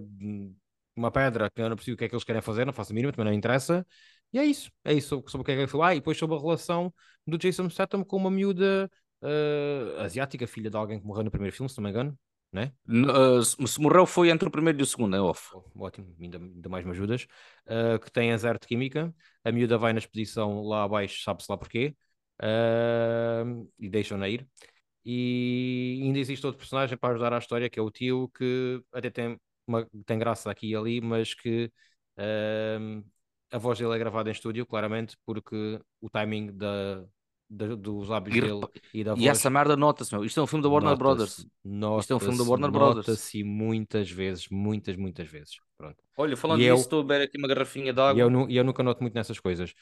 uma 0.94 1.10
pedra, 1.10 1.50
que 1.50 1.60
eu 1.60 1.68
não 1.68 1.76
percebo 1.76 1.94
o 1.94 1.98
que 1.98 2.04
é 2.04 2.08
que 2.08 2.14
eles 2.14 2.24
querem 2.24 2.42
fazer, 2.42 2.64
não 2.64 2.72
faço 2.72 2.92
a 2.92 2.94
mínima, 2.94 3.12
também 3.12 3.32
não 3.32 3.36
interessa. 3.36 3.86
E 4.32 4.38
é 4.38 4.44
isso, 4.44 4.70
é 4.84 4.94
isso 4.94 5.08
sobre, 5.08 5.30
sobre 5.30 5.42
o 5.42 5.44
que 5.44 5.52
é 5.52 5.54
que 5.54 5.60
ele 5.62 5.68
falou. 5.68 5.84
Ah, 5.84 5.94
e 5.94 5.98
depois 5.98 6.16
sobre 6.16 6.36
a 6.36 6.40
relação 6.40 6.92
do 7.26 7.36
Jason 7.36 7.68
Statham 7.68 8.04
com 8.04 8.16
uma 8.16 8.30
miúda 8.30 8.90
uh, 9.22 10.00
asiática, 10.00 10.46
filha 10.46 10.70
de 10.70 10.76
alguém 10.76 11.00
que 11.00 11.06
morreu 11.06 11.24
no 11.24 11.30
primeiro 11.30 11.54
filme, 11.54 11.68
se 11.68 11.76
não 11.76 11.84
me 11.84 11.90
engano, 11.90 12.18
né? 12.52 12.72
Ah, 13.08 13.42
se 13.42 13.80
morreu 13.80 14.06
foi 14.06 14.30
entre 14.30 14.46
o 14.46 14.50
primeiro 14.50 14.78
e 14.78 14.82
o 14.82 14.86
segundo, 14.86 15.16
é 15.16 15.20
off. 15.20 15.50
Oh, 15.54 15.84
ótimo, 15.84 16.14
ainda, 16.20 16.38
ainda 16.38 16.68
mais 16.68 16.84
me 16.84 16.90
ajudas. 16.90 17.26
Uh, 17.66 17.98
que 17.98 18.10
tem 18.10 18.32
azar 18.32 18.58
de 18.58 18.66
química. 18.66 19.14
A 19.44 19.50
miúda 19.50 19.78
vai 19.78 19.92
na 19.92 19.98
expedição 19.98 20.62
lá 20.62 20.84
abaixo, 20.84 21.22
sabe-se 21.22 21.50
lá 21.50 21.56
porquê. 21.56 21.96
Uh, 22.40 23.68
e 23.78 23.88
deixam-na 23.88 24.28
ir. 24.28 24.46
E 25.04 26.00
ainda 26.02 26.18
existe 26.18 26.46
outro 26.46 26.58
personagem 26.58 26.96
para 26.96 27.14
ajudar 27.14 27.32
a 27.32 27.38
história, 27.38 27.68
que 27.70 27.78
é 27.78 27.82
o 27.82 27.90
tio, 27.90 28.28
que 28.28 28.82
até 28.92 29.10
tem, 29.10 29.40
uma, 29.66 29.88
tem 30.06 30.18
graça 30.18 30.50
aqui 30.50 30.68
e 30.70 30.76
ali, 30.76 31.00
mas 31.00 31.34
que 31.34 31.72
uh, 32.18 33.04
a 33.50 33.58
voz 33.58 33.78
dele 33.78 33.94
é 33.94 33.98
gravada 33.98 34.28
em 34.30 34.32
estúdio, 34.32 34.66
claramente, 34.66 35.16
porque 35.24 35.80
o 36.00 36.10
timing 36.10 36.56
da, 36.56 37.04
dos 37.76 38.08
lábios 38.08 38.36
E, 38.36 38.40
dele 38.40 38.60
e 38.94 39.04
da 39.04 39.12
e 39.12 39.14
voz 39.16 39.26
essa 39.26 39.50
merda 39.50 39.76
nota-se, 39.76 40.12
meu. 40.14 40.24
Isto 40.24 40.40
é 40.40 40.42
um 40.42 40.46
filme 40.46 40.62
da 40.62 40.68
Warner 40.70 40.96
Brothers. 40.96 41.46
nota-se, 41.64 42.00
Isto 42.04 42.12
é 42.12 42.16
um 42.16 42.20
filme 42.20 42.38
da 42.38 42.44
Warner 42.44 42.70
Brothers. 42.70 43.06
nota-se 43.06 43.44
muitas 43.44 44.10
vezes, 44.10 44.48
muitas, 44.50 44.96
muitas 44.96 45.28
vezes. 45.28 45.56
Pronto. 45.76 45.96
Olha, 46.16 46.36
falando 46.36 46.60
E 46.60 46.64
eu- 46.66 46.74
nisso, 46.74 46.84
estou 46.86 47.00
a 47.00 47.02
beber 47.04 47.24
aqui 47.24 47.36
uma 47.38 47.48
garrafinha 47.48 47.92
de 47.92 48.00
E 48.00 48.18
eu, 48.20 48.26
água. 48.28 48.46
e 48.48 48.56
eu 48.56 48.64
nunca 48.64 48.82
noto 48.82 49.00
muito 49.02 49.14
nessas 49.14 49.38
coisas. 49.40 49.72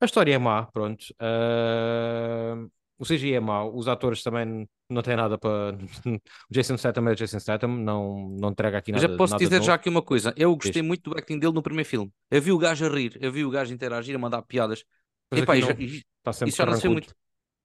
A 0.00 0.04
história 0.06 0.34
é 0.34 0.38
má, 0.38 0.66
pronto. 0.66 1.04
Ah, 1.20 2.66
o 2.98 3.04
CGI 3.04 3.34
é 3.34 3.40
mau. 3.40 3.74
Os 3.76 3.88
atores 3.88 4.22
também 4.22 4.68
não 4.88 5.02
têm 5.02 5.16
nada 5.16 5.38
para. 5.38 5.76
o 6.06 6.20
Jason 6.50 6.76
Statham 6.76 7.08
é 7.08 7.12
o 7.12 7.16
Jason 7.16 7.38
Statham, 7.38 7.68
não, 7.68 8.28
não 8.40 8.50
entrega 8.50 8.78
aqui 8.78 8.92
Mas 8.92 9.02
nada, 9.02 9.12
já 9.12 9.16
posso 9.18 9.32
nada 9.32 9.44
dizer 9.44 9.56
novo. 9.56 9.66
já 9.66 9.74
aqui 9.74 9.88
uma 9.88 10.02
coisa. 10.02 10.32
Eu 10.36 10.54
gostei 10.56 10.82
muito 10.82 11.10
do 11.10 11.16
acting 11.18 11.38
dele 11.38 11.52
no 11.52 11.62
primeiro 11.62 11.88
filme. 11.88 12.10
Eu 12.30 12.42
vi 12.42 12.52
o 12.52 12.58
gajo 12.58 12.84
a 12.86 12.88
rir, 12.88 13.16
eu 13.20 13.30
vi 13.32 13.44
o 13.44 13.50
gajo 13.50 13.72
interagir, 13.72 14.14
a 14.14 14.18
mandar 14.18 14.42
piadas. 14.42 14.84
Mas 15.30 15.40
Epá, 15.42 15.56
e 15.56 15.60
já- 15.62 15.74
não. 15.74 15.80
e- 15.80 16.02
Está 16.20 16.32
sempre 16.32 16.48
isso 16.50 16.56
já 16.58 16.66
não 16.66 16.74
sei 16.76 16.90
muito. 16.90 17.14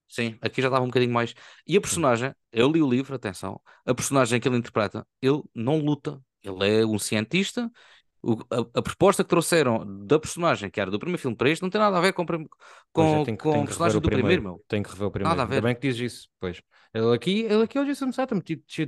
Sim, 0.08 0.38
aqui 0.42 0.62
já 0.62 0.68
estava 0.68 0.84
um 0.84 0.88
bocadinho 0.88 1.12
mais. 1.14 1.34
E 1.68 1.76
a 1.76 1.82
personagem, 1.82 2.34
eu 2.52 2.72
li 2.72 2.82
o 2.82 2.90
livro, 2.90 3.16
atenção, 3.16 3.60
a 3.86 3.94
personagem 3.94 4.40
que 4.40 4.48
ele 4.48 4.58
interpreta, 4.58 5.06
ele 5.22 5.42
não 5.54 5.78
luta. 5.80 6.22
Ele 6.44 6.82
é 6.82 6.86
um 6.86 7.00
cientista. 7.00 7.70
O- 8.22 8.40
a, 8.52 8.80
a 8.80 8.82
proposta 8.82 9.24
que 9.24 9.30
trouxeram 9.30 9.86
da 10.06 10.18
personagem, 10.20 10.70
que 10.70 10.80
era 10.82 10.90
do 10.90 10.98
primeiro 10.98 11.22
filme 11.22 11.36
para 11.38 11.50
este, 11.50 11.62
não 11.62 11.70
tem 11.70 11.80
nada 11.80 11.98
a 11.98 12.02
ver 12.02 12.14
com, 12.14 12.24
é, 12.24 12.26
com, 12.92 13.24
tem 13.24 13.36
que, 13.36 13.44
com 13.44 13.52
rever 13.52 13.66
personagem 13.68 13.98
o 13.98 14.02
do 14.02 14.10
primeiro, 14.10 14.42
meu. 14.42 14.64
Tem 14.68 14.82
que 14.82 14.90
rever 14.90 15.08
o 15.08 15.12
Nada 15.12 15.12
primeiro. 15.12 15.42
a 15.42 15.44
Ainda 15.44 15.56
ver. 15.56 15.62
bem 15.62 15.76
que 15.76 15.82
dizes 15.82 16.14
isso. 16.14 16.30
Pois. 16.40 16.62
Ele 16.94 17.14
aqui, 17.14 17.42
ele 17.42 17.64
aqui 17.64 17.78
é 17.78 17.82
o 17.82 17.86
Jason 17.86 18.12
Statham, 18.12 18.42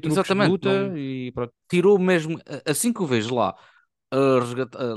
Exatamente, 0.03 0.49
luta 0.49 0.89
não- 0.89 0.97
e 0.97 1.31
pronto. 1.33 1.53
Tirou 1.69 1.99
mesmo, 1.99 2.39
a- 2.47 2.71
assim 2.71 2.93
que 2.93 3.01
o 3.01 3.05
vejo 3.05 3.35
lá, 3.35 3.55
a 4.11 4.39
resgata- 4.39 4.79
a- 4.79 4.95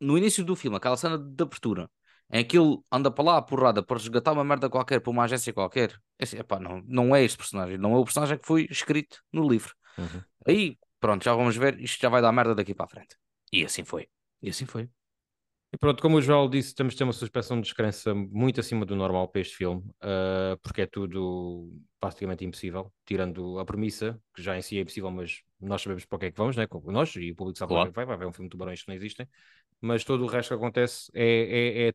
no 0.00 0.16
início 0.16 0.44
do 0.44 0.56
filme, 0.56 0.76
aquela 0.76 0.96
cena 0.96 1.18
de 1.18 1.42
abertura, 1.42 1.90
em 2.30 2.44
que 2.44 2.58
ele 2.58 2.78
anda 2.92 3.10
para 3.10 3.24
lá 3.24 3.36
a 3.38 3.42
porrada 3.42 3.82
para 3.82 3.96
resgatar 3.96 4.32
uma 4.32 4.44
merda 4.44 4.68
qualquer 4.68 5.00
para 5.00 5.10
uma 5.10 5.24
agência 5.24 5.52
qualquer, 5.52 5.92
é 6.18 6.24
assim, 6.24 6.38
epá, 6.38 6.58
não, 6.58 6.82
não 6.86 7.16
é 7.16 7.24
este 7.24 7.38
personagem, 7.38 7.78
não 7.78 7.94
é 7.94 7.98
o 7.98 8.04
personagem 8.04 8.38
que 8.38 8.46
foi 8.46 8.66
escrito 8.70 9.22
no 9.32 9.48
livro. 9.48 9.74
Uhum. 9.96 10.22
Aí, 10.46 10.78
pronto, 11.00 11.24
já 11.24 11.34
vamos 11.34 11.56
ver, 11.56 11.80
isto 11.80 12.00
já 12.00 12.08
vai 12.08 12.20
dar 12.20 12.32
merda 12.32 12.54
daqui 12.54 12.74
para 12.74 12.84
a 12.86 12.88
frente. 12.88 13.16
E 13.52 13.64
assim 13.64 13.84
foi. 13.84 14.08
E 14.42 14.50
assim 14.50 14.66
foi. 14.66 14.88
E 15.70 15.76
pronto, 15.76 16.00
como 16.00 16.16
o 16.16 16.22
Joel 16.22 16.48
disse, 16.48 16.74
temos 16.74 16.94
de 16.94 16.98
ter 16.98 17.04
uma 17.04 17.12
suspensão 17.12 17.58
de 17.58 17.64
descrença 17.64 18.14
muito 18.14 18.58
acima 18.58 18.86
do 18.86 18.96
normal 18.96 19.28
para 19.28 19.42
este 19.42 19.54
filme, 19.54 19.84
ah, 20.00 20.56
porque 20.62 20.82
é 20.82 20.86
tudo 20.86 21.70
praticamente 22.00 22.42
impossível, 22.44 22.90
tirando 23.04 23.58
a 23.58 23.66
premissa, 23.66 24.18
que 24.34 24.42
já 24.42 24.56
em 24.56 24.62
si 24.62 24.78
é 24.78 24.80
impossível, 24.80 25.10
mas 25.10 25.42
nós 25.60 25.82
sabemos 25.82 26.06
para 26.06 26.16
o 26.16 26.18
que 26.18 26.26
é 26.26 26.30
que 26.30 26.38
vamos, 26.38 26.56
né? 26.56 26.66
Nós 26.86 27.14
e 27.16 27.32
o 27.32 27.36
público 27.36 27.58
sabe 27.58 27.74
para 27.74 27.82
o 27.82 27.84
que 27.84 27.90
é 27.90 27.92
Claro. 27.92 27.92
que 27.92 27.96
vai, 27.96 28.06
vai 28.06 28.14
haver 28.14 28.26
um 28.26 28.32
filme 28.32 28.48
de 28.48 28.52
tubarões 28.52 28.82
que 28.82 28.88
não 28.88 28.94
existem, 28.94 29.28
mas 29.80 30.04
todo 30.04 30.24
o 30.24 30.26
resto 30.26 30.50
que 30.50 30.54
acontece 30.54 31.10
é, 31.14 31.86
é, 31.86 31.88
é, 31.88 31.92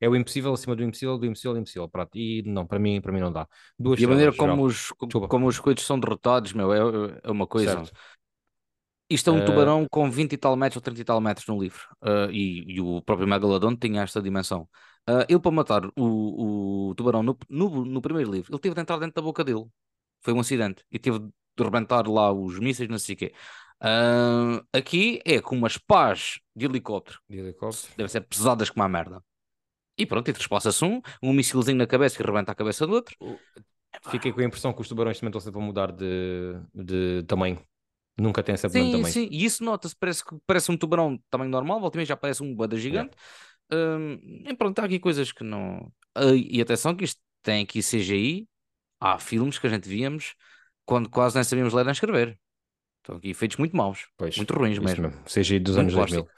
é 0.00 0.08
o 0.08 0.16
impossível 0.16 0.52
acima 0.52 0.76
do 0.76 0.82
impossível, 0.84 1.18
do 1.18 1.26
impossível, 1.26 1.54
do 1.54 1.60
impossível, 1.60 1.88
pronto. 1.88 2.16
E 2.18 2.42
não, 2.46 2.66
para 2.66 2.78
mim, 2.78 3.00
para 3.00 3.12
mim 3.12 3.20
não 3.20 3.32
dá. 3.32 3.46
Duas 3.78 4.00
E 4.00 4.04
a 4.04 4.08
maneira 4.08 4.32
como 4.34 4.64
os, 4.64 4.92
Desculpa. 5.08 5.28
como 5.28 5.46
os 5.48 5.58
coelhos 5.60 5.84
são 5.86 5.98
derrotados, 6.00 6.52
meu, 6.52 6.72
é, 6.72 7.20
é 7.24 7.30
uma 7.30 7.46
coisa. 7.46 7.82
Certo. 7.82 7.92
Isto 9.10 9.28
é 9.30 9.32
um 9.32 9.40
Ah, 9.40 9.42
tubarão 9.42 9.86
com 9.90 10.10
20 10.10 10.32
e 10.32 10.38
tal 10.38 10.56
metros 10.56 10.76
ou 10.76 10.82
30 10.82 11.00
e 11.02 11.04
tal 11.04 11.20
metros 11.20 11.46
no 11.46 11.60
livro. 11.60 11.80
Ah, 12.00 12.28
e, 12.30 12.64
e 12.76 12.80
o 12.80 13.02
próprio 13.02 13.28
Megalodon 13.28 13.76
tinha 13.76 14.02
esta 14.02 14.22
dimensão. 14.22 14.68
Ah, 15.06 15.26
ele, 15.28 15.38
para 15.40 15.50
matar 15.50 15.82
o, 15.96 16.90
o 16.90 16.94
tubarão 16.94 17.22
no, 17.22 17.36
no, 17.48 17.84
no 17.84 18.00
primeiro 18.02 18.30
livro, 18.32 18.52
ele 18.52 18.60
teve 18.60 18.74
de 18.74 18.80
entrar 18.80 18.98
dentro 18.98 19.14
da 19.16 19.22
boca 19.22 19.44
dele. 19.44 19.66
Foi 20.22 20.32
um 20.34 20.40
acidente. 20.40 20.84
E 20.90 20.98
teve 20.98 21.18
de 21.20 21.64
rebentar 21.64 22.08
lá 22.08 22.32
os 22.32 22.58
mísseis, 22.58 22.88
não 22.88 22.98
sei 22.98 23.14
o 23.14 23.18
quê. 23.18 23.34
Aqui 24.72 25.20
é 25.24 25.40
com 25.40 25.56
umas 25.56 25.76
pás 25.78 26.38
de 26.54 26.66
helicóptero. 26.66 27.18
de 27.28 27.38
helicóptero. 27.38 27.92
Devem 27.96 28.08
ser 28.10 28.22
pesadas 28.22 28.70
como 28.70 28.84
a 28.84 28.88
merda. 28.88 29.24
E 29.98 30.06
pronto, 30.06 30.28
e 30.30 30.32
transpassa-se 30.34 30.84
um, 30.84 31.02
um 31.22 31.32
missilzinho 31.32 31.78
na 31.78 31.86
cabeça 31.86 32.16
que 32.16 32.22
rebenta 32.22 32.52
a 32.52 32.54
cabeça 32.54 32.86
do 32.86 32.94
outro. 32.94 33.16
Fiquei 34.02 34.32
com 34.32 34.40
a 34.40 34.44
impressão 34.44 34.72
que 34.72 34.80
os 34.80 34.88
tubarões 34.88 35.18
também 35.18 35.30
estão 35.30 35.40
sempre 35.40 35.60
a 35.60 35.64
mudar 35.64 35.92
de, 35.92 36.54
de 36.74 37.22
tamanho. 37.24 37.60
Nunca 38.18 38.42
tem 38.42 38.56
sempre 38.56 38.76
o 38.76 38.78
mesmo 38.80 38.90
Sim, 38.90 38.92
tamanho. 38.92 39.16
sim, 39.16 39.28
e 39.30 39.44
isso 39.44 39.62
nota-se, 39.62 39.94
parece, 39.96 40.24
que- 40.24 40.36
parece 40.46 40.70
um 40.70 40.76
tubarão 40.76 41.16
de 41.16 41.22
tamanho 41.30 41.50
normal, 41.50 41.78
volta 41.80 41.98
meia 41.98 42.06
já 42.06 42.16
parece 42.16 42.42
um 42.42 42.54
boda 42.54 42.76
gigante. 42.78 43.14
Hum, 43.72 44.18
e 44.46 44.54
pronto, 44.56 44.78
há 44.80 44.84
aqui 44.86 44.98
coisas 45.00 45.32
que 45.32 45.44
não. 45.44 45.92
Ah, 46.14 46.34
E 46.34 46.60
atenção 46.60 46.94
que 46.96 47.04
isto 47.04 47.20
tem 47.42 47.64
aqui 47.64 47.82
CGI, 47.82 48.48
há 49.00 49.18
filmes 49.18 49.58
que 49.58 49.66
a 49.66 49.70
gente 49.70 49.88
víamos 49.88 50.34
quando 50.86 51.10
quase 51.10 51.34
nem 51.36 51.44
sabíamos 51.44 51.74
ler 51.74 51.84
nem 51.84 51.92
escrever. 51.92 52.38
Estão 53.02 53.16
aqui 53.16 53.30
efeitos 53.30 53.56
muito 53.56 53.76
maus, 53.76 54.06
Pois, 54.16 54.36
muito 54.36 54.54
ruins 54.54 54.78
mesmo. 54.78 55.02
mesmo. 55.08 55.24
CGI 55.26 55.58
dos 55.58 55.76
Muito 55.76 55.98
anos 55.98 56.10
2000. 56.10 56.28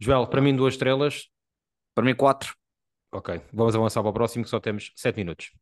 Joel, 0.00 0.26
para 0.26 0.40
mim, 0.40 0.56
duas 0.56 0.74
estrelas. 0.74 1.28
Para 1.94 2.04
mim, 2.04 2.14
quatro. 2.14 2.54
Ok, 3.12 3.40
vamos 3.52 3.76
avançar 3.76 4.02
para 4.02 4.10
o 4.10 4.12
próximo, 4.12 4.42
que 4.42 4.50
só 4.50 4.58
temos 4.58 4.90
sete 4.96 5.16
minutos. 5.18 5.52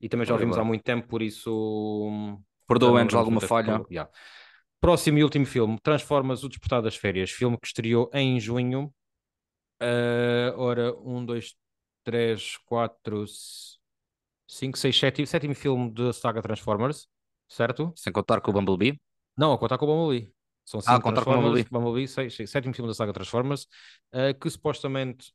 E 0.00 0.08
também 0.08 0.26
já 0.26 0.32
ouvimos 0.32 0.56
há 0.56 0.64
muito 0.64 0.82
tempo, 0.82 1.06
por 1.08 1.22
isso. 1.22 1.50
hum, 2.08 2.40
Perdoa-nos 2.66 3.14
alguma 3.14 3.40
falha. 3.40 3.84
Yeah. 3.90 4.10
Próximo 4.80 5.18
e 5.18 5.24
último 5.24 5.44
filme: 5.44 5.78
Transformers, 5.82 6.42
O 6.44 6.48
Despertar 6.48 6.80
das 6.82 6.96
Férias. 6.96 7.30
Filme 7.30 7.58
que 7.58 7.66
estreou 7.66 8.10
em 8.14 8.40
junho. 8.40 8.92
Ah, 9.80 10.54
ora, 10.56 10.94
um, 11.00 11.24
dois, 11.24 11.54
três, 12.04 12.56
quatro, 12.64 13.24
cinco, 14.46 14.78
seis, 14.78 14.96
sete. 14.98 15.26
Sétimo 15.26 15.54
filme 15.54 15.92
da 15.92 16.12
saga 16.12 16.40
Transformers, 16.42 17.08
certo? 17.48 17.92
Sem 17.96 18.12
contar 18.12 18.40
com 18.40 18.50
o 18.50 18.54
Bumblebee. 18.54 19.00
Não, 19.36 19.52
a 19.52 19.58
contar 19.58 19.78
com 19.78 19.86
o 19.86 19.88
Bumblebee. 19.88 20.32
São 20.64 20.80
Ah, 20.80 20.82
a 20.82 20.96
cinco 20.96 21.02
contar 21.02 21.24
com 21.24 21.30
o 21.30 21.34
Transformers, 21.34 21.68
Bumblebee, 21.70 22.08
seis, 22.08 22.34
seis, 22.34 22.50
sétimo 22.50 22.74
filme 22.74 22.88
da 22.88 22.94
saga 22.94 23.12
Transformers, 23.12 23.66
eh, 24.12 24.32
que 24.34 24.48
supostamente 24.48 25.32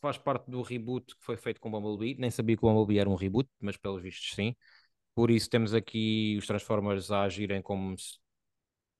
faz 0.00 0.18
parte 0.18 0.50
do 0.50 0.62
reboot 0.62 1.14
que 1.16 1.24
foi 1.24 1.36
feito 1.36 1.60
com 1.60 1.68
o 1.68 1.72
Bumblebee. 1.72 2.16
Nem 2.20 2.30
sabia 2.30 2.56
que 2.56 2.64
o 2.64 2.68
Bumblebee 2.68 2.98
era 2.98 3.08
um 3.08 3.14
reboot, 3.14 3.48
mas 3.60 3.76
pelos 3.76 4.02
vistos 4.02 4.32
sim. 4.34 4.54
Por 5.14 5.30
isso 5.30 5.48
temos 5.50 5.74
aqui 5.74 6.36
os 6.38 6.46
Transformers 6.46 7.10
a 7.10 7.22
agirem 7.22 7.62
como 7.62 7.96
se, 7.98 8.18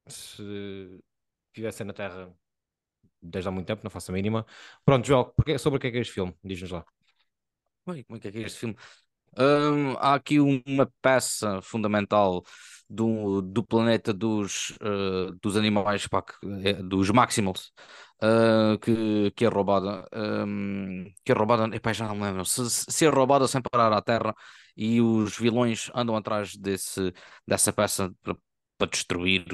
se 0.08 1.02
estivessem 1.48 1.86
na 1.86 1.92
Terra 1.92 2.32
desde 3.22 3.48
há 3.48 3.52
muito 3.52 3.66
tempo, 3.66 3.82
não 3.84 3.90
faço 3.90 4.10
a 4.10 4.14
mínima. 4.14 4.46
Pronto, 4.84 5.06
Joel, 5.06 5.26
porque- 5.36 5.58
sobre 5.58 5.78
o 5.78 5.80
que 5.80 5.88
é 5.88 5.90
que 5.90 5.98
é 5.98 6.00
este 6.02 6.12
filme? 6.14 6.34
Diz-nos 6.44 6.70
lá. 6.72 6.84
Ui, 7.86 8.04
como 8.04 8.16
é 8.16 8.20
que 8.20 8.28
é 8.28 8.32
que 8.32 8.38
é 8.38 8.42
este 8.42 8.58
filme? 8.60 8.76
Hum, 9.36 9.94
há 9.98 10.14
aqui 10.14 10.38
uma 10.40 10.90
peça 11.02 11.60
fundamental 11.62 12.44
do, 12.88 13.42
do 13.42 13.62
planeta 13.64 14.12
dos, 14.12 14.72
eh, 14.80 15.32
dos 15.42 15.56
animais, 15.56 16.06
pá, 16.06 16.22
que 16.22 16.34
é- 16.68 16.74
dos 16.74 17.10
Maximals, 17.10 17.72
eh, 18.22 18.78
que, 18.80 19.30
que 19.32 19.44
é 19.44 19.48
roubada. 19.48 20.06
hum, 20.46 21.04
que 21.24 21.32
é 21.32 21.34
roubada, 21.34 21.74
epá, 21.76 21.92
já 21.92 22.06
não 22.08 22.14
me 22.16 22.22
lembro. 22.22 22.44
Se, 22.44 22.68
se 22.70 23.06
é 23.06 23.08
roubada 23.08 23.48
sem 23.48 23.60
parar 23.62 23.92
à 23.92 24.00
Terra 24.02 24.34
e 24.76 25.00
os 25.00 25.36
vilões 25.38 25.90
andam 25.94 26.16
atrás 26.16 26.56
desse, 26.56 27.12
dessa 27.46 27.72
peça 27.72 28.12
para, 28.22 28.36
para 28.78 28.90
destruir, 28.90 29.44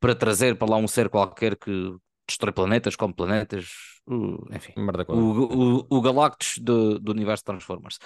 para 0.00 0.14
trazer 0.14 0.56
para 0.58 0.70
lá 0.70 0.76
um 0.76 0.88
ser 0.88 1.08
qualquer 1.08 1.56
que 1.56 1.94
destrói 2.26 2.52
planetas, 2.52 2.96
come 2.96 3.14
planetas, 3.14 3.66
uh, 4.06 4.54
enfim 4.54 4.74
o, 5.10 5.80
o, 5.82 5.86
o 5.90 6.00
Galactus 6.02 6.58
do, 6.58 6.98
do 6.98 7.12
universo 7.12 7.44
Transformers. 7.44 7.98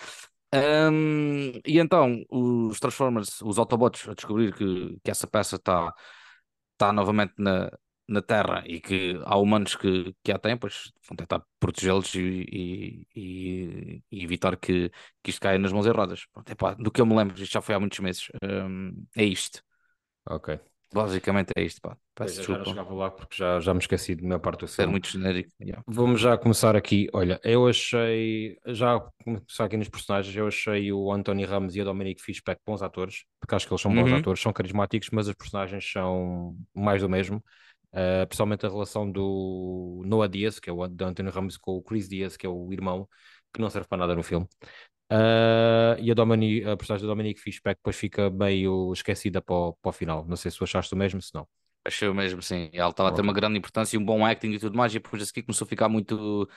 Ahm, 0.53 1.61
e 1.67 1.79
então, 1.79 2.25
os 2.31 2.81
Transformers, 2.81 3.41
os 3.43 3.59
Autobots, 3.59 4.09
a 4.09 4.15
descobrir 4.15 4.55
que, 4.55 4.99
que 5.05 5.11
essa 5.11 5.27
peça 5.27 5.57
está 5.57 5.93
tá 6.79 6.93
novamente 6.93 7.35
na, 7.39 7.71
na 8.09 8.23
Terra 8.23 8.65
e 8.67 8.81
que 8.81 9.21
há 9.27 9.37
humanos 9.39 9.77
que, 9.77 10.15
que 10.25 10.33
a 10.33 10.39
têm, 10.39 10.57
pois 10.59 10.93
vão 11.09 11.17
tentar 11.17 11.43
protegê-los 11.61 12.15
e, 12.15 13.07
e, 13.17 14.03
e- 14.13 14.25
evitar 14.25 14.57
que, 14.59 14.91
que 15.23 15.31
isto 15.31 15.41
caia 15.43 15.59
nas 15.59 15.73
mãos 15.73 15.87
erradas. 15.87 16.27
Pronto, 16.33 16.51
epá, 16.53 16.75
do 16.75 16.91
que 16.93 17.01
eu 17.01 17.07
me 17.07 17.17
lembro, 17.17 17.35
isto 17.43 17.53
já 17.53 17.63
foi 17.63 17.75
há 17.75 17.81
muitos 17.81 17.99
meses. 18.01 18.29
Ahm, 18.43 18.93
é 19.17 19.25
isto. 19.25 19.63
Ok. 20.27 20.68
Basicamente 20.93 21.53
é 21.57 21.63
isto. 21.63 21.81
Pá. 21.81 21.97
Peço 22.15 22.41
eu 22.41 22.45
já 22.45 22.59
desculpa. 22.59 22.65
chegava 22.71 22.95
lá 22.95 23.11
porque 23.11 23.37
já, 23.37 23.61
já 23.61 23.75
me 23.75 23.81
esqueci 23.81 24.15
da 24.15 24.23
minha 24.23 24.39
parte 24.39 24.61
do 24.61 24.69
filme. 24.69 24.91
muito 24.91 25.09
genérico. 25.09 25.51
yeah. 25.61 25.83
Vamos 25.87 26.21
já 26.21 26.37
começar 26.39 26.75
aqui. 26.77 27.09
Olha, 27.13 27.39
eu 27.45 27.69
achei, 27.69 28.59
já 28.67 28.99
começar 29.25 29.65
aqui 29.67 29.77
nos 29.77 29.89
personagens, 29.89 30.35
eu 30.35 30.47
achei 30.47 30.93
o 30.93 31.13
Anthony 31.13 31.45
Ramos 31.45 31.77
e 31.77 31.81
a 31.81 31.85
Dominic 31.85 32.23
Fishback 32.23 32.61
bons 32.67 32.83
atores, 32.83 33.25
porque 33.41 33.55
acho 33.55 33.67
que 33.67 33.73
eles 33.73 33.83
são 33.83 33.95
bons 33.95 34.11
Uhum. 34.11 34.17
atores, 34.17 34.41
são 34.41 34.53
carismáticos, 34.53 35.11
mas 35.13 35.29
os 35.29 35.35
personagens 35.35 35.85
são 35.91 36.57
mais 36.75 37.03
do 37.03 37.09
mesmo. 37.09 37.43
Uh, 37.93 38.27
principalmente 38.27 38.67
a 38.67 38.69
relação 38.69 39.11
do 39.11 40.03
Noah 40.07 40.29
Diaz, 40.29 40.59
que 40.61 40.69
é 40.69 40.73
o 40.73 40.83
Anthony 40.83 41.31
Ramos, 41.31 41.57
com 41.57 41.73
o 41.77 41.83
Chris 41.83 42.09
Diaz, 42.09 42.37
que 42.37 42.47
é 42.47 42.49
o 42.49 42.71
irmão, 42.73 43.09
que 43.53 43.61
não 43.61 43.71
serve 43.71 43.89
para 43.89 43.99
nada 43.99 44.15
no 44.15 44.23
filme. 44.23 44.47
Uh, 45.11 45.99
e 46.01 46.11
a, 46.11 46.15
Domini, 46.15 46.63
a 46.65 46.77
personagem 46.77 47.07
da 47.07 47.13
Dominic 47.13 47.41
Fishback 47.41 47.79
depois 47.79 47.97
fica 47.97 48.29
meio 48.31 48.93
esquecida 48.93 49.41
para 49.41 49.55
o, 49.55 49.73
para 49.75 49.89
o 49.89 49.93
final. 49.93 50.25
Não 50.27 50.37
sei 50.37 50.51
se 50.51 50.59
tu 50.59 50.65
achaste 50.65 50.93
o 50.95 50.97
mesmo, 50.97 51.21
se 51.23 51.35
não. 51.35 51.47
Achei 51.85 52.09
o 52.09 52.15
mesmo, 52.15 52.43
sim. 52.43 52.69
Ela 52.73 52.91
estava 52.91 53.09
a 53.09 53.13
ter 53.13 53.23
uma 53.23 53.33
grande 53.33 53.59
importância 53.59 53.97
e 53.97 53.99
um 53.99 54.05
bom 54.05 54.25
acting 54.25 54.51
e 54.51 54.59
tudo 54.59 54.77
mais, 54.77 54.93
e 54.93 54.99
depois 54.99 55.23
a 55.23 55.27
seguir 55.27 55.43
começou 55.43 55.65
a 55.65 55.69
ficar 55.69 55.89
muito 55.89 56.49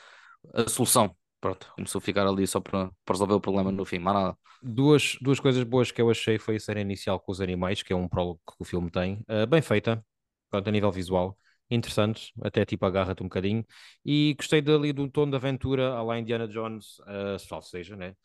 a 0.53 0.67
solução. 0.67 1.15
Pronto, 1.39 1.71
começou 1.75 1.99
a 1.99 2.01
ficar 2.01 2.27
ali 2.27 2.45
só 2.45 2.59
para, 2.59 2.91
para 3.03 3.13
resolver 3.13 3.33
o 3.33 3.41
problema 3.41 3.71
no 3.71 3.85
fim, 3.85 3.97
mais 3.97 4.15
nada. 4.15 4.37
Duas, 4.61 5.17
duas 5.21 5.39
coisas 5.39 5.63
boas 5.63 5.91
que 5.91 5.99
eu 6.01 6.09
achei 6.09 6.37
foi 6.37 6.57
a 6.57 6.59
cena 6.59 6.81
inicial 6.81 7.19
com 7.19 7.31
os 7.31 7.41
animais, 7.41 7.81
que 7.81 7.93
é 7.93 7.95
um 7.95 8.07
prólogo 8.07 8.39
que 8.45 8.53
o 8.59 8.63
filme 8.63 8.91
tem, 8.91 9.25
uh, 9.27 9.47
bem 9.47 9.61
feita, 9.61 10.05
quanto 10.51 10.67
a 10.67 10.71
nível 10.71 10.91
visual, 10.91 11.35
interessante, 11.75 12.31
até 12.43 12.65
tipo 12.65 12.86
agarra-te 12.86 13.21
um 13.23 13.27
bocadinho, 13.27 13.65
e 14.05 14.34
gostei 14.38 14.62
dali 14.62 14.93
do 14.93 15.10
tom 15.10 15.29
de 15.29 15.36
aventura, 15.36 15.93
à 15.95 16.03
la 16.03 16.19
Indiana 16.19 16.47
Jones, 16.47 16.99
uh, 16.99 17.39
salvo 17.39 17.65
seja, 17.65 17.95
né? 17.95 18.15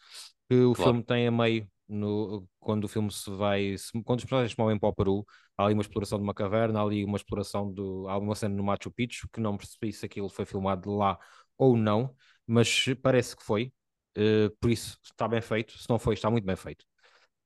Que 0.48 0.56
o 0.64 0.74
Claro. 0.74 0.76
filme 0.76 1.02
tem 1.04 1.26
a 1.26 1.30
meio, 1.30 1.68
no, 1.88 2.48
quando 2.60 2.84
o 2.84 2.88
filme 2.88 3.10
se 3.12 3.30
vai, 3.30 3.76
se- 3.78 3.90
quando 4.04 4.18
os 4.20 4.24
personagens 4.24 4.52
se 4.52 4.58
movem 4.58 4.78
para 4.78 4.88
o 4.88 4.94
Peru, 4.94 5.24
há 5.56 5.64
ali 5.64 5.74
uma 5.74 5.82
exploração 5.82 6.18
de 6.18 6.24
uma 6.24 6.34
caverna, 6.34 6.80
há 6.80 6.82
ali 6.82 7.04
uma 7.04 7.16
exploração 7.16 7.72
do, 7.72 8.08
há 8.08 8.18
uma 8.18 8.34
cena 8.34 8.54
no 8.54 8.62
Machu 8.64 8.90
Picchu, 8.90 9.28
que 9.32 9.40
não 9.40 9.56
percebi 9.56 9.92
se 9.92 10.06
aquilo 10.06 10.28
foi 10.28 10.44
filmado 10.44 10.90
lá 10.94 11.18
ou 11.58 11.76
não, 11.76 12.14
mas 12.46 12.84
parece 13.02 13.36
que 13.36 13.42
foi, 13.44 13.72
Uh, 14.18 14.48
por 14.62 14.70
isso 14.70 14.98
está 15.04 15.28
bem 15.28 15.42
feito. 15.42 15.76
Se 15.78 15.90
não 15.90 15.98
foi, 15.98 16.14
está 16.14 16.30
muito 16.30 16.44
bem 16.46 16.56
feito. 16.56 16.86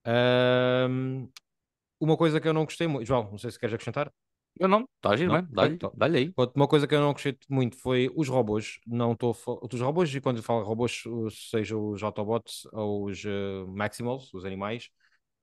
Ahm, 0.05 1.29
uma 2.01 2.17
coisa 2.17 2.41
que 2.41 2.49
eu 2.49 2.55
não 2.55 2.65
gostei 2.65 2.87
muito, 2.87 3.07
João, 3.07 3.31
não 3.31 3.39
sei 3.39 3.51
se 3.51 3.59
queres 3.59 3.75
acrescentar. 3.75 4.13
Eu 4.59 4.69
não, 4.69 4.89
está 4.97 5.11
a 5.11 5.17
giro, 5.17 5.31
Não? 5.31 5.43
dá-lhe 5.49 5.75
então. 5.75 5.93
dá-lhe 5.97 6.19
aí. 6.19 6.35
Uma 6.55 6.69
coisa 6.69 6.87
que 6.87 6.95
eu 6.95 7.01
não 7.01 7.13
gostei 7.13 7.37
muito 7.49 7.77
foi 7.79 8.11
os 8.15 8.29
robôs. 8.29 8.79
Não 8.87 9.13
estou 9.13 9.31
a 9.31 9.35
fa- 9.35 9.59
os 9.73 9.81
robôs, 9.81 10.15
e 10.15 10.21
quando 10.21 10.39
eu 10.39 10.43
falo 10.43 10.65
robôs, 10.65 11.03
seja 11.51 11.77
os 11.77 12.03
Autobots 12.03 12.67
ou 12.73 13.07
os 13.07 13.25
eh, 13.25 13.65
Maximals, 13.69 14.33
os 14.33 14.45
animais, 14.45 14.89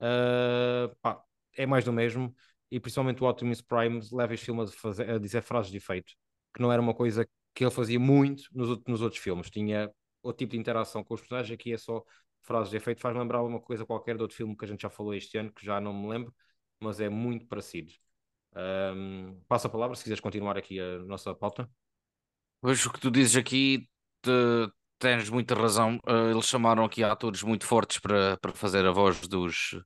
ah, 0.00 0.90
pá, 1.00 1.22
é 1.56 1.66
mais 1.66 1.84
do 1.84 1.92
mesmo. 1.92 2.34
E 2.70 2.78
principalmente 2.80 3.22
o 3.22 3.28
Optimus 3.28 3.60
Prime 3.62 4.00
leva 4.12 4.34
este 4.34 4.46
filme 4.46 4.62
a, 4.62 4.66
fazer- 4.66 5.10
a 5.10 5.18
dizer 5.18 5.42
frases 5.42 5.70
de 5.70 5.78
efeito, 5.78 6.12
que 6.54 6.60
não 6.60 6.70
era 6.72 6.82
uma 6.82 6.94
coisa 6.94 7.26
que 7.54 7.64
ele 7.64 7.70
fazia 7.70 7.98
muito 7.98 8.44
nos, 8.52 8.78
nos 8.86 9.00
outros 9.02 9.20
filmes. 9.22 9.50
Tinha 9.50 9.90
outro 10.22 10.38
tipo 10.38 10.52
de 10.52 10.58
interação 10.58 11.02
com 11.04 11.14
os 11.14 11.20
personagens, 11.20 11.52
aqui 11.54 11.72
é 11.72 11.78
só 11.78 12.02
frases 12.42 12.70
de 12.70 12.76
efeito. 12.76 13.00
Faz 13.00 13.16
lembrar 13.16 13.42
uma 13.42 13.60
coisa 13.60 13.86
qualquer 13.86 14.16
de 14.16 14.22
outro 14.22 14.36
filme 14.36 14.56
que 14.56 14.64
a 14.64 14.68
gente 14.68 14.82
já 14.82 14.90
falou 14.90 15.14
este 15.14 15.38
ano, 15.38 15.52
que 15.52 15.64
já 15.64 15.80
não 15.80 15.92
me 15.94 16.08
lembro, 16.08 16.34
mas 16.80 17.00
é 17.00 17.08
muito 17.08 17.46
parecido. 17.46 17.92
Ahm, 18.58 19.40
passo 19.48 19.66
a 19.68 19.70
palavra 19.70 19.96
se 19.96 20.02
quiseres 20.04 20.20
continuar 20.22 20.58
aqui 20.58 20.80
a 20.80 20.98
nossa 21.00 21.34
pauta. 21.34 21.70
Pois 22.60 22.84
o 22.86 22.92
que 22.92 23.00
tu 23.00 23.10
dizes 23.10 23.36
aqui, 23.36 23.88
te- 24.22 24.30
tens 24.98 25.30
muita 25.30 25.54
razão. 25.54 25.98
Eh, 26.06 26.30
eles 26.32 26.46
chamaram 26.46 26.84
aqui 26.84 27.04
atores 27.04 27.42
muito 27.42 27.64
fortes 27.66 27.98
para, 27.98 28.36
para 28.38 28.52
fazer 28.52 28.84
a 28.86 28.90
voz 28.92 29.20
dos, 29.28 29.80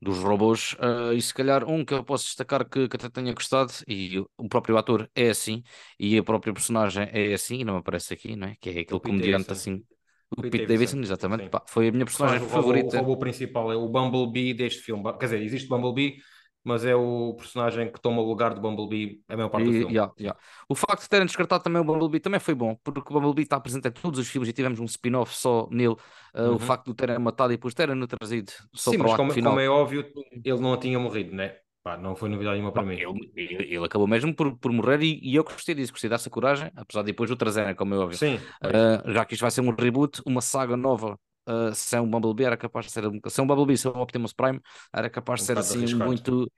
dos 0.00 0.18
robôs, 0.18 0.74
eh, 0.80 1.14
e 1.14 1.22
se 1.22 1.34
calhar 1.34 1.64
um 1.68 1.84
que 1.84 1.92
eu 1.94 2.02
posso 2.04 2.24
destacar 2.26 2.68
que, 2.68 2.88
que 2.88 2.96
até 2.96 3.08
tenha 3.10 3.32
gostado, 3.34 3.72
e 3.86 4.18
o- 4.38 4.48
próprio 4.48 4.76
ator 4.78 5.10
é 5.14 5.28
assim, 5.30 5.62
e 5.98 6.16
a 6.18 6.22
própria 6.24 6.52
personagem 6.54 7.08
é 7.12 7.34
assim, 7.34 7.58
e 7.60 7.64
não 7.64 7.76
aparece 7.78 8.14
aqui, 8.14 8.36
não 8.36 8.48
é? 8.48 8.56
Que 8.60 8.70
é 8.70 8.80
aquele 8.80 9.00
comediante 9.00 9.52
assim. 9.52 9.84
O 10.30 10.42
Pete 10.44 10.66
Pete 10.66 10.66
Davidson, 10.66 11.00
exatamente. 11.00 11.48
pá, 11.50 11.62
foi 11.68 11.88
a 11.88 11.92
minha 11.92 12.04
personagem 12.06 12.40
o 12.40 12.46
robô, 12.46 12.48
favorita. 12.48 12.96
o 12.96 13.00
robô 13.00 13.18
principal 13.18 13.72
é 13.72 13.76
o 13.76 13.88
Bumblebee 13.88 14.54
deste 14.54 14.80
filme. 14.82 15.02
Quer 15.18 15.26
dizer, 15.26 15.42
existe 15.42 15.66
o 15.66 15.68
Bumblebee, 15.76 16.16
mas 16.64 16.84
é 16.84 16.94
o 16.94 17.34
personagem 17.34 17.90
que 17.92 18.00
toma 18.00 18.22
o 18.22 18.26
lugar 18.28 18.54
do 18.54 18.60
Bumblebee 18.60 19.22
a 19.28 19.36
maior 19.36 19.50
parte 19.50 19.66
do 19.66 19.72
filme. 19.72 19.94
yeah, 19.94 20.12
yeah. 20.18 20.34
O 20.68 20.74
facto 20.74 21.02
de 21.02 21.08
terem 21.08 21.26
descartado 21.26 21.62
também 21.64 21.80
o 21.80 21.84
Bumblebee 21.84 22.20
também 22.20 22.40
foi 22.40 22.54
bom, 22.54 22.76
porque 22.82 23.00
o 23.00 23.14
Bumblebee 23.14 23.42
está 23.42 23.60
presente 23.60 23.88
em 23.88 23.92
todos 23.92 24.18
os 24.18 24.28
filmes 24.28 24.48
e 24.48 24.52
tivemos 24.52 24.80
um 24.80 24.84
spin-off 24.84 25.34
só 25.36 25.68
nele. 25.70 25.94
Uh, 26.34 26.52
Uhum. 26.52 26.54
O 26.54 26.58
facto 26.58 26.86
de 26.86 26.90
o 26.92 26.94
terem 26.94 27.18
matado 27.18 27.52
e 27.52 27.56
depois 27.56 27.74
terem-no 27.74 28.06
trazido 28.06 28.52
só 28.74 28.92
Sim, 28.92 28.94
para 28.94 29.06
o 29.06 29.10
mas 29.10 29.14
como, 29.14 29.40
como 29.40 29.58
é 29.60 29.68
óbvio, 29.68 30.00
ele 30.44 30.60
não 30.60 30.78
tinha 30.78 30.98
morrido, 30.98 31.34
né? 31.34 31.58
Pá, 31.82 31.96
não 31.96 32.16
foi 32.16 32.28
novidade 32.28 32.56
nenhuma 32.56 32.72
para 32.72 32.82
Pá, 32.82 32.84
mim. 32.84 32.96
Ele, 32.96 33.30
ele- 33.36 33.84
acabou 33.84 34.06
mesmo 34.06 34.34
por, 34.34 34.56
por 34.58 34.72
morrer 34.72 35.02
e, 35.02 35.20
e 35.22 35.36
eu 35.36 35.44
gostei 35.44 35.74
disso, 35.74 35.92
gostei 35.92 36.10
dessa 36.10 36.28
coragem, 36.30 36.70
apesar 36.76 37.02
de 37.02 37.06
depois 37.12 37.30
o 37.30 37.36
trazerem, 37.36 37.74
como 37.74 37.94
é 37.94 37.98
óbvio. 37.98 38.20
Sim. 38.20 38.54
Uh, 38.64 39.12
já 39.12 39.24
que 39.24 39.34
isto 39.34 39.42
vai 39.42 39.50
ser 39.50 39.60
um 39.60 39.70
reboot, 39.74 40.20
uma 40.26 40.40
saga 40.40 40.76
nova. 40.76 41.18
Uh, 41.46 41.74
sem 41.74 42.00
um 42.00 42.08
Bumblebee 42.10 42.44
era 42.44 42.56
capaz 42.56 42.86
de 42.86 42.92
ser 42.92 43.06
um- 43.06 43.20
sem 43.28 43.44
um 43.44 43.46
Bumblebee, 43.46 43.76
sem 43.76 43.90
um 43.90 44.00
Optimus 44.00 44.32
Prime 44.32 44.60
era 44.94 45.10
capaz 45.10 45.40
de 45.40 45.44
Um 45.44 45.46
ser 45.46 45.58
bocado 45.58 45.58
assim 45.58 45.74
arriscado. 45.74 46.26
muito 46.26 46.50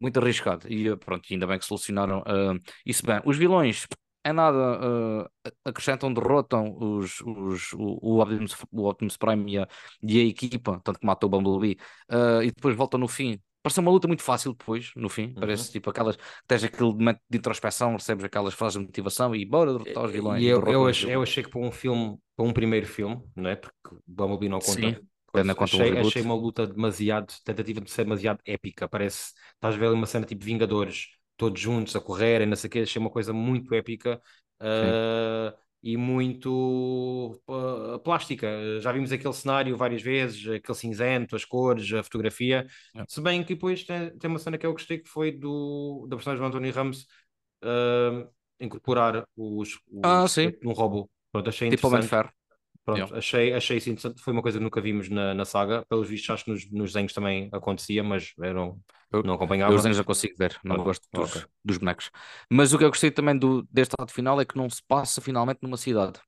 muito 0.00 0.18
arriscado 0.18 0.70
e 0.70 0.90
uh, 0.90 0.96
pronto, 0.96 1.26
ainda 1.30 1.46
bem 1.46 1.58
que 1.58 1.64
solucionaram 1.64 2.20
uh, 2.20 2.60
isso 2.84 3.04
bem. 3.04 3.20
Os 3.24 3.36
vilões, 3.36 3.86
é 4.26 4.32
nada, 4.32 4.80
uh, 4.80 5.50
acrescentam, 5.64 6.12
derrotam 6.12 6.76
os, 6.78 7.20
os, 7.20 7.72
o, 7.74 7.98
o, 8.02 8.20
Optimus, 8.20 8.56
o 8.72 8.88
Optimus 8.88 9.16
Prime 9.16 9.52
e 9.52 9.58
a, 9.58 9.68
e 10.02 10.20
a 10.20 10.24
equipa, 10.24 10.80
tanto 10.82 10.98
que 10.98 11.06
matou 11.06 11.28
o 11.28 11.30
Bumblebee, 11.30 11.78
uh, 12.10 12.42
e 12.42 12.46
depois 12.46 12.74
voltam 12.74 12.98
no 12.98 13.06
fim. 13.06 13.40
Parece 13.62 13.80
uma 13.80 13.90
luta 13.90 14.06
muito 14.06 14.22
fácil 14.22 14.52
depois, 14.52 14.92
no 14.94 15.08
fim. 15.08 15.26
Uhum. 15.26 15.34
Parece 15.34 15.72
tipo 15.72 15.90
aquelas. 15.90 16.16
Tens 16.46 16.62
aquele 16.62 16.92
momento 16.92 17.20
de 17.28 17.38
introspeção, 17.38 17.92
recebes 17.94 18.24
aquelas 18.24 18.54
frases 18.54 18.78
de 18.78 18.86
motivação 18.86 19.34
e 19.34 19.44
bora 19.44 19.72
derrotar 19.72 20.04
os 20.04 20.12
vilões. 20.12 20.40
E 20.40 20.46
eu, 20.46 20.62
eu, 20.66 20.86
achei, 20.86 21.14
eu 21.14 21.22
achei 21.22 21.42
que 21.42 21.50
para 21.50 21.60
um 21.60 21.72
filme, 21.72 22.16
para 22.36 22.46
um 22.46 22.52
primeiro 22.52 22.86
filme, 22.86 23.20
não 23.34 23.50
é? 23.50 23.56
Porque 23.56 23.74
o 23.92 24.00
Bumblebee 24.06 24.48
não 24.48 24.60
conta. 24.60 24.80
Sim. 24.80 24.96
Achei, 25.42 25.98
achei 25.98 26.22
uma 26.22 26.34
luta 26.34 26.66
demasiado, 26.66 27.32
tentativa 27.44 27.80
de 27.80 27.90
ser 27.90 28.04
demasiado 28.04 28.40
épica. 28.44 28.88
Parece, 28.88 29.32
estás 29.54 29.74
a 29.74 29.78
ver 29.78 29.90
uma 29.90 30.06
cena 30.06 30.26
tipo 30.26 30.44
Vingadores, 30.44 31.08
todos 31.36 31.60
juntos 31.60 31.94
a 31.96 32.00
correrem, 32.00 32.46
não 32.46 32.56
sei 32.56 32.68
o 32.68 32.70
quê. 32.70 32.78
Achei 32.80 33.00
uma 33.00 33.10
coisa 33.10 33.32
muito 33.32 33.74
épica 33.74 34.20
uh, 34.60 35.56
e 35.82 35.96
muito 35.96 37.40
uh, 37.48 37.98
plástica. 38.00 38.48
Já 38.80 38.92
vimos 38.92 39.12
aquele 39.12 39.32
cenário 39.32 39.76
várias 39.76 40.02
vezes, 40.02 40.48
aquele 40.48 40.78
cinzento, 40.78 41.36
as 41.36 41.44
cores, 41.44 41.92
a 41.92 42.02
fotografia. 42.02 42.66
É. 42.94 43.04
Se 43.08 43.20
bem 43.20 43.42
que 43.42 43.54
depois 43.54 43.84
tem, 43.84 44.10
tem 44.18 44.30
uma 44.30 44.38
cena 44.38 44.58
que 44.58 44.66
eu 44.66 44.72
gostei 44.72 44.98
que 44.98 45.08
foi 45.08 45.32
do, 45.32 46.06
da 46.08 46.16
personagem 46.16 46.42
do 46.42 46.46
Anthony 46.48 46.70
Ramos 46.70 47.06
uh, 47.62 48.28
incorporar 48.60 49.26
os, 49.36 49.74
os 49.74 50.00
ah, 50.02 50.26
sim. 50.26 50.52
um 50.64 50.72
robô. 50.72 51.08
Pronto, 51.30 51.48
achei 51.48 51.68
tipo 51.68 51.86
interessante. 51.88 52.32
Pronto, 52.86 52.98
yeah. 52.98 53.18
achei, 53.18 53.52
achei 53.52 53.78
isso 53.78 53.90
interessante. 53.90 54.22
Foi 54.22 54.32
uma 54.32 54.40
coisa 54.40 54.58
que 54.58 54.64
nunca 54.64 54.80
vimos 54.80 55.08
na, 55.08 55.34
na 55.34 55.44
saga. 55.44 55.84
Pelos 55.88 56.08
vistos, 56.08 56.30
acho 56.30 56.44
que 56.44 56.52
nos, 56.52 56.70
nos 56.70 56.92
desenhos 56.92 57.12
também 57.12 57.48
acontecia, 57.52 58.04
mas 58.04 58.32
eram, 58.40 58.78
não 59.24 59.34
acompanhava. 59.34 59.72
Eu 59.72 59.74
os 59.74 59.82
desenhos 59.82 59.96
já 59.96 60.04
consigo 60.04 60.36
ver, 60.38 60.56
não 60.62 60.76
gosto 60.76 61.04
dos, 61.12 61.30
okay. 61.30 61.42
dos 61.64 61.78
bonecos. 61.78 62.12
Mas 62.48 62.72
o 62.72 62.78
que 62.78 62.84
eu 62.84 62.88
gostei 62.88 63.10
também 63.10 63.36
do, 63.36 63.66
deste 63.72 63.92
ato 63.98 64.12
final 64.12 64.40
é 64.40 64.44
que 64.44 64.56
não 64.56 64.70
se 64.70 64.80
passa 64.86 65.20
finalmente 65.20 65.58
numa 65.62 65.76
cidade. 65.76 66.20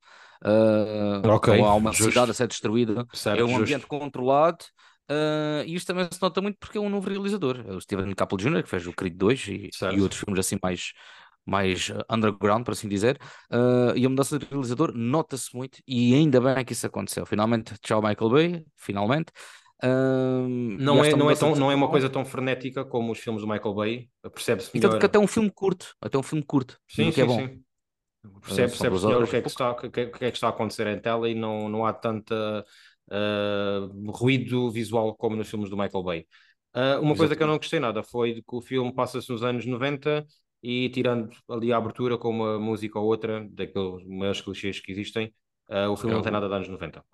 Uh, 0.45 1.29
okay. 1.31 1.61
Há 1.61 1.75
uma 1.75 1.93
Justo. 1.93 2.11
cidade 2.11 2.33
a 2.33 2.35
ser 2.35 2.49
destruída. 2.49 3.07
Certo, 3.13 3.41
é 3.41 3.45
um 3.45 3.55
ambiente 3.55 3.83
Justo. 3.83 3.87
controlado. 3.87 4.65
Uh, 5.09 5.63
e 5.65 5.77
isto 5.77 5.87
também 5.87 6.09
se 6.11 6.21
nota 6.21 6.41
muito 6.41 6.59
porque 6.59 6.77
é 6.77 6.81
um 6.81 6.91
novo 6.91 7.09
realizador. 7.09 7.65
É 7.67 7.73
o 7.73 7.81
Steven 7.81 8.13
Caple 8.17 8.37
Jr., 8.37 8.65
que 8.65 8.69
fez 8.69 8.85
o 8.85 8.93
Creed 8.93 9.15
2 9.17 9.47
e, 9.47 9.71
e 9.95 10.01
outros 10.01 10.21
filmes 10.21 10.41
assim 10.41 10.59
mais, 10.61 10.93
mais 11.49 11.89
uh, 11.89 12.05
underground, 12.11 12.65
por 12.65 12.73
assim 12.73 12.89
dizer, 12.89 13.19
uh, 13.51 13.97
e 13.97 14.05
a 14.05 14.09
mudança 14.09 14.39
de 14.39 14.47
realizador 14.47 14.93
nota-se 14.95 15.57
muito, 15.57 15.79
e 15.87 16.15
ainda 16.15 16.41
bem 16.41 16.65
que 16.65 16.75
isso 16.75 16.87
aconteceu. 16.87 17.25
Finalmente, 17.25 17.75
tchau 17.81 18.03
Michael 18.03 18.31
Bay, 18.31 18.65
finalmente. 18.77 19.33
Uh, 19.83 20.47
não, 20.79 21.03
é, 21.03 21.15
não, 21.15 21.31
é 21.31 21.35
tão, 21.35 21.55
não 21.55 21.71
é 21.71 21.75
uma 21.75 21.89
coisa 21.89 22.11
tão 22.11 22.25
frenética 22.25 22.85
como 22.85 23.13
os 23.13 23.19
filmes 23.19 23.43
do 23.43 23.49
Michael 23.49 23.75
Bay, 23.75 24.09
percebe-se 24.35 24.71
melhor. 24.75 24.91
Tanto 24.91 25.01
que 25.01 25.07
até 25.07 25.19
um 25.19 25.27
filme 25.27 25.51
curto, 25.51 25.95
até 26.01 26.19
um 26.19 26.23
filme 26.23 26.45
curto, 26.45 26.79
sim, 26.87 27.11
sim, 27.11 27.21
é 27.23 27.25
bom. 27.25 27.39
Sim. 27.39 27.63
Percebe, 28.43 28.69
percebe 28.69 28.97
melhor 28.97 29.23
o 29.23 29.27
que, 29.27 29.37
é 29.37 29.41
que 29.41 29.49
está, 29.49 29.71
o 29.71 29.77
que, 29.77 30.01
é, 30.01 30.07
que 30.07 30.25
é 30.25 30.29
está 30.29 30.49
a 30.49 30.51
acontecer 30.51 30.87
em 30.89 31.01
tela 31.01 31.29
e 31.31 31.35
não, 31.35 31.69
não 31.69 31.87
há 31.87 31.93
tanta 31.93 32.65
uh, 33.11 34.11
ruído 34.11 34.71
visual 34.71 35.15
como 35.15 35.37
nos 35.37 35.49
filmes 35.49 35.71
do 35.71 35.77
Michael 35.77 36.03
Bay. 36.03 36.27
Uh, 36.75 37.01
uma 37.01 37.17
coisa 37.17 37.35
que 37.35 37.43
eu 37.43 37.47
não 37.47 37.57
gostei 37.57 37.81
nada 37.81 38.03
foi 38.03 38.35
que 38.35 38.57
o 38.57 38.61
filme 38.61 38.93
passa-se 38.93 39.31
nos 39.31 39.43
anos 39.43 39.65
90 39.65 40.27
e 40.63 40.89
tirando 40.91 41.31
ali 41.49 41.73
a 41.73 41.77
abertura 41.77 42.19
com 42.19 42.31
uma 42.31 42.59
música 42.59 42.99
ou 42.99 43.07
outra, 43.07 43.47
daqueles 43.51 44.05
maiores 44.05 44.41
clichês 44.41 44.81
que 44.81 44.93
existem, 44.93 45.33
uh, 45.71 45.91
o 45.91 45.97
filme 45.97 46.15
não 46.15 46.23
tem 46.23 46.33
nada 46.33 46.49
de 46.49 46.55
anos 46.55 46.69
90. 46.69 47.05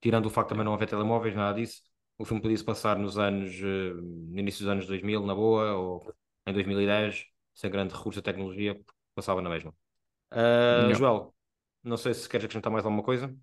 Tirando 0.00 0.26
o 0.26 0.30
facto 0.30 0.48
de 0.48 0.54
também 0.54 0.64
não 0.64 0.74
haver 0.74 0.88
telemóveis, 0.88 1.34
nada 1.34 1.58
disso, 1.58 1.82
o 2.18 2.24
filme 2.24 2.40
podia-se 2.40 2.64
passar 2.64 2.98
nos 2.98 3.18
anos, 3.18 3.58
uh, 3.60 4.00
no 4.00 4.38
início 4.38 4.60
dos 4.64 4.68
anos 4.68 4.86
2000, 4.86 5.26
na 5.26 5.34
boa, 5.34 5.74
ou 5.74 6.14
em 6.46 6.52
2010, 6.52 7.26
sem 7.54 7.70
grande 7.70 7.94
recurso 7.94 8.20
à 8.20 8.22
tecnologia, 8.22 8.78
passava 9.14 9.40
na 9.42 9.50
mesma. 9.50 9.74
Uh, 10.32 10.94
Joel, 10.94 11.34
não 11.82 11.96
sei 11.96 12.14
se 12.14 12.28
queres 12.28 12.44
acrescentar 12.44 12.72
mais 12.72 12.84
alguma 12.84 13.02
coisa. 13.02 13.34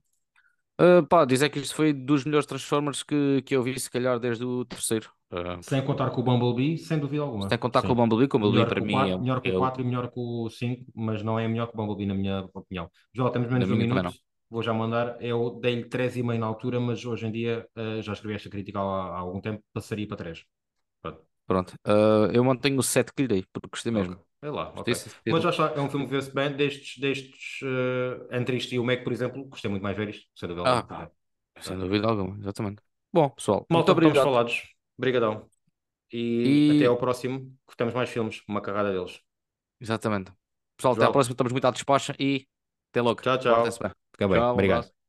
Uh, 0.82 1.06
pá, 1.06 1.26
dizer 1.26 1.50
que 1.50 1.60
isto 1.60 1.76
foi 1.76 1.94
dos 1.94 2.26
melhores 2.26 2.48
Transformers 2.48 3.04
que, 3.04 3.44
que 3.46 3.56
eu 3.56 3.62
vi, 3.62 3.80
se 3.80 3.90
calhar 3.90 4.20
desde 4.20 4.44
o 4.44 4.66
terceiro. 4.66 5.12
Uh, 5.32 5.62
sem 5.62 5.80
contar 5.84 6.10
com 6.10 6.22
o 6.22 6.24
Bumblebee, 6.24 6.76
sem 6.80 6.98
dúvida 6.98 7.22
alguma. 7.22 7.48
Sem 7.48 7.58
contar 7.60 7.82
Sim. 7.82 7.88
com 7.88 7.94
o 7.94 7.96
Bumblebee, 7.96 8.28
como 8.28 8.52
para 8.52 8.82
mim 8.82 8.94
4, 8.94 9.12
é. 9.12 9.18
Melhor 9.20 9.42
que 9.42 9.52
o 9.52 9.60
4 9.60 9.82
e 9.82 9.86
melhor 9.86 10.08
que 10.08 10.20
o 10.20 10.50
5, 10.50 10.86
mas 10.96 11.22
não 11.22 11.38
é 11.38 11.48
melhor 11.48 11.68
que 11.68 11.76
o 11.76 11.78
Bumblebee, 11.78 12.08
na 12.08 12.16
minha 12.16 12.50
opinião. 12.52 12.90
João, 13.14 13.32
temos 13.32 13.48
menos 13.50 13.68
de 13.68 13.74
um 13.74 13.78
minuto. 13.78 14.12
Vou 14.50 14.64
já 14.64 14.74
mandar. 14.74 15.16
Eu 15.22 15.60
dei-lhe 15.62 15.86
3,5 15.86 16.38
na 16.38 16.48
altura, 16.48 16.80
mas 16.80 17.06
hoje 17.06 17.28
em 17.28 17.32
dia 17.32 17.66
uh, 17.78 18.02
já 18.02 18.14
escrevi 18.14 18.36
esta 18.36 18.50
crítica 18.50 18.80
há, 18.80 18.84
há, 18.84 19.20
algum 19.20 19.40
tempo, 19.40 19.64
passaria 19.72 20.08
para 20.08 20.18
3. 20.18 20.44
Pronto. 21.02 21.22
Pronto. 21.46 21.74
Uh, 21.88 22.32
eu 22.34 22.44
mantenho 22.44 22.80
o 22.80 22.84
7 22.84 23.14
que 23.14 23.22
lhe 23.22 23.28
dei, 23.28 23.46
porque 23.54 23.70
gostei 23.70 23.92
mesmo. 23.92 24.14
Okay. 24.14 24.31
É 24.44 24.50
lá, 24.50 24.74
okay. 24.76 24.94
Mas 25.28 25.44
já 25.56 25.68
é 25.68 25.80
um 25.80 25.90
filme 25.90 26.06
que 26.08 26.12
vê-se 26.14 26.34
bem. 26.34 26.52
Destes, 26.52 26.98
destes 26.98 27.62
uh, 27.62 28.28
entre 28.36 28.58
isto 28.58 28.74
e 28.74 28.80
o 28.80 28.84
Mac, 28.84 29.04
por 29.04 29.14
exemplo, 29.14 29.46
gostei 29.46 29.70
muito 29.70 29.84
mais 29.84 29.96
ver 29.96 30.10
isto, 30.10 30.28
sem 30.36 30.50
dúvida 30.50 30.68
ah, 30.68 30.78
alguma. 30.78 31.12
Sem 31.60 31.78
dúvida 31.78 32.08
alguma, 32.08 32.38
exatamente. 32.40 32.82
Bom, 33.14 33.30
pessoal, 33.30 33.68
Malta, 33.70 33.94
muito 33.94 34.06
obrigado. 34.06 34.24
falados. 34.24 34.64
Obrigadão. 34.98 35.48
E, 36.12 36.72
e, 36.72 36.78
até 36.78 36.86
ao 36.88 36.98
próximo, 36.98 37.56
que 37.68 37.78
temos 37.78 37.94
mais 37.94 38.10
filmes, 38.10 38.42
uma 38.48 38.62
carrada 38.62 38.92
deles. 38.92 39.22
Exatamente. 39.80 40.32
Pessoal, 40.76 40.96
João. 40.96 41.04
até 41.04 41.10
à 41.10 41.14
próxima, 41.14 41.34
estamos 41.34 41.52
muito 41.52 41.66
à 41.66 41.72
despacha 41.72 42.16
e 42.20 42.48
até 42.90 43.02
logo. 43.02 43.22
Tchau, 43.22 43.38
tchau. 43.38 43.66
Fica 43.66 44.28
bem, 44.28 44.38
tchau, 44.38 44.54
obrigado. 44.54 45.01